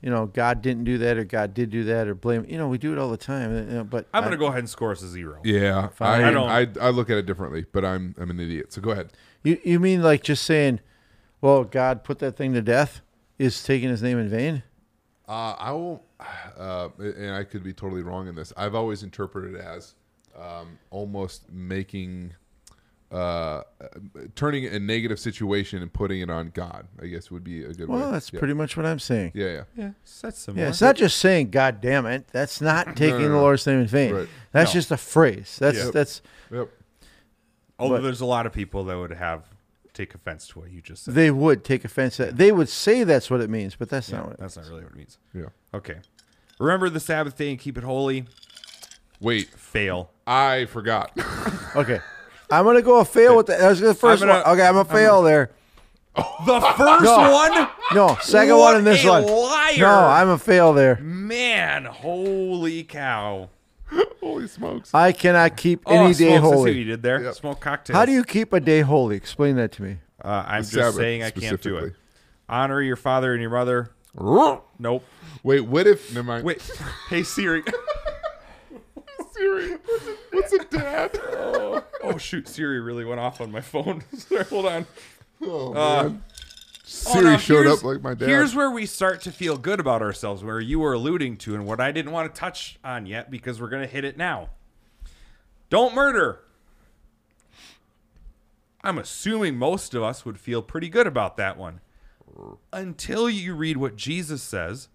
you 0.01 0.11
know, 0.11 0.27
God 0.27 0.63
didn't 0.63 0.85
do 0.85 0.99
that 0.99 1.17
or 1.19 1.25
God 1.25 1.55
did 1.55 1.71
do 1.71 1.85
that 1.85 2.09
or 2.09 2.15
blame. 2.15 2.45
You 2.49 2.59
know, 2.59 2.69
we 2.69 2.79
do 2.79 2.93
it 2.93 2.99
all 2.99 3.11
the 3.11 3.17
time. 3.17 3.55
you 3.55 3.63
know, 3.77 3.85
but 3.85 4.07
I'm 4.13 4.25
I- 4.25 4.27
going 4.27 4.33
to 4.33 4.39
go 4.39 4.47
ahead 4.47 4.61
and 4.61 4.69
score 4.71 4.93
us 4.93 5.03
a 5.03 5.09
zero. 5.09 5.41
Yeah, 5.45 5.91
I, 6.01 6.05
I 6.07 6.29
I, 6.29 6.31
don't- 6.65 6.79
I 6.81 6.89
look 6.91 7.11
at 7.11 7.17
it 7.19 7.27
differently, 7.27 7.67
but 7.73 7.85
I'm 7.85 8.15
I'm 8.19 8.31
an 8.31 8.41
idiot. 8.41 8.73
So 8.73 8.81
go 8.81 8.91
ahead. 8.91 9.13
You 9.43 9.59
you 9.65 9.79
mean 9.81 10.03
like 10.03 10.23
just 10.23 10.45
saying, 10.45 10.81
well, 11.41 11.65
God 11.65 12.05
put 12.05 12.19
that 12.21 12.37
thing 12.37 12.53
to 12.55 12.63
death 12.63 13.01
is 13.39 13.63
taking 13.63 13.89
his 13.89 14.03
name 14.03 14.19
in 14.19 14.29
vain? 14.29 14.63
Uh, 15.29 15.55
I 15.59 15.73
will, 15.73 16.05
uh, 16.59 16.89
and 16.99 17.35
I 17.35 17.45
could 17.45 17.63
be 17.63 17.73
totally 17.73 18.03
wrong 18.03 18.29
in 18.29 18.35
this. 18.35 18.53
I've 18.57 18.75
always 18.75 19.03
interpreted 19.03 19.55
it 19.57 19.61
as 19.61 19.95
um, 20.39 20.79
almost 20.91 21.51
making, 21.53 22.35
uh, 23.13 23.63
turning 24.35 24.67
a 24.67 24.79
negative 24.79 25.19
situation 25.21 25.83
and 25.83 25.93
putting 25.93 26.21
it 26.21 26.31
on 26.31 26.51
God. 26.55 26.87
I 27.01 27.07
guess 27.07 27.31
would 27.31 27.45
be 27.45 27.63
a 27.63 27.73
good 27.73 27.89
way. 27.89 27.99
Well, 27.99 28.11
that's 28.13 28.33
yeah. 28.33 28.39
pretty 28.39 28.55
much 28.55 28.77
what 28.77 28.87
I'm 28.87 28.99
saying. 28.99 29.33
Yeah, 29.35 29.47
yeah. 29.47 29.63
Yeah. 29.77 29.91
That's 30.23 30.39
similar. 30.39 30.65
Yeah, 30.65 30.71
it's 30.71 30.81
not 30.81 30.97
just 30.97 31.19
saying 31.19 31.51
"God 31.51 31.81
damn 31.81 32.07
it." 32.07 32.29
That's 32.33 32.61
not 32.61 32.97
taking 32.97 33.19
no, 33.19 33.23
the 33.25 33.29
no. 33.29 33.41
Lord's 33.43 33.67
name 33.67 33.81
in 33.81 33.87
vain. 33.87 34.15
Right. 34.15 34.29
That's 34.53 34.71
No. 34.71 34.75
just 34.75 34.91
a 34.91 34.97
phrase. 34.97 35.57
That's 35.61 35.79
Yeah. 35.79 35.91
that's. 35.93 36.23
Yep. 36.51 36.69
Although 37.79 37.97
but- 37.97 38.03
there's 38.03 38.21
a 38.21 38.27
lot 38.27 38.47
of 38.47 38.53
people 38.53 38.85
that 38.85 38.97
would 38.97 39.13
have 39.13 39.45
take 39.93 40.15
offense 40.15 40.49
to 40.49 40.61
what 40.61 40.71
you 40.71 40.81
just 40.81 41.05
said. 41.05 41.15
They 41.15 41.31
would 41.31 41.65
take 41.65 41.85
offense. 41.85 42.19
At, 42.19 42.39
they 42.39 42.51
would 42.51 42.71
say 42.71 43.05
that's 43.05 43.31
what 43.31 43.43
it 43.43 43.51
means, 43.51 43.77
but 43.77 43.91
that's 43.91 44.09
Yeah, 44.09 44.19
not 44.19 44.27
what. 44.27 44.35
It 44.35 44.41
that's 44.41 44.57
not 44.57 44.67
really 44.69 44.85
what 44.85 44.93
it 44.93 44.97
means. 44.97 45.19
Yeah. 45.35 45.47
Okay. 45.75 45.97
Remember 46.59 46.89
the 46.89 47.01
Sabbath 47.01 47.37
day 47.37 47.51
and 47.51 47.59
keep 47.59 47.77
it 47.77 47.85
holy. 47.85 48.25
Wait, 49.21 49.49
Fail. 49.49 50.11
I 50.27 50.65
forgot. 50.67 51.13
Okay, 51.75 52.01
I'm 52.53 52.65
gonna 52.65 52.83
go 52.83 52.99
a 53.01 53.05
fail 53.05 53.37
with 53.37 53.47
that. 53.47 53.61
That 53.61 53.69
was 53.71 53.81
the 53.81 53.95
1st 53.95 54.21
gonna- 54.21 54.33
one. 54.43 54.43
Okay, 54.55 54.67
I'm 54.67 54.77
a 54.77 54.85
fail 54.85 55.23
there. 55.23 55.51
The 56.15 56.61
first 56.77 57.05
No. 57.05 57.31
one? 57.33 57.69
No, 57.95 58.19
second 58.21 58.57
What 58.57 58.75
one 58.75 58.77
in 58.77 58.85
this 58.85 59.03
a 59.05 59.09
one. 59.09 59.25
liar. 59.27 59.75
No, 59.79 59.91
I'm 60.07 60.29
a 60.29 60.37
fail 60.39 60.75
there. 60.75 60.97
Man, 61.01 61.87
holy 61.87 62.85
cow. 62.85 63.49
Holy 64.21 64.47
smokes! 64.49 64.91
I 64.95 65.13
cannot 65.13 65.57
keep 65.57 65.83
Oh, 65.87 65.95
any 66.05 66.15
day 66.15 66.29
smokes, 66.39 66.45
I 66.45 66.47
what 66.49 66.55
holy. 66.57 66.73
you 66.79 66.85
did 66.85 67.03
there. 67.03 67.23
Yep. 67.23 67.35
Smoke 67.35 67.61
cocktails. 67.61 67.97
How 67.97 68.05
do 68.07 68.13
you 68.13 68.25
keep 68.25 68.53
a 68.53 68.61
day 68.61 68.81
holy? 68.83 69.17
Explain 69.17 69.57
that 69.57 69.73
to 69.73 69.83
me. 69.83 69.99
Uh, 70.25 70.45
I'm 70.47 70.63
The 70.63 70.71
just 70.71 70.73
Sabbath, 70.75 70.95
saying 70.97 71.23
I 71.23 71.31
can't 71.31 71.61
do 71.61 71.77
it. 71.79 71.95
Honor 72.49 72.81
your 72.83 72.97
father 72.97 73.33
and 73.33 73.41
your 73.41 73.51
mother. 73.51 73.91
Nope. 74.79 75.05
Wait, 75.43 75.61
what 75.63 75.87
if? 75.87 76.15
Never 76.15 76.27
mind. 76.27 76.45
Wait. 76.45 76.63
hey 77.09 77.23
Siri. 77.23 77.63
Siri, 79.33 79.77
what's 80.33 80.53
a 80.53 80.65
dad? 80.65 81.19
oh 82.03 82.17
shoot, 82.19 82.49
Siri 82.49 82.81
really 82.81 83.05
went 83.05 83.21
off 83.21 83.41
on 83.41 83.51
my 83.51 83.61
phone. 83.61 84.03
Sorry, 84.17 84.45
hold 84.45 84.67
on. 84.67 84.87
Oh, 85.43 85.73
Uh, 85.75 86.03
man. 86.05 86.23
Oh, 86.25 86.33
Siri 86.85 87.25
now 87.25 87.37
showed 87.39 87.67
up 87.67 87.83
like 87.83 88.03
my 88.03 88.15
dad. 88.15 88.29
Here's 88.29 88.55
where 88.55 88.71
we 88.71 88.85
start 88.87 89.23
to 89.23 89.33
feel 89.33 89.57
good 89.57 89.81
about 89.81 90.03
ourselves, 90.03 90.45
where 90.45 90.61
you 90.61 90.79
were 90.81 90.93
alluding 90.93 91.37
to, 91.39 91.55
and 91.55 91.67
what 91.67 91.81
I 91.81 91.91
didn't 91.93 92.13
want 92.13 92.33
to 92.35 92.39
touch 92.39 92.79
on 92.85 93.07
yet 93.07 93.31
because 93.31 93.61
we're 93.61 93.69
going 93.71 93.83
to 93.83 93.89
hit 93.89 94.05
it 94.05 94.17
now. 94.17 94.51
Don't 95.71 95.95
murder. 95.95 96.41
I'm 98.85 98.99
assuming 98.99 99.57
most 99.57 99.95
of 99.95 100.03
us 100.03 100.25
would 100.25 100.39
feel 100.39 100.61
pretty 100.61 100.89
good 100.89 101.07
about 101.07 101.37
that 101.37 101.57
one. 101.57 101.81
Until 102.73 103.31
you 103.31 103.55
read 103.55 103.77
what 103.77 103.97
Jesus 103.97 104.43
says 104.43 104.89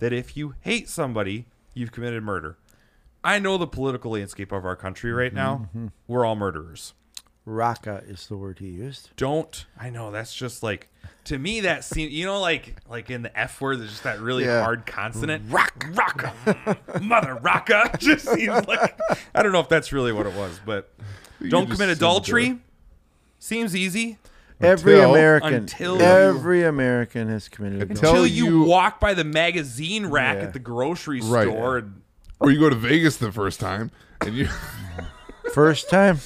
that 0.00 0.12
if 0.12 0.36
you 0.36 0.54
hate 0.60 0.88
somebody, 0.88 1.46
you've 1.74 1.92
committed 1.92 2.22
murder. 2.22 2.56
I 3.24 3.38
know 3.38 3.56
the 3.58 3.66
political 3.66 4.12
landscape 4.12 4.52
of 4.52 4.64
our 4.64 4.76
country 4.76 5.12
right 5.12 5.30
mm-hmm, 5.30 5.36
now. 5.36 5.68
Mm-hmm. 5.74 5.86
We're 6.06 6.24
all 6.24 6.36
murderers 6.36 6.92
Raca 7.46 8.02
is 8.06 8.26
the 8.28 8.36
word 8.38 8.58
he 8.58 8.68
used. 8.68 9.10
don't 9.16 9.66
i 9.78 9.90
know 9.90 10.10
that's 10.10 10.34
just 10.34 10.62
like 10.62 10.88
to 11.24 11.36
me 11.38 11.60
that 11.60 11.84
seems 11.84 12.10
you 12.10 12.24
know 12.24 12.40
like 12.40 12.76
like 12.88 13.10
in 13.10 13.20
the 13.20 13.38
F 13.38 13.60
word 13.60 13.80
there's 13.80 13.90
just 13.90 14.04
that 14.04 14.18
really 14.20 14.44
Yeah. 14.46 14.62
hard 14.62 14.86
consonant 14.86 15.44
rock 15.50 15.74
rocka 15.92 16.32
mother 17.02 17.36
rocka 17.42 17.94
just 17.98 18.26
seems 18.26 18.66
like 18.66 18.98
I 19.34 19.42
don't 19.42 19.52
know 19.52 19.60
if 19.60 19.68
that's 19.68 19.92
really 19.92 20.10
what 20.12 20.24
it 20.26 20.34
was 20.34 20.58
but 20.64 20.90
You 21.38 21.50
don't 21.50 21.68
commit 21.70 21.90
adultery 21.90 22.48
there. 22.48 22.58
seems 23.38 23.76
easy 23.76 24.16
Every 24.60 24.94
Until- 24.94 25.10
American, 25.10 25.54
until- 25.54 26.00
every 26.00 26.64
American 26.64 27.28
has 27.28 27.48
committed 27.48 27.82
Until- 27.82 27.96
adultery. 27.98 28.20
until 28.22 28.26
you, 28.26 28.60
you- 28.60 28.62
walk 28.64 29.00
by 29.00 29.12
the 29.12 29.24
magazine 29.24 30.06
rack 30.06 30.36
Yeah. 30.38 30.44
at 30.44 30.52
the 30.54 30.60
grocery 30.60 31.20
Right. 31.20 31.46
store 31.48 31.78
and 31.78 32.00
Or 32.40 32.50
you 32.50 32.58
go 32.60 32.68
to 32.68 32.76
Vegas 32.76 33.16
the 33.16 33.32
first 33.32 33.60
time 33.60 33.90
and 34.20 34.34
you 34.34 34.48
First 35.54 35.88
time, 35.90 36.18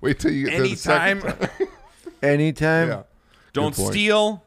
wait 0.00 0.20
till 0.20 0.30
you 0.32 0.48
get 0.48 0.56
to 0.58 0.62
the 0.62 0.74
second 0.76 1.24
anytime 1.24 1.38
time. 1.38 1.68
anytime. 2.22 2.88
Yeah. 2.88 3.02
don't 3.52 3.74
point. 3.74 3.90
steal 3.92 4.44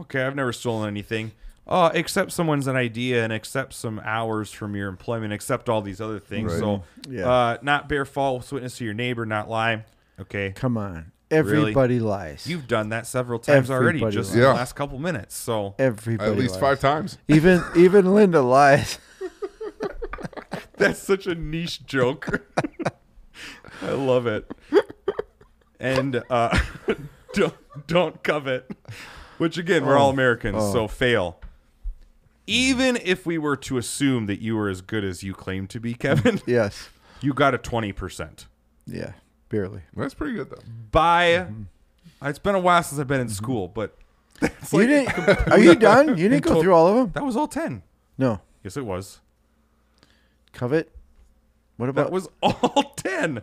okay 0.00 0.22
I've 0.22 0.36
never 0.36 0.52
stolen 0.52 0.86
anything 0.88 1.32
uh, 1.68 1.90
accept 1.94 2.30
someone's 2.30 2.68
an 2.68 2.76
idea 2.76 3.24
and 3.24 3.32
accept 3.32 3.72
some 3.74 4.00
hours 4.04 4.52
from 4.52 4.76
your 4.76 4.88
employment, 4.88 5.32
accept 5.32 5.68
all 5.68 5.82
these 5.82 6.00
other 6.00 6.20
things. 6.20 6.52
Right. 6.52 6.60
So, 6.60 6.84
Yeah. 7.08 7.28
uh, 7.28 7.56
not 7.60 7.88
bear 7.88 8.04
false 8.04 8.52
witness 8.52 8.78
to 8.78 8.84
your 8.84 8.94
neighbor, 8.94 9.26
not 9.26 9.50
lie. 9.50 9.84
Okay. 10.20 10.52
Come 10.52 10.76
on, 10.76 11.10
everybody 11.28 11.98
lies. 11.98 12.46
You've 12.46 12.68
done 12.68 12.90
that 12.90 13.04
several 13.04 13.40
times 13.40 13.68
already 13.68 13.98
Everybody 13.98 14.14
just 14.16 14.28
lies. 14.30 14.34
in 14.36 14.40
the 14.42 14.46
Yeah. 14.46 14.52
last 14.54 14.74
couple 14.76 15.00
minutes. 15.00 15.34
So, 15.34 15.74
everybody 15.76 16.30
At 16.30 16.38
least 16.38 16.52
lies. 16.52 16.60
five 16.60 16.78
times. 16.80 17.18
Even 17.26 17.64
even 17.74 18.14
Linda 18.14 18.42
lies. 18.42 19.00
that's 20.78 20.98
such 21.00 21.26
a 21.26 21.34
niche 21.34 21.84
joke. 21.86 22.46
I 23.82 23.90
love 23.90 24.26
it. 24.26 24.50
And 25.78 26.22
uh, 26.30 26.58
don't, 27.34 27.54
don't 27.86 28.22
covet, 28.22 28.70
which 29.38 29.58
again, 29.58 29.84
we're 29.84 29.96
all 29.98 30.10
Americans, 30.10 30.56
Oh. 30.58 30.72
so 30.72 30.88
fail. 30.88 31.40
Even 32.46 32.96
if 33.02 33.26
we 33.26 33.38
were 33.38 33.56
to 33.56 33.76
assume 33.76 34.26
that 34.26 34.40
you 34.40 34.56
were 34.56 34.68
as 34.68 34.80
good 34.80 35.04
as 35.04 35.22
you 35.22 35.34
claim 35.34 35.66
to 35.66 35.80
be, 35.80 35.94
Kevin, 35.94 36.40
Yes. 36.46 36.88
you 37.20 37.34
got 37.34 37.54
a 37.54 37.58
20%. 37.58 38.46
Yeah. 38.86 39.12
Barely. 39.48 39.82
That's 39.96 40.14
pretty 40.14 40.34
good 40.34 40.50
though. 40.50 40.62
By, 40.90 41.46
it's 42.22 42.38
been 42.38 42.54
a 42.54 42.60
while 42.60 42.82
since 42.82 42.98
I've 43.00 43.06
been 43.08 43.20
in 43.20 43.28
school, 43.28 43.68
but 43.68 43.96
that's 44.40 44.72
you 44.72 44.78
like- 44.80 44.88
didn't. 45.16 45.48
Are 45.52 45.58
you 45.58 45.74
done? 45.74 46.08
You 46.16 46.28
didn't 46.28 46.42
go 46.44 46.50
Until- 46.50 46.62
through 46.62 46.74
all 46.74 46.86
of 46.88 46.94
them. 46.96 47.10
that 47.14 47.24
was 47.24 47.36
all 47.36 47.48
10. 47.48 47.82
No. 48.18 48.40
Yes, 48.64 48.76
it 48.76 48.84
was. 48.86 49.20
Covet. 50.56 50.90
What 51.76 51.88
about? 51.88 52.06
That 52.06 52.12
was 52.12 52.28
all 52.42 52.94
10. 52.96 53.42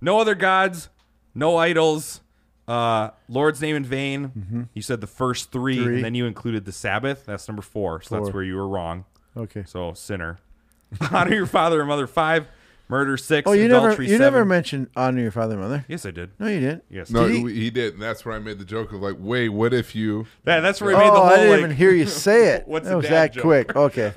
No 0.00 0.18
other 0.18 0.34
gods, 0.34 0.88
no 1.34 1.56
idols, 1.58 2.22
uh, 2.66 3.10
Lord's 3.28 3.60
name 3.60 3.76
in 3.76 3.84
vain. 3.84 4.68
You 4.74 4.82
said 4.82 5.00
the 5.00 5.06
first 5.06 5.52
three, 5.52 5.76
Mm-hmm. 5.76 5.84
Three. 5.84 5.94
and 5.96 6.04
then 6.04 6.14
you 6.14 6.26
included 6.26 6.64
the 6.64 6.72
Sabbath. 6.72 7.26
That's 7.26 7.46
number 7.48 7.62
four. 7.62 8.00
So 8.00 8.18
that's 8.20 8.32
where 8.34 8.42
you 8.42 8.56
were 8.56 8.66
wrong. 8.68 9.04
okay. 9.36 9.64
So 9.66 9.92
sinner. 9.94 10.38
Honor 11.12 11.34
your 11.34 11.46
father 11.46 11.80
and 11.80 11.88
mother. 11.88 12.06
Five. 12.06 12.46
Murder. 12.88 13.16
Six. 13.16 13.48
Oh, 13.48 13.52
you 13.52 13.68
never. 13.68 13.90
You 14.02 14.08
seven. 14.08 14.18
never 14.20 14.44
mentioned 14.44 14.88
honor 14.96 15.20
your 15.22 15.30
father 15.30 15.52
and 15.52 15.62
mother. 15.62 15.84
Yes, 15.86 16.04
I 16.04 16.10
did. 16.10 16.30
No, 16.40 16.48
you 16.48 16.58
didn't. 16.58 16.84
Yes. 16.90 17.08
No, 17.10 17.28
Did 17.28 17.36
he, 17.46 17.54
he- 17.54 17.70
did, 17.70 17.92
and 17.94 18.02
that's 18.02 18.24
where 18.24 18.34
I 18.34 18.40
made 18.40 18.58
the 18.58 18.64
joke 18.64 18.92
of 18.92 19.00
like, 19.00 19.14
wait, 19.18 19.50
what 19.50 19.72
if 19.72 19.94
you? 19.94 20.26
That, 20.42 20.58
that's 20.60 20.80
where 20.80 20.96
I 20.96 20.98
made 20.98 21.10
Oh, 21.10 21.14
the 21.14 21.20
whole 21.20 21.28
I 21.28 21.36
didn't 21.36 21.50
like, 21.50 21.58
even 21.60 21.70
hear 21.76 21.92
you 21.92 22.06
say 22.06 22.48
it. 22.54 22.66
What's 22.66 22.88
that 22.88 22.96
was 22.96 23.04
dad 23.04 23.12
that 23.12 23.32
joke? 23.34 23.42
quick. 23.44 23.76
Okay. 23.76 24.12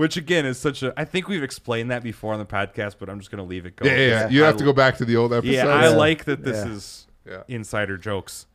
Which 0.00 0.16
again 0.16 0.46
is 0.46 0.58
such 0.58 0.82
a. 0.82 0.92
I 0.96 1.04
think 1.04 1.28
we've 1.28 1.42
explained 1.42 1.90
that 1.90 2.02
before 2.02 2.32
on 2.32 2.38
the 2.38 2.46
podcast, 2.46 2.96
but 2.98 3.10
I'm 3.10 3.18
just 3.18 3.30
gonna 3.30 3.44
leave 3.44 3.66
it 3.66 3.76
go. 3.76 3.86
Yeah, 3.86 3.92
yeah, 3.96 4.06
yeah. 4.08 4.28
You 4.28 4.42
have 4.44 4.56
to 4.56 4.64
go 4.64 4.72
back 4.72 4.96
to 4.96 5.04
the 5.04 5.16
old 5.16 5.32
episode. 5.32 5.52
Yeah, 5.52 5.66
I 5.66 5.90
Yeah. 5.90 5.96
like 5.96 6.24
that 6.24 6.42
this 6.42 6.64
Yeah. 6.66 6.72
is 6.72 7.06
Yeah. 7.26 7.42
insider 7.48 7.98
jokes. 7.98 8.46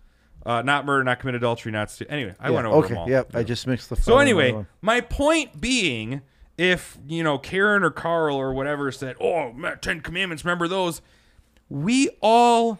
Uh, 0.45 0.61
not 0.63 0.85
murder, 0.85 1.03
not 1.03 1.19
commit 1.19 1.35
adultery, 1.35 1.71
not 1.71 1.89
steal. 1.91 2.07
Anyway, 2.09 2.33
I 2.39 2.49
Yeah, 2.49 2.55
went 2.55 2.67
over 2.67 2.77
Okay. 2.79 2.87
them 2.89 2.97
all. 2.97 3.09
Yep. 3.09 3.35
I 3.35 3.43
just 3.43 3.65
mixed 3.67 3.89
the. 3.89 3.95
So 3.95 4.17
anyway, 4.19 4.65
my 4.81 5.01
point 5.01 5.61
being, 5.61 6.21
if 6.57 6.97
you 7.07 7.23
know 7.23 7.37
Karen 7.37 7.83
or 7.83 7.91
Carl 7.91 8.35
or 8.35 8.51
whatever 8.53 8.91
said, 8.91 9.15
"Oh, 9.21 9.53
Ten 9.81 10.01
Commandments, 10.01 10.43
remember 10.43 10.67
those?" 10.67 11.01
We 11.69 12.09
all 12.21 12.79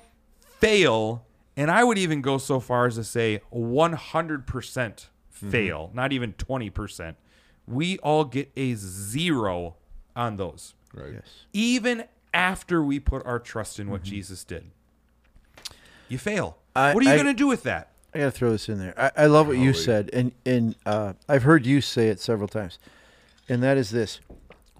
fail, 0.60 1.24
and 1.56 1.70
I 1.70 1.84
would 1.84 1.98
even 2.00 2.22
go 2.22 2.38
so 2.40 2.60
far 2.60 2.88
as 2.88 2.96
to 2.96 3.04
say 3.04 3.42
100% 3.52 5.10
Mm-hmm. 5.36 5.50
fail, 5.52 5.92
not 5.94 6.14
even 6.14 6.32
20%. 6.34 7.16
We 7.68 7.98
all 8.00 8.26
get 8.26 8.52
a 8.56 8.76
zero 8.76 9.76
on 10.16 10.38
those, 10.38 10.74
Right. 10.94 11.14
Yes. 11.14 11.24
even 11.54 12.06
after 12.34 12.84
we 12.84 13.00
put 13.00 13.26
our 13.26 13.40
trust 13.40 13.80
in 13.80 13.90
what 13.90 14.04
Jesus 14.04 14.44
did. 14.44 14.66
You 16.08 16.18
fail. 16.18 16.58
Mm-hmm. 16.76 16.78
I- 16.78 16.94
what 16.94 17.06
are 17.06 17.10
you 17.10 17.16
going 17.16 17.26
to 17.26 17.34
do 17.34 17.48
with 17.48 17.64
that? 17.64 17.90
I 18.14 18.20
gotta 18.20 18.32
throw 18.32 18.52
this 18.52 18.70
in 18.70 18.80
there. 18.80 18.94
I, 18.98 19.24
I 19.24 19.26
love 19.26 19.48
what 19.48 19.58
you 19.58 19.74
Golly. 19.74 19.84
said, 19.84 20.10
and 20.14 20.32
and 20.46 20.74
uh, 20.86 21.14
I've 21.28 21.44
heard 21.44 21.66
you 21.66 21.82
say 21.82 22.08
it 22.08 22.22
several 22.22 22.48
times, 22.48 22.80
and 23.50 23.62
that 23.62 23.76
is 23.76 23.90
this: 23.90 24.22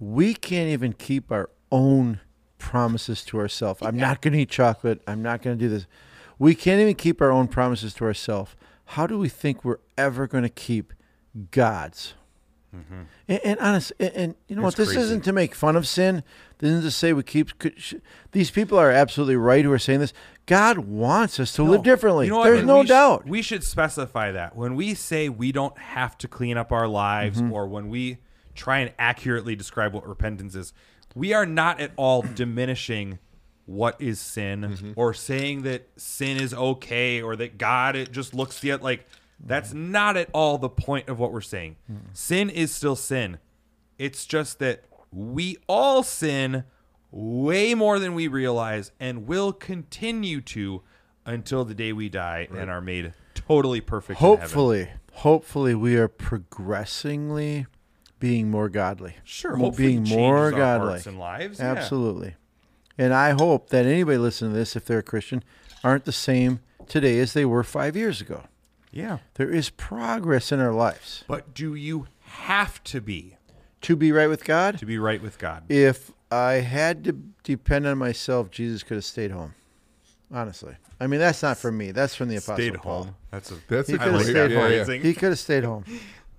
we 0.00 0.32
can't 0.32 0.70
even 0.70 0.94
keep 0.94 1.30
our 1.30 1.50
own 1.70 2.20
promises 2.56 3.22
to 3.26 3.38
ourselves. 3.38 3.82
I'm 3.82 3.98
not 3.98 4.22
going 4.22 4.32
to 4.32 4.38
eat 4.40 4.48
chocolate. 4.48 5.02
I'm 5.06 5.20
not 5.20 5.42
going 5.42 5.58
to 5.58 5.62
do 5.62 5.68
this. 5.68 5.86
We 6.38 6.54
can't 6.54 6.80
even 6.80 6.94
keep 6.94 7.20
our 7.20 7.30
own 7.30 7.46
promises 7.46 7.92
to 7.94 8.04
ourselves. 8.06 8.54
How 8.86 9.06
do 9.06 9.18
we 9.18 9.28
think 9.28 9.62
we're 9.62 9.80
ever 9.98 10.26
going 10.26 10.44
to 10.44 10.48
keep 10.48 10.94
God's? 11.50 12.14
And, 12.72 13.40
and 13.44 13.58
honest, 13.58 13.92
and, 13.98 14.12
and 14.14 14.34
you 14.48 14.56
know 14.56 14.62
what? 14.62 14.76
This 14.76 14.88
crazy. 14.88 15.00
isn't 15.00 15.24
to 15.24 15.32
make 15.32 15.54
fun 15.54 15.76
of 15.76 15.88
sin. 15.88 16.22
This 16.58 16.68
isn't 16.70 16.82
to 16.82 16.90
say 16.90 17.12
we 17.12 17.22
keep. 17.22 17.56
could- 17.58 17.80
sh- 17.80 17.94
These 18.32 18.50
people 18.50 18.78
are 18.78 18.90
absolutely 18.90 19.36
right 19.36 19.64
who 19.64 19.72
are 19.72 19.78
saying 19.78 20.00
this. 20.00 20.12
God 20.44 20.78
wants 20.78 21.40
us 21.40 21.52
to 21.54 21.62
live 21.62 21.82
differently. 21.82 22.26
You 22.26 22.32
know? 22.32 22.44
There's 22.44 22.64
no 22.64 22.80
we 22.80 22.84
sh- 22.86 22.88
doubt. 22.88 23.26
we 23.26 23.40
should 23.42 23.64
specify 23.64 24.30
that 24.32 24.54
when 24.56 24.74
we 24.76 24.94
say 24.94 25.28
we 25.28 25.52
don't 25.52 25.76
have 25.78 26.16
to 26.18 26.28
clean 26.28 26.56
up 26.56 26.70
our 26.70 26.86
lives, 26.86 27.40
Mm-hmm. 27.40 27.52
or 27.52 27.66
when 27.66 27.88
we 27.88 28.18
try 28.54 28.78
and 28.80 28.92
accurately 28.98 29.56
describe 29.56 29.92
what 29.94 30.06
repentance 30.06 30.54
is, 30.54 30.72
we 31.14 31.32
are 31.32 31.46
not 31.46 31.80
at 31.80 31.92
all 31.96 32.22
diminishing 32.34 33.18
what 33.64 34.00
is 34.00 34.20
sin 34.20 34.60
Mm-hmm. 34.60 34.92
or 34.96 35.12
saying 35.14 35.62
that 35.62 35.88
sin 35.96 36.36
is 36.36 36.52
okay 36.54 37.22
or 37.22 37.36
that 37.36 37.58
God 37.58 37.96
it 37.96 38.12
just 38.12 38.34
looks 38.34 38.60
the 38.60 38.74
like. 38.76 39.06
That's 39.38 39.72
not 39.74 40.16
at 40.16 40.28
all 40.32 40.58
the 40.58 40.68
point 40.68 41.08
of 41.08 41.18
what 41.18 41.32
we're 41.32 41.40
saying. 41.40 41.76
Sin 42.12 42.48
is 42.50 42.72
still 42.74 42.96
sin. 42.96 43.38
It's 43.98 44.24
just 44.26 44.58
that 44.58 44.84
we 45.12 45.56
all 45.68 46.02
sin 46.02 46.64
way 47.10 47.74
more 47.74 47.98
than 47.98 48.14
we 48.14 48.28
realize 48.28 48.92
and 49.00 49.26
will 49.26 49.52
continue 49.52 50.40
to 50.42 50.82
until 51.24 51.64
the 51.64 51.74
day 51.74 51.92
we 51.92 52.08
die 52.08 52.48
and 52.54 52.70
are 52.70 52.80
made 52.80 53.12
totally 53.34 53.80
perfect. 53.80 54.20
in 54.20 54.26
heaven. 54.26 54.40
hopefully, 54.40 54.88
hopefully, 55.12 55.74
we 55.74 55.96
are 55.96 56.08
progressingly 56.08 57.66
being 58.18 58.50
more 58.50 58.68
godly. 58.68 59.14
sure, 59.24 59.56
Mo- 59.56 59.66
hopefully 59.66 59.88
being 59.88 59.98
it 60.02 60.06
changes 60.06 60.16
more 60.16 60.36
our 60.38 60.50
godly. 60.50 60.88
hearts 60.90 61.06
and 61.06 61.18
lives. 61.18 61.58
yeah. 61.58 61.72
Absolutely. 61.72 62.34
And 62.98 63.12
I 63.12 63.30
hope 63.30 63.68
that 63.70 63.84
anybody 63.86 64.18
listening 64.18 64.52
to 64.52 64.56
this, 64.58 64.74
if 64.76 64.86
they're 64.86 65.00
a 65.00 65.02
Christian, 65.02 65.44
aren't 65.84 66.04
the 66.06 66.12
same 66.12 66.60
today 66.88 67.18
as 67.18 67.32
they 67.34 67.44
were 67.44 67.62
five 67.62 67.94
years 67.96 68.20
ago. 68.20 68.44
Yeah, 68.96 69.18
There 69.34 69.50
is 69.50 69.68
progress 69.70 70.50
in 70.52 70.60
our 70.60 70.72
lives 70.72 71.22
but 71.28 71.52
do 71.54 71.74
you 71.74 72.06
have 72.20 72.82
to 72.84 73.00
be 73.00 73.36
to 73.82 73.94
be 73.94 74.10
right 74.10 74.26
with 74.28 74.44
God. 74.44 74.78
to 74.78 74.86
be 74.86 74.98
right 74.98 75.20
with 75.22 75.38
God? 75.38 75.64
If 75.68 76.12
I 76.30 76.54
had 76.54 77.04
to 77.04 77.12
depend 77.44 77.86
on 77.86 77.98
myself, 77.98 78.50
Jesus 78.50 78.82
could 78.82 78.96
have 78.96 79.04
stayed 79.04 79.30
home. 79.30 79.54
Honestly, 80.32 80.74
I 80.98 81.06
mean 81.06 81.20
that's 81.20 81.42
not 81.42 81.56
from 81.58 81.76
me. 81.78 81.92
That's 81.92 82.14
from 82.14 82.28
the 82.28 82.36
Apostle 82.36 82.56
Stayed 82.56 82.74
Paul. 82.74 83.04
home. 83.04 83.14
That's 83.30 83.50
a 83.52 83.56
That's 83.68 83.88
He 83.88 83.94
a 83.94 83.98
could 83.98 84.12
have 84.12 84.22
great. 84.22 84.24
stayed 84.30 84.50
yeah, 84.50 84.60
home. 84.60 84.72
yeah. 84.72 84.84
Phrasing. 84.84 85.02
He 85.02 85.14
could 85.14 85.28
have 85.28 85.38
stayed 85.38 85.64
home. 85.64 85.84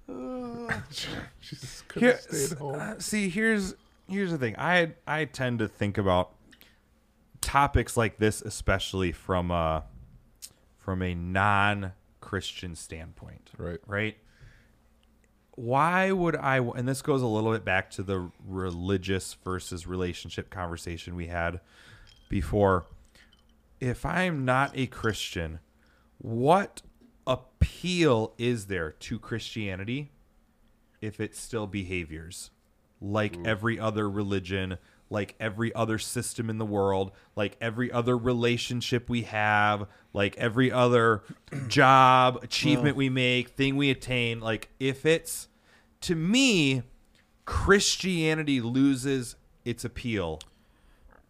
Jesus 1.41 1.84
could 1.88 2.01
Here, 2.01 2.12
have 2.14 2.22
stayed 2.22 2.58
home. 2.58 2.76
uh, 2.80 2.95
see, 2.99 3.30
here's 3.30 3.76
here's 4.10 4.32
the 4.32 4.38
thing. 4.38 4.55
I 4.58 4.93
I 5.05 5.26
tend 5.26 5.60
to 5.60 5.68
think 5.68 5.97
about 5.97 6.32
topics 7.39 7.95
like 7.95 8.18
this, 8.18 8.41
especially 8.41 9.12
from 9.12 9.51
a 9.51 9.84
from 10.80 11.01
a 11.01 11.14
non-Christian 12.28 12.75
standpoint. 12.75 13.51
Right. 13.57 13.80
Right. 13.88 14.17
Why 15.55 16.11
would 16.11 16.36
I? 16.36 16.59
And 16.59 16.88
this 16.88 17.01
goes 17.01 17.21
a 17.21 17.28
little 17.28 17.51
bit 17.51 17.65
back 17.65 17.89
to 17.91 18.03
the 18.03 18.30
religious 18.45 19.36
versus 19.43 19.88
relationship 19.88 20.49
conversation 20.49 21.15
we 21.15 21.28
had 21.28 21.61
before. 22.30 22.86
If 23.80 24.05
I'm 24.05 24.45
not 24.45 24.71
a 24.75 24.88
Christian, 24.88 25.59
what 26.19 26.84
appeal 27.25 28.34
is 28.38 28.67
there 28.67 28.91
to 28.91 29.19
Christianity 29.19 30.11
if 31.01 31.19
it's 31.19 31.39
still 31.39 31.67
behaviors 31.67 32.51
like 32.99 33.38
every 33.45 33.80
other 33.80 34.09
religion, 34.09 34.78
like 35.10 35.36
every 35.39 35.74
other 35.74 35.97
system 35.97 36.49
in 36.49 36.58
the 36.58 36.66
world, 36.66 37.12
like 37.36 37.58
every 37.62 37.91
other 37.91 38.18
relationship 38.18 39.10
we 39.10 39.24
have, 39.24 39.88
like 40.14 40.38
every 40.38 40.72
other 40.72 41.24
job, 41.68 42.39
achievement 42.43 42.95
we 42.95 43.10
make, 43.10 43.49
thing 43.49 43.78
we 43.78 43.89
attain, 43.89 44.39
like 44.39 44.70
if 44.80 45.05
it's 45.05 45.47
to 46.01 46.16
me 46.16 46.84
Christianity 47.45 48.60
loses 48.60 49.38
its 49.64 49.86
appeal 49.86 50.39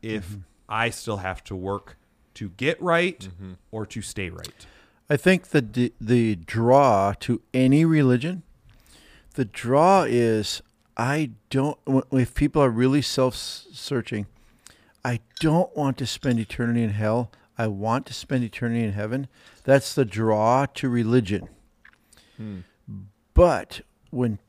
if 0.02 0.30
mm-hmm. 0.30 0.40
I 0.68 0.90
still 0.90 1.18
have 1.18 1.44
to 1.46 1.56
work 1.56 1.98
to 2.34 2.50
get 2.50 2.82
right 2.82 3.20
mm-hmm. 3.20 3.54
or 3.72 3.86
to 3.86 4.02
stay 4.02 4.30
right. 4.30 4.66
I 5.10 5.16
think 5.16 5.50
the 5.50 5.92
the 6.02 6.36
draw 6.36 7.14
to 7.22 7.42
any 7.54 7.86
religion, 7.86 8.44
the 9.36 9.46
draw 9.46 10.04
is 10.04 10.62
I 10.98 11.32
don't. 11.52 11.78
If 12.12 12.34
people 12.34 12.62
are 12.62 12.72
really 12.72 13.04
self-searching, 13.04 14.26
I 15.06 15.20
don't 15.40 15.76
want 15.78 15.98
to 16.00 16.08
spend 16.08 16.40
eternity 16.40 16.84
in 16.84 16.90
hell. 16.90 17.32
I 17.58 17.68
want 17.68 18.06
to 18.08 18.14
spend 18.14 18.44
eternity 18.44 18.84
in 18.84 18.94
heaven. 18.94 19.28
That's 19.64 19.94
the 19.94 20.06
draw 20.06 20.66
to 20.66 20.90
religion. 20.90 21.50
Hmm. 22.36 22.60
But 23.34 23.82
when 24.10 24.40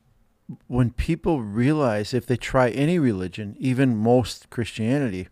when 0.67 0.89
people 0.91 1.41
realize 1.41 2.13
if 2.13 2.25
they 2.25 2.37
try 2.37 2.69
any 2.69 2.97
religion, 2.97 3.55
even 3.59 3.95
most 3.95 4.49
Christianity, 4.49 5.27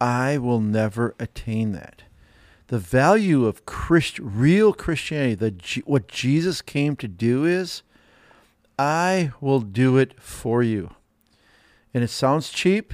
I 0.00 0.38
will 0.38 0.60
never 0.60 1.14
attain 1.18 1.72
that. 1.72 2.02
The 2.68 2.78
value 2.78 3.46
of 3.46 3.66
Christ, 3.66 4.18
real 4.20 4.72
Christianity, 4.72 5.34
the 5.34 5.82
what 5.84 6.08
Jesus 6.08 6.62
came 6.62 6.96
to 6.96 7.08
do 7.08 7.44
is, 7.44 7.82
I 8.78 9.32
will 9.40 9.60
do 9.60 9.96
it 9.96 10.20
for 10.20 10.62
you. 10.62 10.90
And 11.94 12.04
it 12.04 12.10
sounds 12.10 12.50
cheap, 12.50 12.92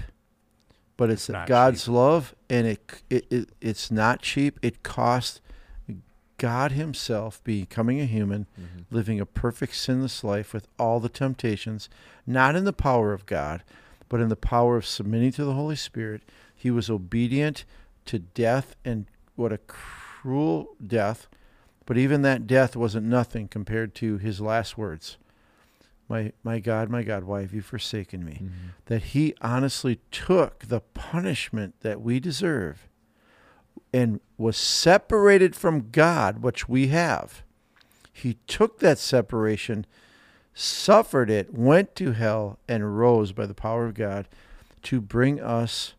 but 0.96 1.10
it's, 1.10 1.28
not 1.28 1.48
God's 1.48 1.88
love, 1.88 2.34
and 2.48 2.66
it, 2.66 3.02
it, 3.10 3.26
it 3.30 3.48
it's 3.60 3.90
not 3.90 4.22
cheap. 4.22 4.60
It 4.62 4.82
cost 4.82 5.40
God 6.38 6.72
Himself 6.72 7.42
becoming 7.42 8.00
a 8.00 8.04
human, 8.04 8.46
mm-hmm. 8.60 8.94
living 8.94 9.18
a 9.20 9.26
perfect 9.26 9.74
sinless 9.74 10.22
life 10.22 10.54
with 10.54 10.68
all 10.78 11.00
the 11.00 11.08
temptations, 11.08 11.88
not 12.26 12.54
in 12.54 12.64
the 12.64 12.72
power 12.72 13.12
of 13.12 13.26
God, 13.26 13.64
but 14.08 14.20
in 14.20 14.28
the 14.28 14.36
power 14.36 14.76
of 14.76 14.86
submitting 14.86 15.32
to 15.32 15.44
the 15.44 15.54
Holy 15.54 15.76
Spirit. 15.76 16.22
He 16.54 16.70
was 16.70 16.88
obedient 16.88 17.64
to 18.06 18.20
death, 18.20 18.76
and 18.84 19.06
what 19.34 19.52
a 19.52 19.58
cruel 19.58 20.76
death. 20.84 21.26
But 21.86 21.98
even 21.98 22.22
that 22.22 22.46
death 22.46 22.76
wasn't 22.76 23.06
nothing 23.06 23.48
compared 23.48 23.94
to 23.96 24.18
his 24.18 24.40
last 24.40 24.78
words. 24.78 25.16
My, 26.12 26.30
my 26.44 26.58
God, 26.58 26.90
my 26.90 27.02
God, 27.02 27.24
why 27.24 27.40
have 27.40 27.54
you 27.54 27.62
forsaken 27.62 28.22
me? 28.22 28.32
Mm-hmm. 28.34 28.68
That 28.84 29.02
he 29.02 29.32
honestly 29.40 29.98
took 30.10 30.58
the 30.58 30.80
punishment 30.80 31.76
that 31.80 32.02
we 32.02 32.20
deserve 32.20 32.86
and 33.94 34.20
was 34.36 34.58
separated 34.58 35.56
from 35.56 35.88
God, 35.90 36.42
which 36.42 36.68
we 36.68 36.88
have. 36.88 37.42
He 38.12 38.36
took 38.46 38.78
that 38.80 38.98
separation, 38.98 39.86
suffered 40.52 41.30
it, 41.30 41.54
went 41.54 41.96
to 41.96 42.12
hell, 42.12 42.58
and 42.68 42.98
rose 42.98 43.32
by 43.32 43.46
the 43.46 43.54
power 43.54 43.86
of 43.86 43.94
God 43.94 44.28
to 44.82 45.00
bring 45.00 45.40
us, 45.40 45.94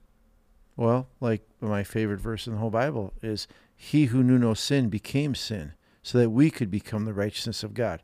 well, 0.78 1.08
like 1.22 1.42
my 1.60 1.82
favorite 1.84 2.20
verse 2.20 2.46
in 2.46 2.54
the 2.54 2.60
whole 2.60 2.70
Bible 2.70 3.14
is, 3.24 3.48
He 3.76 4.06
who 4.06 4.22
knew 4.22 4.38
no 4.38 4.54
sin 4.54 4.90
became 4.90 5.34
sin, 5.34 5.74
so 6.04 6.20
that 6.20 6.30
we 6.30 6.52
could 6.52 6.70
become 6.70 7.06
the 7.06 7.16
righteousness 7.16 7.64
of 7.64 7.74
God. 7.74 8.04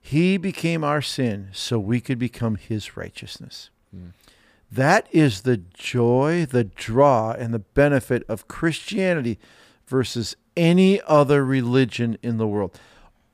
He 0.00 0.36
became 0.36 0.84
our 0.84 1.02
sin, 1.02 1.48
so 1.52 1.78
we 1.78 2.00
could 2.00 2.18
become 2.18 2.56
His 2.56 2.96
righteousness. 2.96 3.70
Hmm. 3.90 4.08
That 4.70 5.06
is 5.12 5.42
the 5.42 5.56
joy, 5.56 6.46
the 6.46 6.64
draw, 6.64 7.32
and 7.32 7.54
the 7.54 7.58
benefit 7.58 8.22
of 8.28 8.48
Christianity 8.48 9.38
versus 9.86 10.36
any 10.56 11.00
other 11.02 11.44
religion 11.44 12.18
in 12.22 12.36
the 12.36 12.46
world. 12.46 12.78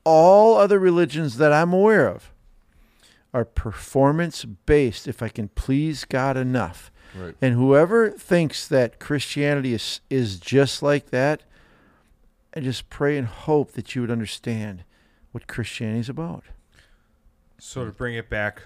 All 0.04 0.56
other 0.56 0.78
religions 0.78 1.38
that 1.38 1.52
I'm 1.52 1.72
aware 1.72 2.06
of 2.06 2.32
are 3.32 3.44
performance 3.44 4.44
based 4.44 5.08
if 5.08 5.22
I 5.22 5.28
can 5.28 5.48
please 5.48 6.04
God 6.04 6.36
enough. 6.36 6.92
Right. 7.16 7.34
And 7.40 7.54
whoever 7.54 8.10
thinks 8.10 8.68
that 8.68 9.00
Christianity 9.00 9.74
is, 9.74 10.00
is 10.08 10.38
just 10.38 10.82
like 10.82 11.10
that, 11.10 11.42
I 12.56 12.60
just 12.60 12.88
pray 12.90 13.18
and 13.18 13.26
hope 13.26 13.72
that 13.72 13.94
you 13.94 14.02
would 14.02 14.10
understand 14.10 14.84
what 15.32 15.48
Christianity 15.48 16.00
is 16.00 16.08
about. 16.08 16.44
So 17.66 17.86
to 17.86 17.92
bring 17.92 18.14
it 18.14 18.28
back 18.28 18.64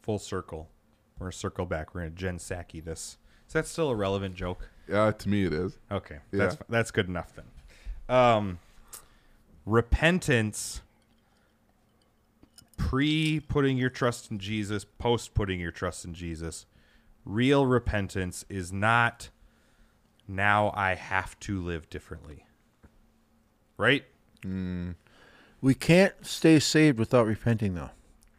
full 0.00 0.18
circle, 0.18 0.70
we're 1.18 1.26
gonna 1.26 1.32
circle 1.32 1.66
back. 1.66 1.94
We're 1.94 2.00
gonna 2.00 2.12
Jen 2.12 2.38
Psaki 2.38 2.82
this. 2.82 3.18
Is 3.46 3.52
that 3.52 3.66
still 3.66 3.90
a 3.90 3.94
relevant 3.94 4.34
joke? 4.34 4.70
Yeah, 4.88 5.10
to 5.12 5.28
me 5.28 5.44
it 5.44 5.52
is. 5.52 5.78
Okay, 5.92 6.18
that's 6.32 6.54
Yeah. 6.54 6.62
that's 6.70 6.90
good 6.90 7.08
enough 7.08 7.34
then. 7.36 7.44
Um, 8.08 8.58
repentance, 9.66 10.80
pre 12.78 13.38
putting 13.38 13.76
your 13.76 13.90
trust 13.90 14.30
in 14.30 14.38
Jesus, 14.38 14.86
post 14.86 15.34
putting 15.34 15.60
your 15.60 15.70
trust 15.70 16.06
in 16.06 16.14
Jesus. 16.14 16.64
Real 17.26 17.66
repentance 17.66 18.46
is 18.48 18.72
not 18.72 19.28
now 20.26 20.72
I 20.74 20.94
have 20.94 21.38
to 21.40 21.60
live 21.60 21.90
differently. 21.90 22.46
Right? 23.76 24.06
We 25.60 25.74
can't 25.74 26.14
stay 26.26 26.58
saved 26.58 26.98
without 26.98 27.26
repenting, 27.26 27.74
though. 27.74 27.90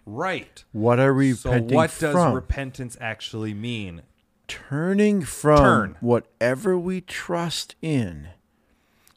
Right. 0.05 0.63
What 0.71 0.99
are 0.99 1.13
we 1.13 1.33
So 1.33 1.51
repenting 1.51 1.75
what 1.75 1.95
does 1.99 2.13
from? 2.13 2.33
repentance 2.33 2.97
actually 2.99 3.53
mean? 3.53 4.03
turning 4.47 5.21
from 5.21 5.57
Turn. 5.63 5.97
whatever 6.01 6.77
we 6.77 6.99
trust 6.99 7.75
in 7.81 8.27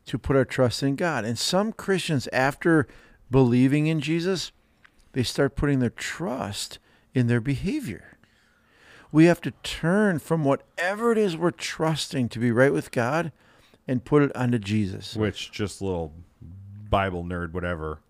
to 0.07 0.17
put 0.17 0.37
our 0.37 0.45
trust 0.45 0.81
in 0.81 0.95
God. 0.95 1.25
And 1.25 1.37
some 1.37 1.73
Christians, 1.73 2.29
after 2.33 2.87
believing 3.33 3.89
in 3.89 4.01
Jesus, 4.01 4.53
they 5.13 5.25
start 5.25 5.57
putting 5.57 5.81
their 5.81 5.91
trust 5.91 6.79
in 7.15 7.27
their 7.27 7.41
behavior. 7.41 8.17
We 9.11 9.25
have 9.25 9.41
to 9.41 9.51
turn 9.65 10.21
from 10.21 10.45
whatever 10.45 11.11
it 11.11 11.19
is 11.19 11.37
we're 11.37 11.51
trusting 11.51 12.29
to 12.29 12.39
be 12.39 12.53
right 12.53 12.73
with 12.73 12.93
God 12.93 13.33
and 13.89 14.05
put 14.05 14.23
it 14.23 14.35
onto 14.37 14.59
Jesus. 14.61 15.17
which 15.17 15.51
just 15.51 15.83
little 15.83 16.13
bible 16.95 17.25
nerd 17.25 17.53
whatever 17.53 18.01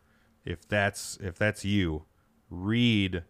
if 0.44 0.68
that's 0.68 1.16
if 1.22 1.38
that's 1.38 1.64
you 1.64 2.04
read 2.50 3.22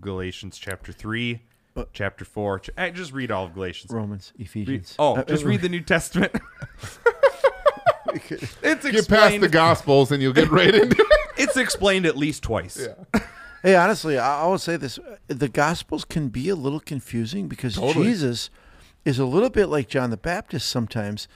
galatians 0.00 0.58
chapter 0.58 0.92
3 0.92 1.42
Uh, 1.76 1.84
chapter 1.92 2.24
4 2.24 2.58
ch- 2.60 2.70
eh, 2.76 2.90
just 2.90 3.12
read 3.12 3.30
all 3.30 3.44
of 3.46 3.54
galatians 3.54 3.92
Romans, 3.92 4.32
Read- 4.38 4.46
Ephesians. 4.46 4.96
oh 4.98 5.16
Uh, 5.16 5.24
just 5.24 5.44
uh, 5.44 5.48
read 5.48 5.60
the 5.60 5.68
new 5.68 5.80
testament 5.82 6.32
it's 8.14 8.84
explained. 8.84 8.92
Get 8.92 9.08
past 9.08 9.40
the 9.40 9.48
Gospels 9.48 10.12
and 10.12 10.22
you'll 10.22 10.32
get 10.32 10.50
right 10.50 10.74
into 10.74 10.96
it. 10.98 11.06
it's 11.38 11.56
explained 11.56 12.04
at 12.06 12.16
least 12.16 12.42
twice 12.42 12.76
Yeah. 12.80 13.20
Hey, 13.62 13.76
honestly, 13.76 14.18
I 14.18 14.42
I 14.42 14.46
will 14.48 14.58
say 14.58 14.76
this: 14.76 14.98
the 15.28 15.48
Gospels 15.48 16.04
can 16.04 16.30
be 16.30 16.48
a 16.48 16.56
little 16.56 16.80
confusing 16.80 17.46
because 17.46 17.76
Totally. 17.76 18.06
Jesus 18.06 18.50
is 19.04 19.20
a 19.20 19.24
little 19.24 19.50
bit 19.50 19.66
like 19.66 19.86
John 19.88 20.10
the 20.10 20.16
Baptist. 20.16 20.68
Sometimes 20.68 21.28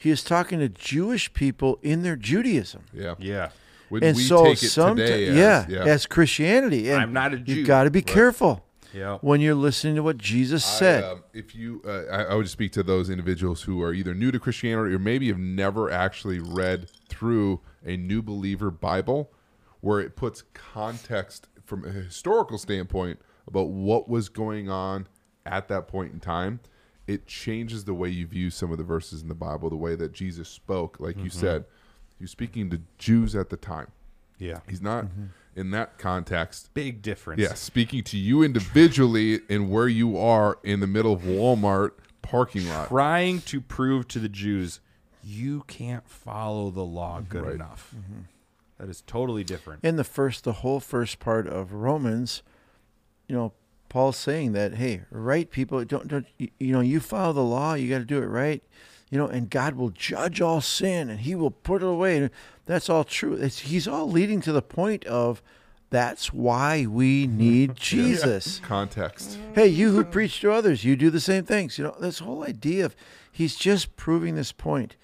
he 0.00 0.10
is 0.10 0.22
talking 0.22 0.58
to 0.60 0.68
Jewish 0.68 1.32
people 1.32 1.78
in 1.82 2.02
their 2.02 2.16
Judaism, 2.16 2.82
Yeah. 2.92 3.14
yeah 3.18 3.50
When 3.88 4.02
and 4.04 4.16
we 4.16 4.22
so 4.22 4.44
take 4.44 4.62
it 4.62 4.68
some 4.68 4.96
today 4.96 5.32
yeah, 5.32 5.66
as, 5.68 5.86
as 5.86 6.06
Christianity. 6.06 6.90
And 6.90 7.00
I'm 7.00 7.12
not 7.12 7.32
a 7.34 7.38
Jew. 7.38 7.54
You've 7.54 7.66
got 7.66 7.84
to 7.84 7.90
be 7.90 8.02
careful 8.02 8.64
yeah 8.92 9.18
when 9.22 9.40
you're 9.40 9.54
listening 9.54 9.96
to 9.96 10.02
what 10.02 10.18
Jesus 10.18 10.64
said. 10.64 11.04
I, 11.04 11.10
um, 11.10 11.24
if 11.32 11.54
you, 11.54 11.82
uh, 11.84 12.04
I, 12.10 12.22
I 12.24 12.34
would 12.34 12.44
just 12.44 12.52
speak 12.52 12.72
to 12.72 12.82
those 12.82 13.10
individuals 13.10 13.62
who 13.62 13.82
are 13.82 13.92
either 13.92 14.14
new 14.14 14.30
to 14.30 14.38
Christianity 14.38 14.94
or 14.94 14.98
maybe 14.98 15.28
have 15.28 15.38
never 15.38 15.90
actually 15.90 16.38
read 16.38 16.90
through 17.08 17.60
a 17.84 17.96
new 17.96 18.22
believer 18.22 18.70
Bible, 18.70 19.32
where 19.80 20.00
it 20.00 20.16
puts 20.16 20.42
context 20.54 21.48
from 21.64 21.84
a 21.84 21.90
historical 21.90 22.58
standpoint 22.58 23.18
about 23.46 23.68
what 23.68 24.08
was 24.08 24.28
going 24.28 24.70
on 24.70 25.06
at 25.44 25.68
that 25.68 25.88
point 25.88 26.12
in 26.12 26.20
time. 26.20 26.60
It 27.06 27.26
changes 27.26 27.84
the 27.84 27.94
way 27.94 28.08
you 28.08 28.26
view 28.26 28.50
some 28.50 28.72
of 28.72 28.78
the 28.78 28.84
verses 28.84 29.22
in 29.22 29.28
the 29.28 29.34
Bible, 29.34 29.68
the 29.68 29.76
way 29.76 29.94
that 29.94 30.12
Jesus 30.12 30.48
spoke. 30.48 30.96
Like 30.98 31.16
you 31.16 31.24
mm-hmm. 31.24 31.38
said, 31.38 31.64
he 32.18 32.24
was 32.24 32.30
speaking 32.30 32.70
to 32.70 32.80
Jews 32.98 33.34
at 33.36 33.50
the 33.50 33.56
time. 33.56 33.88
yeah 34.38 34.60
He's 34.68 34.80
not 34.80 35.04
mm-hmm. 35.06 35.24
in 35.54 35.70
that 35.72 35.98
context. 35.98 36.72
big 36.74 37.02
difference 37.02 37.40
Yeah, 37.42 37.54
speaking 37.54 38.02
to 38.04 38.16
you 38.16 38.42
individually 38.42 39.40
and 39.50 39.70
where 39.70 39.88
you 39.88 40.16
are 40.16 40.58
in 40.62 40.80
the 40.80 40.86
middle 40.86 41.12
of 41.12 41.22
Walmart 41.22 41.92
parking 42.22 42.66
lot. 42.68 42.88
trying 42.88 43.42
to 43.42 43.60
prove 43.60 44.08
to 44.08 44.18
the 44.18 44.30
jews 44.30 44.80
you 45.22 45.62
can't 45.66 46.08
follow 46.08 46.70
the 46.70 46.84
law 46.84 47.18
mm-hmm. 47.18 47.28
good 47.28 47.44
Right. 47.44 47.54
enough 47.54 47.94
That 48.78 48.88
is 48.88 49.02
totally 49.02 49.44
different 49.44 49.84
in 49.84 49.96
the 49.96 50.04
first, 50.04 50.44
the 50.44 50.54
whole 50.54 50.80
first 50.80 51.18
part 51.20 51.46
of 51.46 51.72
Romans, 51.74 52.42
you 53.28 53.36
know, 53.36 53.52
Paul's 53.94 54.16
saying 54.16 54.54
that, 54.54 54.74
hey, 54.74 55.02
right 55.08 55.48
people, 55.48 55.84
don't, 55.84 56.08
don't 56.08 56.26
you 56.36 56.72
know, 56.72 56.80
you 56.80 56.98
follow 56.98 57.32
the 57.32 57.44
law, 57.44 57.74
you 57.74 57.88
got 57.88 58.00
to 58.00 58.04
do 58.04 58.20
it 58.20 58.26
right, 58.26 58.60
you 59.08 59.16
know, 59.16 59.28
and 59.28 59.48
God 59.48 59.76
will 59.76 59.90
judge 59.90 60.40
all 60.40 60.60
sin 60.60 61.08
and 61.08 61.20
He 61.20 61.36
will 61.36 61.52
put 61.52 61.80
it 61.80 61.86
away. 61.86 62.16
And 62.16 62.30
that's 62.66 62.90
all 62.90 63.04
true. 63.04 63.34
It's, 63.34 63.60
he's 63.60 63.86
all 63.86 64.10
leading 64.10 64.40
to 64.40 64.52
the 64.52 64.62
point 64.62 65.04
of 65.04 65.44
that's 65.90 66.32
why 66.32 66.86
we 66.86 67.28
need 67.28 67.76
Jesus. 67.76 68.58
Context. 68.64 69.38
Hey, 69.54 69.68
you 69.68 69.92
who 69.92 70.02
preach 70.02 70.40
to 70.40 70.50
others, 70.50 70.82
you 70.82 70.96
do 70.96 71.08
the 71.08 71.20
same 71.20 71.44
things. 71.44 71.78
You 71.78 71.84
know, 71.84 71.96
this 72.00 72.18
whole 72.18 72.42
idea 72.42 72.86
of 72.86 72.96
he's 73.30 73.54
just 73.54 73.94
proving 73.94 74.34
this 74.34 74.50
point. 74.50 74.96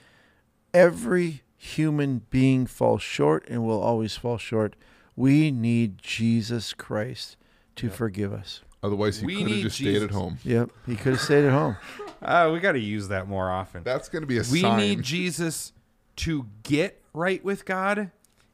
Every 0.74 1.42
human 1.56 2.22
being 2.30 2.66
falls 2.66 3.02
short 3.02 3.46
and 3.48 3.64
will 3.64 3.80
always 3.80 4.16
fall 4.16 4.36
short. 4.36 4.74
We 5.14 5.52
need 5.52 5.98
Jesus 5.98 6.72
Christ 6.72 7.36
to 7.76 7.88
forgive 7.88 8.32
us. 8.32 8.62
Otherwise, 8.82 9.18
he 9.20 9.26
could 9.26 9.36
have 9.38 9.46
need 9.50 9.62
just 9.62 9.76
stayed 9.76 9.96
at 9.96 10.00
Jesus. 10.02 10.16
home. 10.16 10.38
Yep, 10.44 10.70
he 10.86 10.96
could 10.96 11.12
have 11.12 11.20
stayed 11.20 11.44
at 11.44 11.52
home. 11.52 11.76
uh, 12.22 12.50
we 12.52 12.60
got 12.60 12.72
to 12.72 12.80
use 12.80 13.08
that 13.08 13.28
more 13.28 13.50
often 13.50 13.82
That's 13.84 14.08
going 14.08 14.22
to 14.22 14.26
be 14.26 14.38
a 14.38 14.44
we 14.50 14.62
sign. 14.62 14.78
need 14.78 15.02
Jesus 15.02 15.72
to 16.16 16.46
get 16.62 17.00
right 17.12 17.44
with 17.44 17.64
God, 17.64 18.10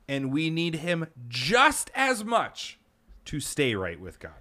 and 0.09 0.33
we 0.33 0.51
need 0.51 0.77
Him 0.77 1.07
just 1.29 1.91
as 1.95 2.25
much 2.25 2.79
to 3.27 3.41
stay 3.41 3.75
right 3.75 4.01
with 4.01 4.19
God. 4.19 4.33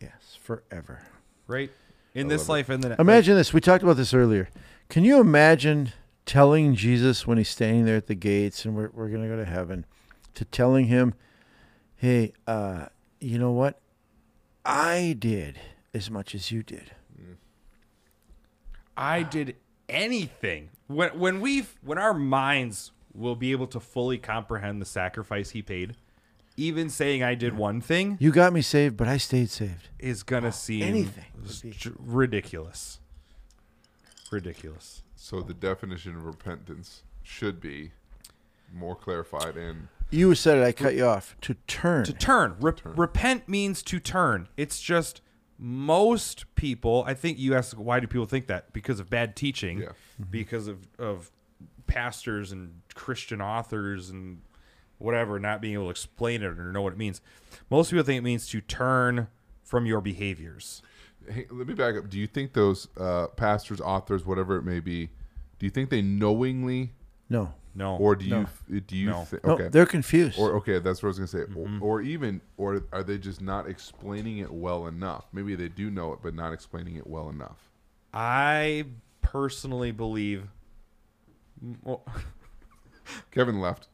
Yes, 0.00 0.38
forever. 0.40 1.02
Right 1.46 1.70
in 2.14 2.28
this 2.28 2.48
life 2.48 2.68
and 2.68 2.82
the 2.82 2.90
next. 2.90 3.00
Imagine 3.00 3.36
this. 3.36 3.52
We 3.52 3.60
talked 3.60 3.82
about 3.82 3.96
this 3.96 4.12
earlier. 4.14 4.48
Can 4.88 5.04
you 5.04 5.20
imagine 5.20 5.92
telling 6.26 6.74
Jesus 6.74 7.26
when 7.26 7.38
he's 7.38 7.48
standing 7.48 7.84
there 7.84 7.96
at 7.96 8.06
the 8.06 8.14
gates 8.14 8.64
and 8.64 8.76
we're, 8.76 8.90
we're 8.92 9.08
going 9.08 9.22
to 9.22 9.28
go 9.28 9.36
to 9.36 9.44
heaven 9.44 9.86
to 10.34 10.44
telling 10.44 10.86
him, 10.86 11.14
hey, 11.96 12.32
uh, 12.46 12.86
you 13.20 13.38
know 13.38 13.52
what? 13.52 13.80
I 14.64 15.16
did 15.18 15.58
as 15.92 16.10
much 16.10 16.34
as 16.34 16.50
you 16.50 16.62
did. 16.62 16.92
I 18.96 19.20
ah. 19.20 19.28
did 19.28 19.56
anything 19.88 20.70
when 20.86 21.18
when 21.18 21.40
we've 21.40 21.74
when 21.82 21.98
our 21.98 22.14
minds 22.14 22.92
will 23.14 23.36
be 23.36 23.52
able 23.52 23.66
to 23.66 23.80
fully 23.80 24.18
comprehend 24.18 24.80
the 24.80 24.86
sacrifice 24.86 25.50
He 25.50 25.62
paid. 25.62 25.96
Even 26.56 26.90
saying 26.90 27.22
I 27.22 27.34
did 27.34 27.56
one 27.56 27.80
thing 27.80 28.18
You 28.20 28.30
got 28.30 28.52
me 28.52 28.60
saved, 28.60 28.96
but 28.98 29.08
I 29.08 29.16
stayed 29.16 29.48
saved. 29.50 29.88
is 29.98 30.22
gonna 30.22 30.48
ah, 30.48 30.50
seem 30.50 30.82
anything 30.82 31.24
would 31.34 31.62
be- 31.62 31.70
j- 31.70 31.90
ridiculous. 31.98 33.00
Ridiculous. 34.30 35.02
So 35.16 35.40
the 35.40 35.54
definition 35.54 36.14
of 36.16 36.26
repentance 36.26 37.04
should 37.22 37.60
be 37.60 37.92
more 38.72 38.96
clarified 38.96 39.56
and 39.56 39.88
You 40.10 40.34
said 40.34 40.58
it. 40.58 40.64
I 40.64 40.72
cut 40.72 40.94
you 40.94 41.04
off. 41.06 41.36
To 41.42 41.54
turn. 41.66 42.04
To 42.04 42.12
turn. 42.12 42.56
Re- 42.60 42.72
Repent 42.84 43.48
means 43.48 43.82
to 43.84 43.98
turn. 44.00 44.48
It's 44.56 44.80
just 44.80 45.20
most 45.58 46.52
people. 46.54 47.04
I 47.06 47.14
think 47.14 47.38
you 47.38 47.54
ask 47.54 47.76
why 47.76 48.00
do 48.00 48.06
people 48.06 48.26
think 48.26 48.46
that 48.48 48.72
because 48.72 48.98
of 49.00 49.08
bad 49.08 49.36
teaching, 49.36 49.80
Yeah. 49.82 49.88
because 50.30 50.66
of 50.68 50.86
of 50.98 51.30
pastors 51.86 52.52
and 52.52 52.80
Christian 52.94 53.40
authors 53.40 54.10
and 54.10 54.40
whatever 54.98 55.38
not 55.38 55.60
being 55.60 55.74
able 55.74 55.84
to 55.84 55.90
explain 55.90 56.42
it 56.42 56.46
or 56.58 56.72
know 56.72 56.80
what 56.82 56.92
it 56.92 56.98
means. 56.98 57.20
Most 57.70 57.90
people 57.90 58.04
think 58.04 58.18
it 58.18 58.22
means 58.22 58.46
to 58.48 58.60
turn 58.60 59.26
from 59.64 59.84
your 59.86 60.00
behaviors. 60.00 60.80
Hey, 61.28 61.46
let 61.50 61.66
me 61.66 61.74
back 61.74 61.96
up. 61.96 62.08
Do 62.08 62.18
you 62.18 62.26
think 62.26 62.52
those 62.52 62.88
uh, 62.98 63.26
pastors, 63.28 63.80
authors, 63.80 64.24
whatever 64.24 64.56
it 64.56 64.62
may 64.62 64.80
be, 64.80 65.06
do 65.58 65.66
you 65.66 65.70
think 65.70 65.90
they 65.90 66.02
knowingly, 66.02 66.92
no. 67.28 67.52
No. 67.74 67.96
or 67.96 68.14
do 68.16 68.26
No. 68.28 68.46
you 68.68 68.80
do 68.80 68.96
you 68.96 69.10
No. 69.10 69.24
thi- 69.24 69.38
No, 69.44 69.52
okay, 69.54 69.68
they're 69.68 69.86
confused. 69.86 70.38
or 70.38 70.52
okay, 70.56 70.78
that's 70.78 71.02
what 71.02 71.06
I 71.06 71.10
was 71.10 71.18
gonna 71.18 71.26
say, 71.28 71.38
Mm-hmm. 71.50 71.82
or, 71.82 71.98
or 71.98 72.02
even, 72.02 72.40
or 72.56 72.82
are 72.92 73.02
they 73.02 73.16
just 73.18 73.40
not 73.40 73.66
explaining 73.68 74.38
it 74.38 74.52
well 74.52 74.86
enough? 74.86 75.24
Maybe 75.32 75.54
they 75.54 75.68
do 75.68 75.90
know 75.90 76.12
it, 76.12 76.18
but 76.22 76.34
not 76.34 76.52
explaining 76.52 76.96
it 76.96 77.06
well 77.06 77.30
enough. 77.30 77.58
I 78.12 78.84
personally 79.22 79.90
believe. 79.90 80.48
Well, 81.82 82.04
Kevin 83.30 83.60
left. 83.60 83.88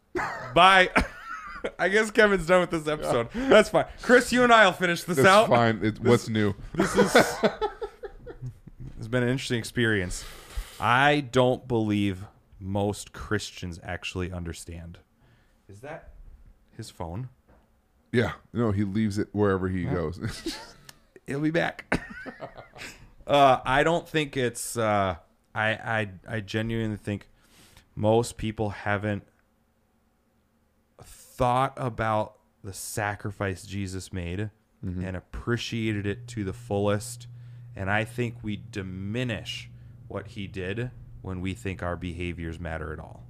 Bye. 0.54 0.90
I 1.78 1.88
guess 1.88 2.10
Kevin's 2.10 2.46
done 2.46 2.60
with 2.60 2.70
this 2.70 2.86
episode. 2.88 3.28
That's 3.34 3.68
fine. 3.68 3.86
Chris, 4.02 4.32
you 4.32 4.42
and 4.44 4.52
I 4.52 4.64
will 4.64 4.72
finish 4.72 5.02
this 5.04 5.16
That's 5.16 5.28
out. 5.28 5.48
fine. 5.48 5.80
It's 5.82 5.98
what's 6.00 6.28
new. 6.28 6.54
This 6.74 6.94
is 6.96 7.14
it's 8.98 9.08
been 9.08 9.22
an 9.22 9.28
interesting 9.28 9.58
experience. 9.58 10.24
I 10.80 11.20
don't 11.32 11.66
believe 11.66 12.24
most 12.60 13.12
Christians 13.12 13.78
actually 13.82 14.32
understand. 14.32 14.98
Is 15.68 15.80
that 15.80 16.10
his 16.76 16.90
phone? 16.90 17.28
Yeah, 18.12 18.32
no, 18.52 18.70
he 18.70 18.84
leaves 18.84 19.18
it 19.18 19.28
wherever 19.32 19.68
he 19.68 19.84
goes. 19.84 20.56
He'll 21.26 21.40
be 21.40 21.50
back. 21.50 22.00
uh, 23.26 23.58
I 23.64 23.82
don't 23.82 24.08
think 24.08 24.36
it's. 24.36 24.76
Uh, 24.78 25.16
I 25.54 25.68
I 25.68 26.10
I 26.36 26.40
genuinely 26.40 26.96
think 26.96 27.28
most 27.94 28.38
people 28.38 28.70
haven't 28.70 29.24
thought 31.02 31.74
about 31.76 32.36
the 32.64 32.72
sacrifice 32.72 33.64
Jesus 33.64 34.12
made 34.12 34.50
and 34.82 35.16
appreciated 35.16 36.06
it 36.06 36.28
to 36.28 36.44
the 36.44 36.52
fullest. 36.52 37.26
And 37.74 37.90
I 37.90 38.04
think 38.04 38.36
we 38.42 38.56
diminish 38.56 39.70
what 40.06 40.28
he 40.28 40.46
did 40.46 40.90
when 41.28 41.40
we 41.42 41.52
think 41.54 41.82
our 41.82 41.94
behaviors 41.94 42.58
matter 42.58 42.92
at 42.92 42.98
all. 42.98 43.22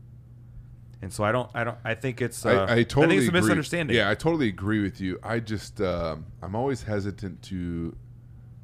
And 1.03 1.13
so 1.13 1.23
I 1.25 1.33
don't. 1.33 1.51
I 1.55 1.63
don't. 1.65 1.77
I 1.85 1.95
think 1.95 2.21
it's. 2.23 2.45
Uh, 2.47 2.67
I, 2.69 2.79
I 2.79 2.83
totally 2.83 3.09
think 3.09 3.19
it's 3.19 3.27
a 3.27 3.29
agree. 3.29 3.41
misunderstanding. 3.41 3.97
Yeah, 3.97 4.09
I 4.11 4.15
totally 4.15 4.49
agree 4.49 4.81
with 4.83 5.01
you. 5.01 5.19
I 5.23 5.39
just 5.41 5.81
um, 5.81 6.27
I'm 6.43 6.55
always 6.57 6.83
hesitant 6.83 7.43
to 7.45 7.95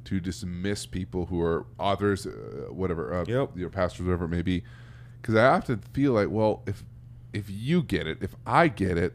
to 0.05 0.19
dismiss 0.19 0.85
people 0.85 1.25
who 1.27 1.41
are 1.41 1.65
authors, 1.79 2.27
uh, 2.27 2.31
whatever, 2.69 3.13
uh, 3.13 3.25
Yep. 3.27 3.51
you 3.55 3.63
know, 3.63 3.69
pastors, 3.69 4.05
whatever 4.05 4.25
it 4.25 4.29
may 4.29 4.41
be, 4.43 4.63
because 5.21 5.33
I 5.35 5.45
often 5.47 5.79
feel 5.93 6.11
like, 6.13 6.29
well, 6.29 6.61
if 6.67 6.83
if 7.33 7.49
you 7.49 7.81
get 7.83 8.05
it, 8.05 8.17
if 8.21 8.35
I 8.45 8.67
get 8.67 8.97
it, 8.97 9.13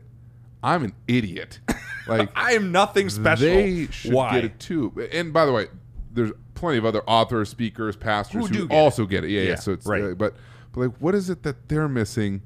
I'm 0.62 0.84
an 0.84 0.92
idiot. 1.08 1.60
Like 2.06 2.30
I 2.34 2.52
am 2.54 2.72
nothing 2.72 3.08
special. 3.08 3.46
they 3.46 3.86
should 3.92 4.12
Why? 4.14 4.32
get 4.32 4.44
it 4.44 4.58
too. 4.58 4.92
And 5.12 5.32
by 5.32 5.44
the 5.46 5.52
way, 5.52 5.66
there's 6.12 6.32
plenty 6.60 6.78
of 6.78 6.84
other 6.84 7.02
authors, 7.08 7.48
speakers, 7.48 7.96
pastors 7.96 8.42
Who 8.42 8.46
who, 8.46 8.54
do 8.54 8.68
get 8.68 8.76
also 8.78 9.06
get 9.06 9.24
it. 9.24 9.30
Yeah, 9.30 9.40
yeah. 9.40 9.48
Yeah, 9.50 9.54
So 9.56 9.72
it's 9.72 9.86
right. 9.86 10.02
uh, 10.04 10.14
but 10.14 10.34
but 10.72 10.80
like, 10.80 10.96
what 10.98 11.14
is 11.16 11.28
it 11.30 11.42
that 11.42 11.68
they're 11.68 11.88
missing 11.88 12.42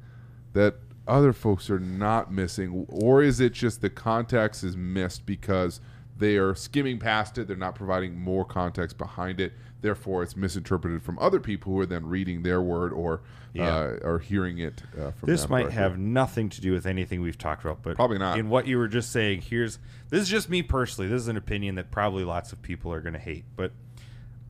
that 0.54 0.76
other 1.06 1.32
folks 1.34 1.68
are 1.68 1.80
not 1.80 2.32
missing, 2.32 2.86
or 2.88 3.22
is 3.22 3.40
it 3.40 3.52
just 3.52 3.82
the 3.82 3.90
context 3.90 4.64
is 4.64 4.76
missed 4.76 5.26
because 5.26 5.80
they 6.16 6.36
are 6.36 6.54
skimming 6.54 6.98
past 6.98 7.36
it? 7.36 7.46
They're 7.48 7.56
not 7.56 7.74
providing 7.74 8.16
more 8.18 8.44
context 8.46 8.96
behind 8.96 9.40
it. 9.40 9.52
Therefore, 9.82 10.22
it's 10.22 10.34
misinterpreted 10.34 11.02
from 11.02 11.18
other 11.18 11.40
people 11.40 11.72
who 11.74 11.80
are 11.80 11.84
then 11.86 12.06
reading 12.06 12.42
their 12.42 12.62
word 12.62 12.90
or 12.94 13.20
Yeah. 13.52 13.68
uh, 13.68 13.98
or 14.02 14.18
hearing 14.18 14.56
it 14.56 14.82
uh, 14.98 15.10
from 15.10 15.26
This 15.28 15.46
might 15.50 15.70
have 15.72 15.98
nothing 15.98 16.48
to 16.48 16.60
do 16.62 16.72
with 16.72 16.86
anything 16.86 17.20
we've 17.20 17.36
talked 17.36 17.62
about, 17.64 17.82
but 17.82 17.94
Probably 17.96 18.16
not. 18.16 18.38
In 18.38 18.48
what 18.48 18.66
you 18.66 18.78
were 18.78 18.88
just 18.88 19.12
saying, 19.12 19.42
here's 19.42 19.78
this 20.08 20.22
is 20.22 20.28
just 20.30 20.48
me 20.48 20.62
personally. 20.62 21.10
This 21.10 21.20
is 21.20 21.28
an 21.28 21.36
opinion 21.36 21.74
that 21.74 21.90
probably 21.90 22.24
lots 22.24 22.50
of 22.52 22.62
people 22.62 22.90
are 22.94 23.02
going 23.02 23.12
to 23.12 23.18
hate, 23.18 23.44
but 23.56 23.72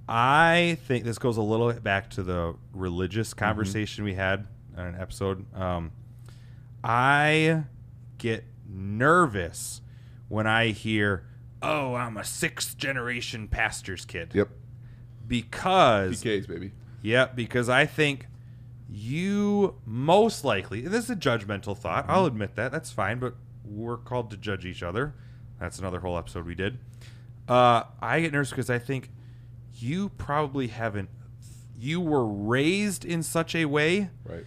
I 0.09 0.77
think 0.87 1.05
this 1.05 1.19
goes 1.19 1.37
a 1.39 1.43
little 1.43 1.73
bit 1.73 1.83
back 1.83 2.11
to 2.11 2.23
the 2.23 2.55
religious 2.73 3.31
Mm-hmm. 3.31 3.39
conversation 3.45 4.05
we 4.05 4.15
had 4.15 4.47
on 4.77 4.87
an 4.87 4.97
episode. 5.01 5.45
Um, 5.55 5.93
I 6.83 7.65
get 8.19 8.45
nervous 8.69 9.81
when 10.29 10.47
I 10.47 10.69
hear, 10.69 11.27
"Oh, 11.63 11.95
I'm 11.95 12.17
a 12.17 12.25
sixth 12.25 12.77
generation 12.77 13.49
pastor's 13.49 14.05
kid," 14.05 14.33
Yep, 14.35 14.49
because 15.27 16.23
PKs 16.23 16.47
baby. 16.49 16.73
Yep, 17.03 17.37
because 17.37 17.69
I 17.69 17.87
think 17.87 18.27
you 18.91 19.77
most 19.87 20.45
likely, 20.45 20.83
this 20.83 21.05
is 21.05 21.11
a 21.11 21.17
judgmental 21.17 21.77
thought. 21.77 22.05
I'll 22.09 22.27
admit 22.27 22.55
that. 22.57 22.71
That's 22.73 22.91
fine, 22.91 23.19
but 23.19 23.35
we're 23.65 23.97
called 23.97 24.31
to 24.31 24.37
judge 24.37 24.65
each 24.67 24.83
other. 24.83 25.15
That's 25.59 25.79
another 25.79 26.01
whole 26.01 26.19
episode 26.19 26.47
we 26.47 26.55
did. 26.55 26.79
Uh, 27.49 27.85
I 28.01 28.21
get 28.21 28.33
nervous 28.33 28.51
because 28.51 28.71
I 28.71 28.79
think 28.79 29.11
you 29.77 30.09
probably 30.11 30.69
haven't, 30.69 31.09
you 31.79 32.01
were 32.01 32.27
raised 32.27 33.05
in 33.05 33.23
such 33.23 33.55
a 33.55 33.65
way 33.67 34.11
Right. 34.25 34.45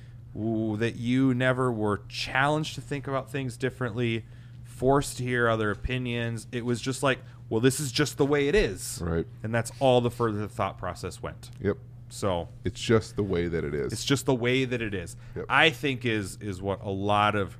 that 0.79 0.95
you 0.95 1.33
never 1.33 1.71
were 1.71 2.01
challenged 2.07 2.75
to 2.75 2.81
think 2.81 3.07
about 3.07 3.29
things 3.31 3.57
differently, 3.57 4.25
forced 4.63 5.17
to 5.17 5.23
hear 5.23 5.47
other 5.49 5.71
opinions. 5.71 6.47
It 6.51 6.63
was 6.65 6.79
just 6.81 7.01
like, 7.03 7.19
well, 7.49 7.61
this 7.61 7.79
is 7.79 7.91
just 7.91 8.17
the 8.17 8.25
way 8.25 8.47
it 8.47 8.55
is. 8.55 8.99
Right. 9.03 9.25
And 9.43 9.53
that's 9.53 9.71
all 9.79 10.01
the 10.01 10.11
further 10.11 10.39
the 10.39 10.47
thought 10.49 10.77
process 10.77 11.21
went. 11.23 11.49
Yep. 11.61 11.77
So 12.09 12.47
It's 12.63 12.79
just 12.79 13.15
the 13.17 13.23
way 13.23 13.47
that 13.47 13.63
it 13.65 13.73
is. 13.73 13.91
it's 13.91 14.05
just 14.05 14.25
the 14.25 14.35
way 14.35 14.63
that 14.65 14.81
it 14.81 14.93
is. 14.93 15.15
Yep. 15.35 15.45
I 15.49 15.69
think 15.71 16.05
is 16.05 16.37
is 16.39 16.61
what 16.61 16.81
a 16.83 16.89
lot 16.89 17.35
of 17.35 17.57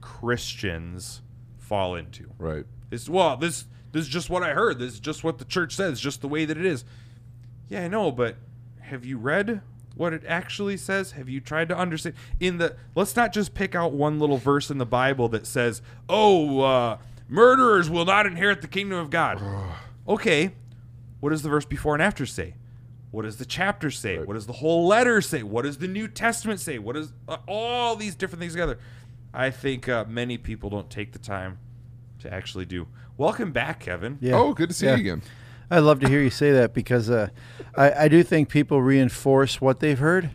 Christians 0.00 1.20
fall 1.58 1.94
into. 1.94 2.30
right. 2.38 2.64
It's 2.90 3.08
well, 3.08 3.36
this 3.36 3.66
this 3.92 4.02
is 4.02 4.08
just 4.08 4.30
what 4.30 4.42
I 4.42 4.52
heard. 4.52 4.78
This 4.78 4.94
is 4.94 5.00
just 5.00 5.24
what 5.24 5.38
the 5.38 5.44
church 5.44 5.74
says, 5.74 6.00
just 6.00 6.20
the 6.20 6.28
way 6.28 6.44
that 6.44 6.56
it 6.56 6.64
is. 6.64 6.84
Yeah, 7.68 7.84
I 7.84 7.88
know, 7.88 8.10
but 8.10 8.36
have 8.80 9.04
you 9.04 9.18
read 9.18 9.62
what 9.94 10.12
it 10.12 10.22
actually 10.26 10.76
says? 10.76 11.12
Have 11.12 11.28
you 11.28 11.40
tried 11.40 11.68
to 11.68 11.76
understand 11.76 12.14
in 12.38 12.58
the 12.58 12.76
let's 12.94 13.14
not 13.16 13.32
just 13.32 13.54
pick 13.54 13.74
out 13.74 13.92
one 13.92 14.18
little 14.18 14.38
verse 14.38 14.70
in 14.70 14.78
the 14.78 14.86
Bible 14.86 15.28
that 15.28 15.46
says, 15.46 15.82
"Oh, 16.08 16.60
uh, 16.60 16.98
murderers 17.28 17.90
will 17.90 18.04
not 18.04 18.26
inherit 18.26 18.62
the 18.62 18.68
kingdom 18.68 18.98
of 18.98 19.10
God." 19.10 19.40
okay. 20.08 20.52
What 21.20 21.30
does 21.30 21.42
the 21.42 21.50
verse 21.50 21.66
before 21.66 21.94
and 21.94 22.02
after 22.02 22.24
say? 22.24 22.54
What 23.10 23.22
does 23.22 23.36
the 23.36 23.44
chapter 23.44 23.90
say? 23.90 24.18
Right. 24.18 24.26
What 24.26 24.34
does 24.34 24.46
the 24.46 24.54
whole 24.54 24.86
letter 24.86 25.20
say? 25.20 25.42
What 25.42 25.62
does 25.62 25.78
the 25.78 25.88
New 25.88 26.08
Testament 26.08 26.60
say? 26.60 26.78
What 26.78 26.94
does 26.94 27.12
uh, 27.28 27.38
all 27.46 27.96
these 27.96 28.14
different 28.14 28.40
things 28.40 28.52
together? 28.52 28.78
I 29.34 29.50
think 29.50 29.88
uh, 29.88 30.04
many 30.08 30.38
people 30.38 30.70
don't 30.70 30.88
take 30.88 31.12
the 31.12 31.18
time 31.18 31.58
to 32.20 32.32
actually 32.32 32.64
do. 32.64 32.86
Welcome 33.20 33.52
back, 33.52 33.80
Kevin. 33.80 34.16
Yeah. 34.22 34.32
Oh, 34.36 34.54
good 34.54 34.70
to 34.70 34.74
see 34.74 34.86
Yeah. 34.86 34.94
you 34.94 35.00
again. 35.00 35.22
I'd 35.70 35.80
love 35.80 36.00
to 36.00 36.08
hear 36.08 36.22
you 36.22 36.30
say 36.30 36.52
that 36.52 36.72
because 36.72 37.10
uh, 37.10 37.28
I, 37.76 38.04
I 38.04 38.08
do 38.08 38.22
think 38.22 38.48
people 38.48 38.80
reinforce 38.80 39.60
what 39.60 39.80
they've 39.80 39.98
heard 39.98 40.30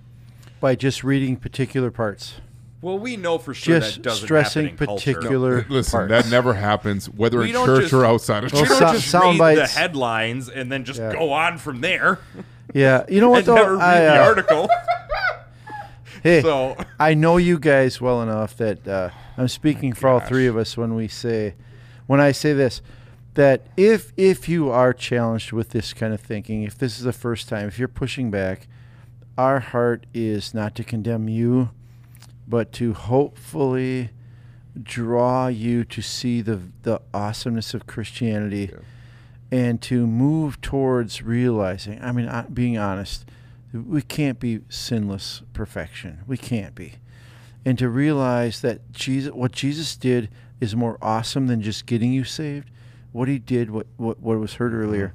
by 0.60 0.76
just 0.76 1.04
reading 1.04 1.36
particular 1.36 1.90
parts. 1.90 2.36
Well, 2.84 3.00
we 3.00 3.18
know 3.18 3.40
for 3.40 3.56
sure 3.56 3.80
Just 3.80 3.96
that 3.96 4.02
doesn't 4.04 4.28
stressing 4.28 4.66
happen 4.68 4.80
in 4.84 4.86
culture. 4.86 5.14
particular 5.16 5.66
Listen, 5.68 5.98
parts. 5.98 6.10
that 6.12 6.30
never 6.30 6.54
happens, 6.54 7.10
whether 7.10 7.40
We 7.40 7.50
in 7.50 7.66
church 7.66 7.82
just- 7.86 7.94
or 7.94 8.06
outside 8.06 8.44
of 8.44 8.54
Well, 8.54 8.62
We 8.62 8.68
church. 8.68 8.80
don't 8.80 8.90
so- 8.90 8.94
just 8.98 9.10
sound 9.10 9.40
read 9.40 9.58
the 9.58 9.66
headlines 9.66 10.48
and 10.48 10.72
then 10.72 10.84
just 10.86 11.00
Yeah. 11.00 11.12
go 11.12 11.32
on 11.32 11.58
from 11.58 11.82
there 11.82 12.20
Yeah, 12.76 13.04
you 13.10 13.20
know 13.20 13.32
what 13.32 13.40
and 13.40 13.48
though? 13.48 13.56
never 13.56 13.78
read 13.78 13.84
I, 13.84 14.00
the 14.02 14.22
uh, 14.22 14.26
article. 14.28 14.70
Hey, 16.22 16.44
So 16.44 16.76
I 17.00 17.16
know 17.16 17.38
you 17.38 17.58
guys 17.58 18.00
well 18.00 18.22
enough 18.22 18.56
that 18.58 18.88
uh, 18.88 19.10
I'm 19.40 19.48
speaking 19.48 19.92
for 19.94 20.08
all 20.08 20.20
three 20.20 20.46
of 20.46 20.56
us 20.56 20.78
when 20.78 20.94
we 20.94 21.08
say, 21.08 21.56
when 22.08 22.20
I 22.20 22.32
say 22.32 22.54
this, 22.54 22.82
that 23.34 23.68
if 23.76 24.14
if 24.18 24.48
you 24.48 24.70
are 24.70 24.94
challenged 24.94 25.52
with 25.52 25.70
this 25.70 25.94
kind 25.94 26.14
of 26.14 26.22
thinking, 26.22 26.64
if 26.64 26.78
this 26.78 26.98
is 26.98 27.04
the 27.04 27.14
first 27.14 27.50
time, 27.50 27.68
if 27.68 27.78
you're 27.80 27.88
pushing 27.88 28.32
back, 28.32 28.68
our 29.38 29.60
heart 29.60 30.06
is 30.14 30.54
not 30.54 30.76
to 30.76 30.84
condemn 30.84 31.28
you, 31.28 31.70
but 32.48 32.72
to 32.74 32.94
hopefully 32.94 34.10
draw 34.82 35.48
you 35.48 35.84
to 35.86 36.02
see 36.02 36.42
the 36.42 36.60
the 36.84 37.02
awesomeness 37.14 37.74
of 37.74 37.88
Christianity 37.88 38.70
Yeah. 38.72 38.80
and 39.52 39.82
to 39.84 40.06
move 40.06 40.60
towards 40.60 41.22
realizing 41.22 41.98
i 42.04 42.12
mean 42.12 42.26
uh, 42.28 42.46
being 42.54 42.78
honest 42.78 43.26
we 43.72 44.02
can't 44.02 44.38
be 44.40 44.62
sinless 44.68 45.44
perfection 45.54 46.20
we 46.28 46.36
can't 46.38 46.76
be 46.76 46.96
and 47.64 47.78
to 47.80 47.88
realize 47.88 48.60
that 48.62 48.92
jesus 48.92 49.32
what 49.34 49.54
jesus 49.54 49.96
did 49.96 50.30
is 50.66 50.76
more 50.76 50.98
awesome 51.02 51.48
than 51.48 51.62
just 51.62 51.86
getting 51.86 52.12
you 52.12 52.24
saved. 52.24 52.70
What 53.12 53.30
he 53.30 53.40
did 53.40 53.70
what 53.70 53.88
what, 53.96 54.20
what 54.20 54.40
was 54.40 54.56
heard 54.56 54.74
earlier. 54.74 55.14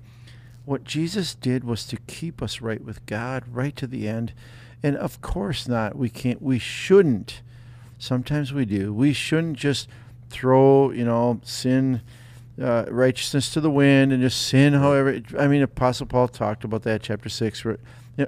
What 0.65 0.85
jesus 0.85 1.35
did 1.35 1.65
was 1.65 1.85
to 1.87 1.97
keep 2.07 2.41
us 2.41 2.61
right 2.61 2.83
with 2.83 3.05
god 3.05 3.45
right 3.51 3.77
to 3.77 3.87
the 3.87 4.09
end. 4.09 4.33
And 4.83 4.97
of 4.97 5.21
course 5.21 5.69
not 5.69 5.97
we 5.97 6.09
can't 6.09 6.41
we 6.41 6.59
shouldn't. 6.59 7.43
Sometimes 7.99 8.53
we 8.53 8.65
do. 8.65 8.95
We 8.95 9.13
shouldn't 9.13 9.59
just 9.59 9.89
throw 10.31 10.91
you 10.93 11.05
know 11.05 11.41
sin 11.43 12.01
uh, 12.61 12.85
righteousness 12.89 13.53
to 13.53 13.61
the 13.61 13.71
wind 13.71 14.13
and 14.13 14.23
just 14.23 14.41
sin 14.47 14.75
however 14.75 15.21
i 15.39 15.49
mean 15.49 15.63
apostle 15.63 16.07
paul 16.07 16.29
talked 16.29 16.63
about 16.63 16.83
that 16.83 17.03
chapter 17.03 17.29
6 17.29 17.65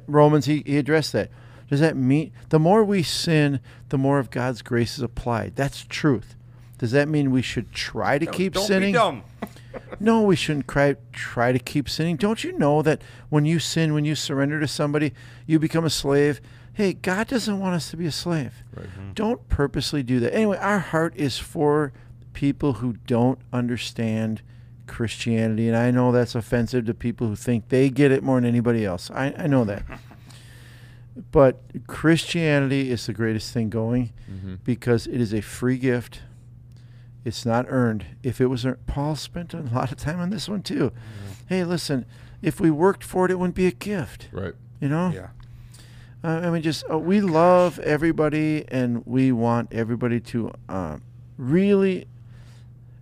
romans 0.07 0.47
he, 0.47 0.63
he 0.65 0.79
addressed 0.79 1.13
that. 1.13 1.31
Does 1.69 1.81
that 1.81 1.97
mean 1.97 2.33
the 2.49 2.59
more 2.59 2.83
we 2.83 3.03
sin 3.03 3.61
the 3.91 3.99
more 3.99 4.19
of 4.19 4.31
god's 4.31 4.63
grace 4.63 4.97
is 4.97 5.03
applied. 5.03 5.55
That's 5.55 5.85
truth 5.85 6.35
does 6.83 6.91
that 6.91 7.07
mean 7.09 7.31
we 7.31 7.43
should 7.43 7.71
try 7.73 8.19
to 8.19 8.27
keep 8.27 8.55
don't 8.55 8.67
sinning 8.67 8.89
be 8.93 8.99
dumb. 8.99 9.23
no, 10.01 10.21
we 10.23 10.35
shouldn't 10.35 10.67
cry, 10.67 10.97
try 11.13 11.53
to 11.53 11.61
keep 11.61 11.89
sinning. 11.89 12.17
Don't 12.17 12.43
you 12.43 12.59
know 12.59 12.83
that 12.83 13.01
when 13.29 13.45
you 13.45 13.61
sin, 13.61 13.95
when 13.95 14.05
you 14.05 14.17
surrender 14.17 14.59
to 14.59 14.67
somebody, 14.67 15.13
you 15.47 15.61
become 15.61 15.85
a 15.85 15.91
slave? 15.91 16.41
Hey, 16.73 16.93
God 16.95 17.29
doesn't 17.29 17.61
want 17.61 17.77
us 17.77 17.89
to 17.93 17.97
be 17.97 18.07
a 18.07 18.11
slave. 18.11 18.65
Right. 18.77 19.15
Don't 19.15 19.49
purposely 19.49 20.03
do 20.03 20.19
that. 20.19 20.35
Anyway, 20.35 20.57
our 20.59 20.81
heart 20.81 21.15
is 21.15 21.39
for 21.39 21.93
people 22.33 22.73
who 22.75 22.95
don't 23.07 23.39
understand 23.53 24.43
Christianity. 24.89 25.69
And 25.69 25.77
I 25.77 25.93
know 25.93 26.11
that's 26.11 26.35
offensive 26.35 26.87
to 26.87 26.95
people 26.95 27.29
who 27.29 27.37
think 27.37 27.69
they 27.69 27.91
get 27.91 28.11
it 28.11 28.25
more 28.25 28.41
than 28.41 28.45
anybody 28.49 28.85
else. 28.85 29.09
I, 29.13 29.33
I 29.39 29.47
know 29.47 29.63
that. 29.67 29.85
but 31.31 31.61
Christianity 31.87 32.91
is 32.91 33.07
the 33.07 33.13
greatest 33.13 33.53
thing 33.53 33.71
going 33.71 34.13
Mm-hmm. 34.33 34.55
because 34.65 35.07
it 35.07 35.21
is 35.21 35.35
a 35.35 35.43
free 35.43 35.77
gift. 35.77 36.23
It's 37.25 37.47
not 37.47 37.67
earned. 37.69 38.05
If 38.23 38.41
it 38.41 38.47
was 38.47 38.67
earned, 38.67 38.87
Paul 38.87 39.15
spent 39.17 39.55
a 39.55 39.61
lot 39.61 39.93
of 39.93 39.99
time 39.99 40.19
on 40.21 40.31
this 40.31 40.49
one 40.49 40.63
too. 40.63 40.93
Hey, 41.49 41.65
listen, 41.65 42.05
if 42.41 42.61
we 42.61 42.71
worked 42.71 43.05
for 43.05 43.25
it, 43.25 43.31
it 43.31 43.39
wouldn't 43.39 43.55
be 43.55 43.67
a 43.67 43.73
gift. 43.73 44.29
Right. 44.33 44.55
You 44.81 44.89
know? 44.89 45.13
Yeah. 45.15 45.29
Uh, 46.25 46.41
I 46.47 46.51
mean, 46.51 46.63
just 46.63 46.85
uh, 46.91 46.99
we 46.99 47.21
love 47.21 47.79
everybody, 47.81 48.65
and 48.69 49.05
we 49.07 49.33
want 49.33 49.73
everybody 49.73 50.21
to 50.21 50.53
uh, 50.69 50.99
really 51.37 52.07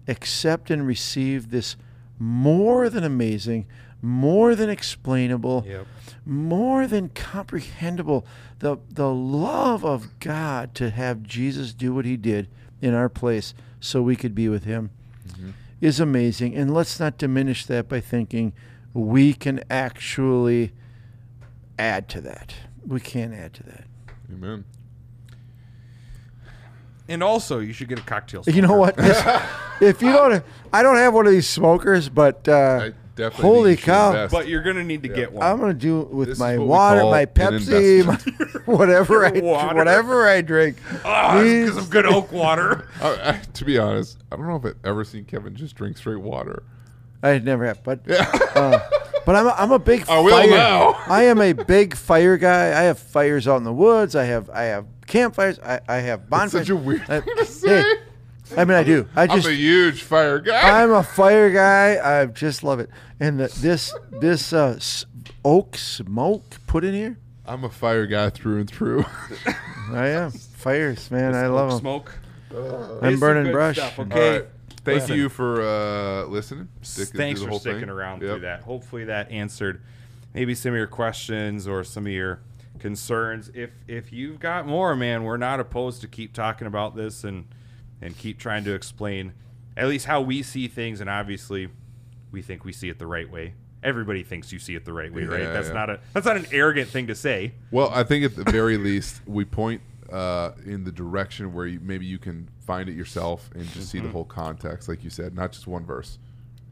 accept 0.09 0.71
and 0.71 0.87
receive 0.87 1.51
this 1.51 1.77
more 2.18 2.89
than 2.91 3.05
amazing, 3.05 3.66
more 4.03 4.55
than 4.55 4.68
explainable, 4.71 5.64
Yep. 5.66 5.87
more 6.27 6.87
than 6.87 7.09
comprehensible. 7.11 8.27
The 8.59 8.79
the 8.91 9.12
love 9.12 9.85
of 9.85 10.18
God 10.21 10.75
to 10.77 10.91
have 10.91 11.23
Jesus 11.23 11.73
do 11.75 11.95
what 11.95 12.05
He 12.05 12.16
did 12.16 12.49
in 12.81 12.95
our 12.95 13.09
place, 13.09 13.55
so 13.81 14.03
we 14.03 14.14
could 14.16 14.35
be 14.35 14.49
with 14.49 14.64
Him, 14.64 14.91
is 15.81 15.99
amazing. 15.99 16.55
And 16.55 16.72
let's 16.74 17.01
not 17.01 17.16
diminish 17.18 17.64
that 17.66 17.89
by 17.89 18.01
thinking 18.01 18.53
we 18.93 19.33
can 19.35 19.62
actually 19.70 20.72
add 21.78 22.09
to 22.11 22.20
that. 22.20 22.55
We 22.87 23.01
can't 23.01 23.33
add 23.35 23.55
to 23.55 23.62
that. 23.64 23.85
Amen. 24.33 24.64
And 27.09 27.22
also, 27.24 27.59
you 27.59 27.72
should 27.72 27.89
get 27.89 27.99
a 27.99 28.03
cocktail. 28.03 28.45
You 28.47 28.62
know 28.62 28.76
what? 28.76 28.97
This- 28.97 29.22
if 29.81 30.01
you 30.01 30.12
don't, 30.12 30.45
I 30.72 30.83
don't 30.83 30.97
have 30.97 31.12
one 31.12 31.26
of 31.26 31.33
these 31.33 31.49
smokers, 31.49 32.09
but 32.09 32.47
uh, 32.47 32.81
I 32.83 32.93
definitely 33.17 33.43
holy 33.43 33.63
think 33.71 33.71
you 33.71 33.77
should 33.83 33.87
cow! 33.87 34.09
invest. 34.11 34.33
But 34.33 34.49
you're 34.49 34.63
gonna 34.63 34.85
need 34.85 35.03
to 35.03 35.09
get 35.09 35.33
one. 35.33 35.47
I'm 35.47 35.59
gonna 35.61 35.75
do 35.75 36.01
it 36.03 36.11
with 36.11 36.29
This 36.29 36.39
my 36.39 36.59
water, 36.59 37.03
my 37.05 37.27
Pepsi, 37.27 38.05
my, 38.07 38.17
whatever 38.73 39.25
I 39.27 39.41
Water. 39.41 39.77
whatever 39.77 40.29
I 40.29 40.41
drink. 40.41 40.77
Ah, 41.05 41.41
These- 41.43 41.71
because 41.71 41.85
of 41.85 41.91
good 41.91 42.07
oak 42.07 42.33
water. 42.33 42.89
I, 43.03 43.09
I, 43.31 43.33
to 43.55 43.65
be 43.65 43.79
honest, 43.79 44.19
I 44.33 44.37
don't 44.37 44.47
know 44.49 44.57
if 44.57 44.65
I've 44.65 44.77
ever 44.85 45.05
seen 45.05 45.25
Kevin 45.25 45.55
just 45.55 45.75
drink 45.77 45.97
straight 45.99 46.21
water. 46.21 46.63
I 47.23 47.39
never 47.39 47.67
have, 47.67 47.83
but 47.85 48.01
uh, 48.11 48.79
but 49.27 49.37
I'm 49.37 49.47
a, 49.47 49.51
I'm 49.59 49.73
a 49.73 49.79
big 49.79 50.05
I 50.09 50.21
will 50.21 50.31
fire. 50.31 50.49
now. 50.49 50.93
I 51.07 51.25
am 51.25 51.41
a 51.43 51.53
big 51.53 51.95
fire 51.95 52.39
guy. 52.39 52.69
I 52.69 52.85
have 52.85 52.99
fires 52.99 53.47
out 53.47 53.57
in 53.57 53.65
the 53.65 53.73
woods. 53.75 54.17
I 54.17 54.25
have 54.25 54.49
I 54.49 54.63
have 54.63 54.87
campfires. 55.07 55.59
I, 55.59 55.81
I 55.87 55.97
have 55.97 56.21
That's 56.21 56.31
bonfires. 56.31 56.53
such 56.53 56.71
a 56.71 56.77
weird 56.77 57.03
I- 57.11 57.21
thing 57.21 57.37
to 57.37 57.45
say. 57.45 57.83
hey, 57.83 57.95
I 58.57 58.64
mean, 58.64 58.76
I 58.76 58.82
do. 58.82 59.09
I 59.16 59.26
just 59.26 59.46
I'm 59.46 59.53
a 59.53 59.57
huge 59.57 60.03
fire 60.03 60.38
guy. 60.40 60.82
I'm 60.82 60.90
a 60.92 61.03
fire 61.03 61.51
guy. 61.51 62.20
I 62.22 62.26
just 62.26 62.62
love 62.64 62.80
it. 62.80 62.90
And 63.20 63.38
the, 63.40 63.48
this 63.61 63.94
this 64.20 64.53
uh, 64.53 64.74
s- 64.76 65.07
oak 65.44 65.76
smoke 65.76 66.44
put 66.66 66.84
in 66.84 66.94
here. 66.94 67.18
I'm 67.46 67.64
a 67.64 67.70
fire 67.70 68.07
guy 68.07 68.30
through 68.30 68.61
and 68.61 68.70
through. 68.70 69.05
I 69.92 70.09
am 70.09 70.30
fires, 70.30 71.11
man. 71.11 71.34
I 71.34 71.46
love 71.48 71.70
them. 71.70 71.80
Smoke. 71.80 72.12
I'm 73.03 73.18
burning 73.20 73.53
brush. 73.53 73.76
stuff, 73.76 73.98
okay. 74.01 74.38
right. 74.38 74.46
Thank 74.84 75.03
Listen. 75.03 75.16
you 75.16 75.28
for 75.28 75.61
uh, 75.62 76.24
listening. 76.26 76.68
Sticking 76.82 77.16
Thanks 77.18 77.40
the 77.40 77.46
for 77.46 77.51
whole 77.51 77.59
sticking 77.61 77.80
thing. 77.80 77.90
around 77.90 78.22
Yep. 78.22 78.30
through 78.30 78.40
that. 78.40 78.62
Hopefully 78.62 79.05
that 79.05 79.30
answered 79.30 79.82
maybe 80.34 80.55
some 80.55 80.72
of 80.72 80.76
your 80.78 80.86
questions 80.86 81.68
or 81.68 81.84
some 81.84 82.07
of 82.07 82.12
your 82.12 82.40
concerns. 82.78 83.51
If 83.55 83.70
if 83.86 84.12
you've 84.12 84.40
got 84.40 84.66
more, 84.66 84.96
man, 84.96 85.22
we're 85.24 85.36
not 85.36 85.61
opposed 85.61 86.01
to 86.01 86.09
keep 86.09 86.32
talking 86.32 86.66
about 86.66 86.96
this 86.96 87.24
and 87.24 87.46
and 88.03 88.16
keep 88.16 88.38
trying 88.38 88.64
to 88.64 88.72
explain 88.74 89.32
at 89.76 89.88
least 89.88 90.07
how 90.07 90.20
we 90.20 90.42
see 90.42 90.68
things. 90.68 91.01
And 91.01 91.09
obviously, 91.11 91.68
we 92.32 92.42
think 92.42 92.64
we 92.64 92.72
see 92.72 92.88
it 92.88 92.98
the 92.98 93.07
right 93.07 93.30
way. 93.30 93.55
Everybody 93.82 94.22
thinks 94.22 94.53
you 94.53 94.59
see 94.59 94.74
it 94.74 94.84
the 94.84 94.92
right 94.92 95.12
way, 95.12 95.24
right? 95.24 95.40
Yeah, 95.40 95.53
That's 95.53 95.68
yeah. 95.68 95.74
not 95.74 95.90
a 95.90 96.01
that's 96.12 96.26
not 96.26 96.36
an 96.36 96.46
arrogant 96.53 96.88
thing 96.90 97.07
to 97.07 97.14
say. 97.14 97.53
Well, 97.70 97.90
I 97.94 98.03
think 98.03 98.24
at 98.24 98.36
the 98.36 98.44
very 98.51 98.76
least 98.76 99.20
we 99.26 99.44
point 99.46 99.80
uh, 100.12 100.53
in 100.66 100.84
the 100.84 100.92
direction 100.92 101.55
where 101.55 101.66
you, 101.66 101.80
maybe 101.80 102.05
you 102.05 102.18
can 102.18 102.48
find 102.66 102.88
it 102.90 102.94
yourself 102.94 103.48
and 103.55 103.64
just 103.72 103.88
see 103.90 104.01
the 104.01 104.09
whole 104.09 104.24
context, 104.24 104.88
like 104.88 105.03
you 105.03 105.09
said, 105.09 105.34
not 105.34 105.53
just 105.53 105.66
one 105.66 105.86
verse. 105.86 106.18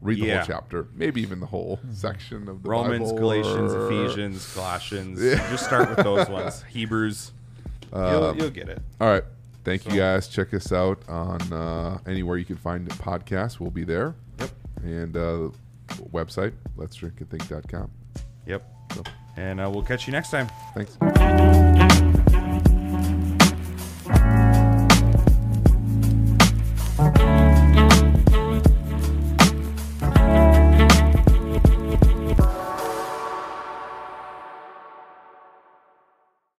Read 0.01 0.17
the 0.17 0.21
Mm-hmm. 0.21 0.29
Yeah. 0.29 0.37
whole 0.37 0.45
chapter, 0.47 0.87
maybe 0.93 1.21
even 1.21 1.39
the 1.39 1.45
whole 1.47 1.79
section 1.91 2.47
of 2.47 2.61
the 2.63 2.69
Romans, 2.69 3.11
Bible, 3.11 3.17
Galatians, 3.17 3.73
or- 3.73 3.91
Ephesians, 3.91 4.53
Colossians. 4.53 5.19
Just 5.49 5.65
start 5.65 5.89
with 5.89 5.97
those 6.05 6.29
ones. 6.29 6.63
Hebrews. 6.69 7.31
you'll, 7.93 8.35
you'll 8.37 8.49
get 8.49 8.69
it. 8.69 8.81
All 9.01 9.09
right. 9.09 9.23
Thank 9.63 9.85
you 9.85 9.91
guys. 9.97 10.27
Check 10.27 10.53
us 10.53 10.71
out 10.71 11.01
on 11.07 11.41
uh, 11.53 11.99
anywhere 12.07 12.37
you 12.37 12.45
can 12.45 12.55
find 12.57 12.87
a 12.91 12.95
podcast. 12.95 13.59
We'll 13.59 13.71
be 13.71 13.83
there. 13.83 14.15
Yep. 14.39 14.49
And 14.83 15.17
uh, 15.17 15.49
website, 16.11 16.53
let's 16.77 16.95
drink 16.95 17.19
and 17.21 17.29
think.com. 17.29 17.91
Yep. 18.45 18.65
So, 18.95 19.03
And 19.37 19.59
uh, 19.61 19.69
we'll 19.71 19.83
catch 19.83 20.07
you 20.07 20.13
next 20.13 20.31
time. 20.31 20.47
thanks. 20.73 20.95
Thank 21.01 21.78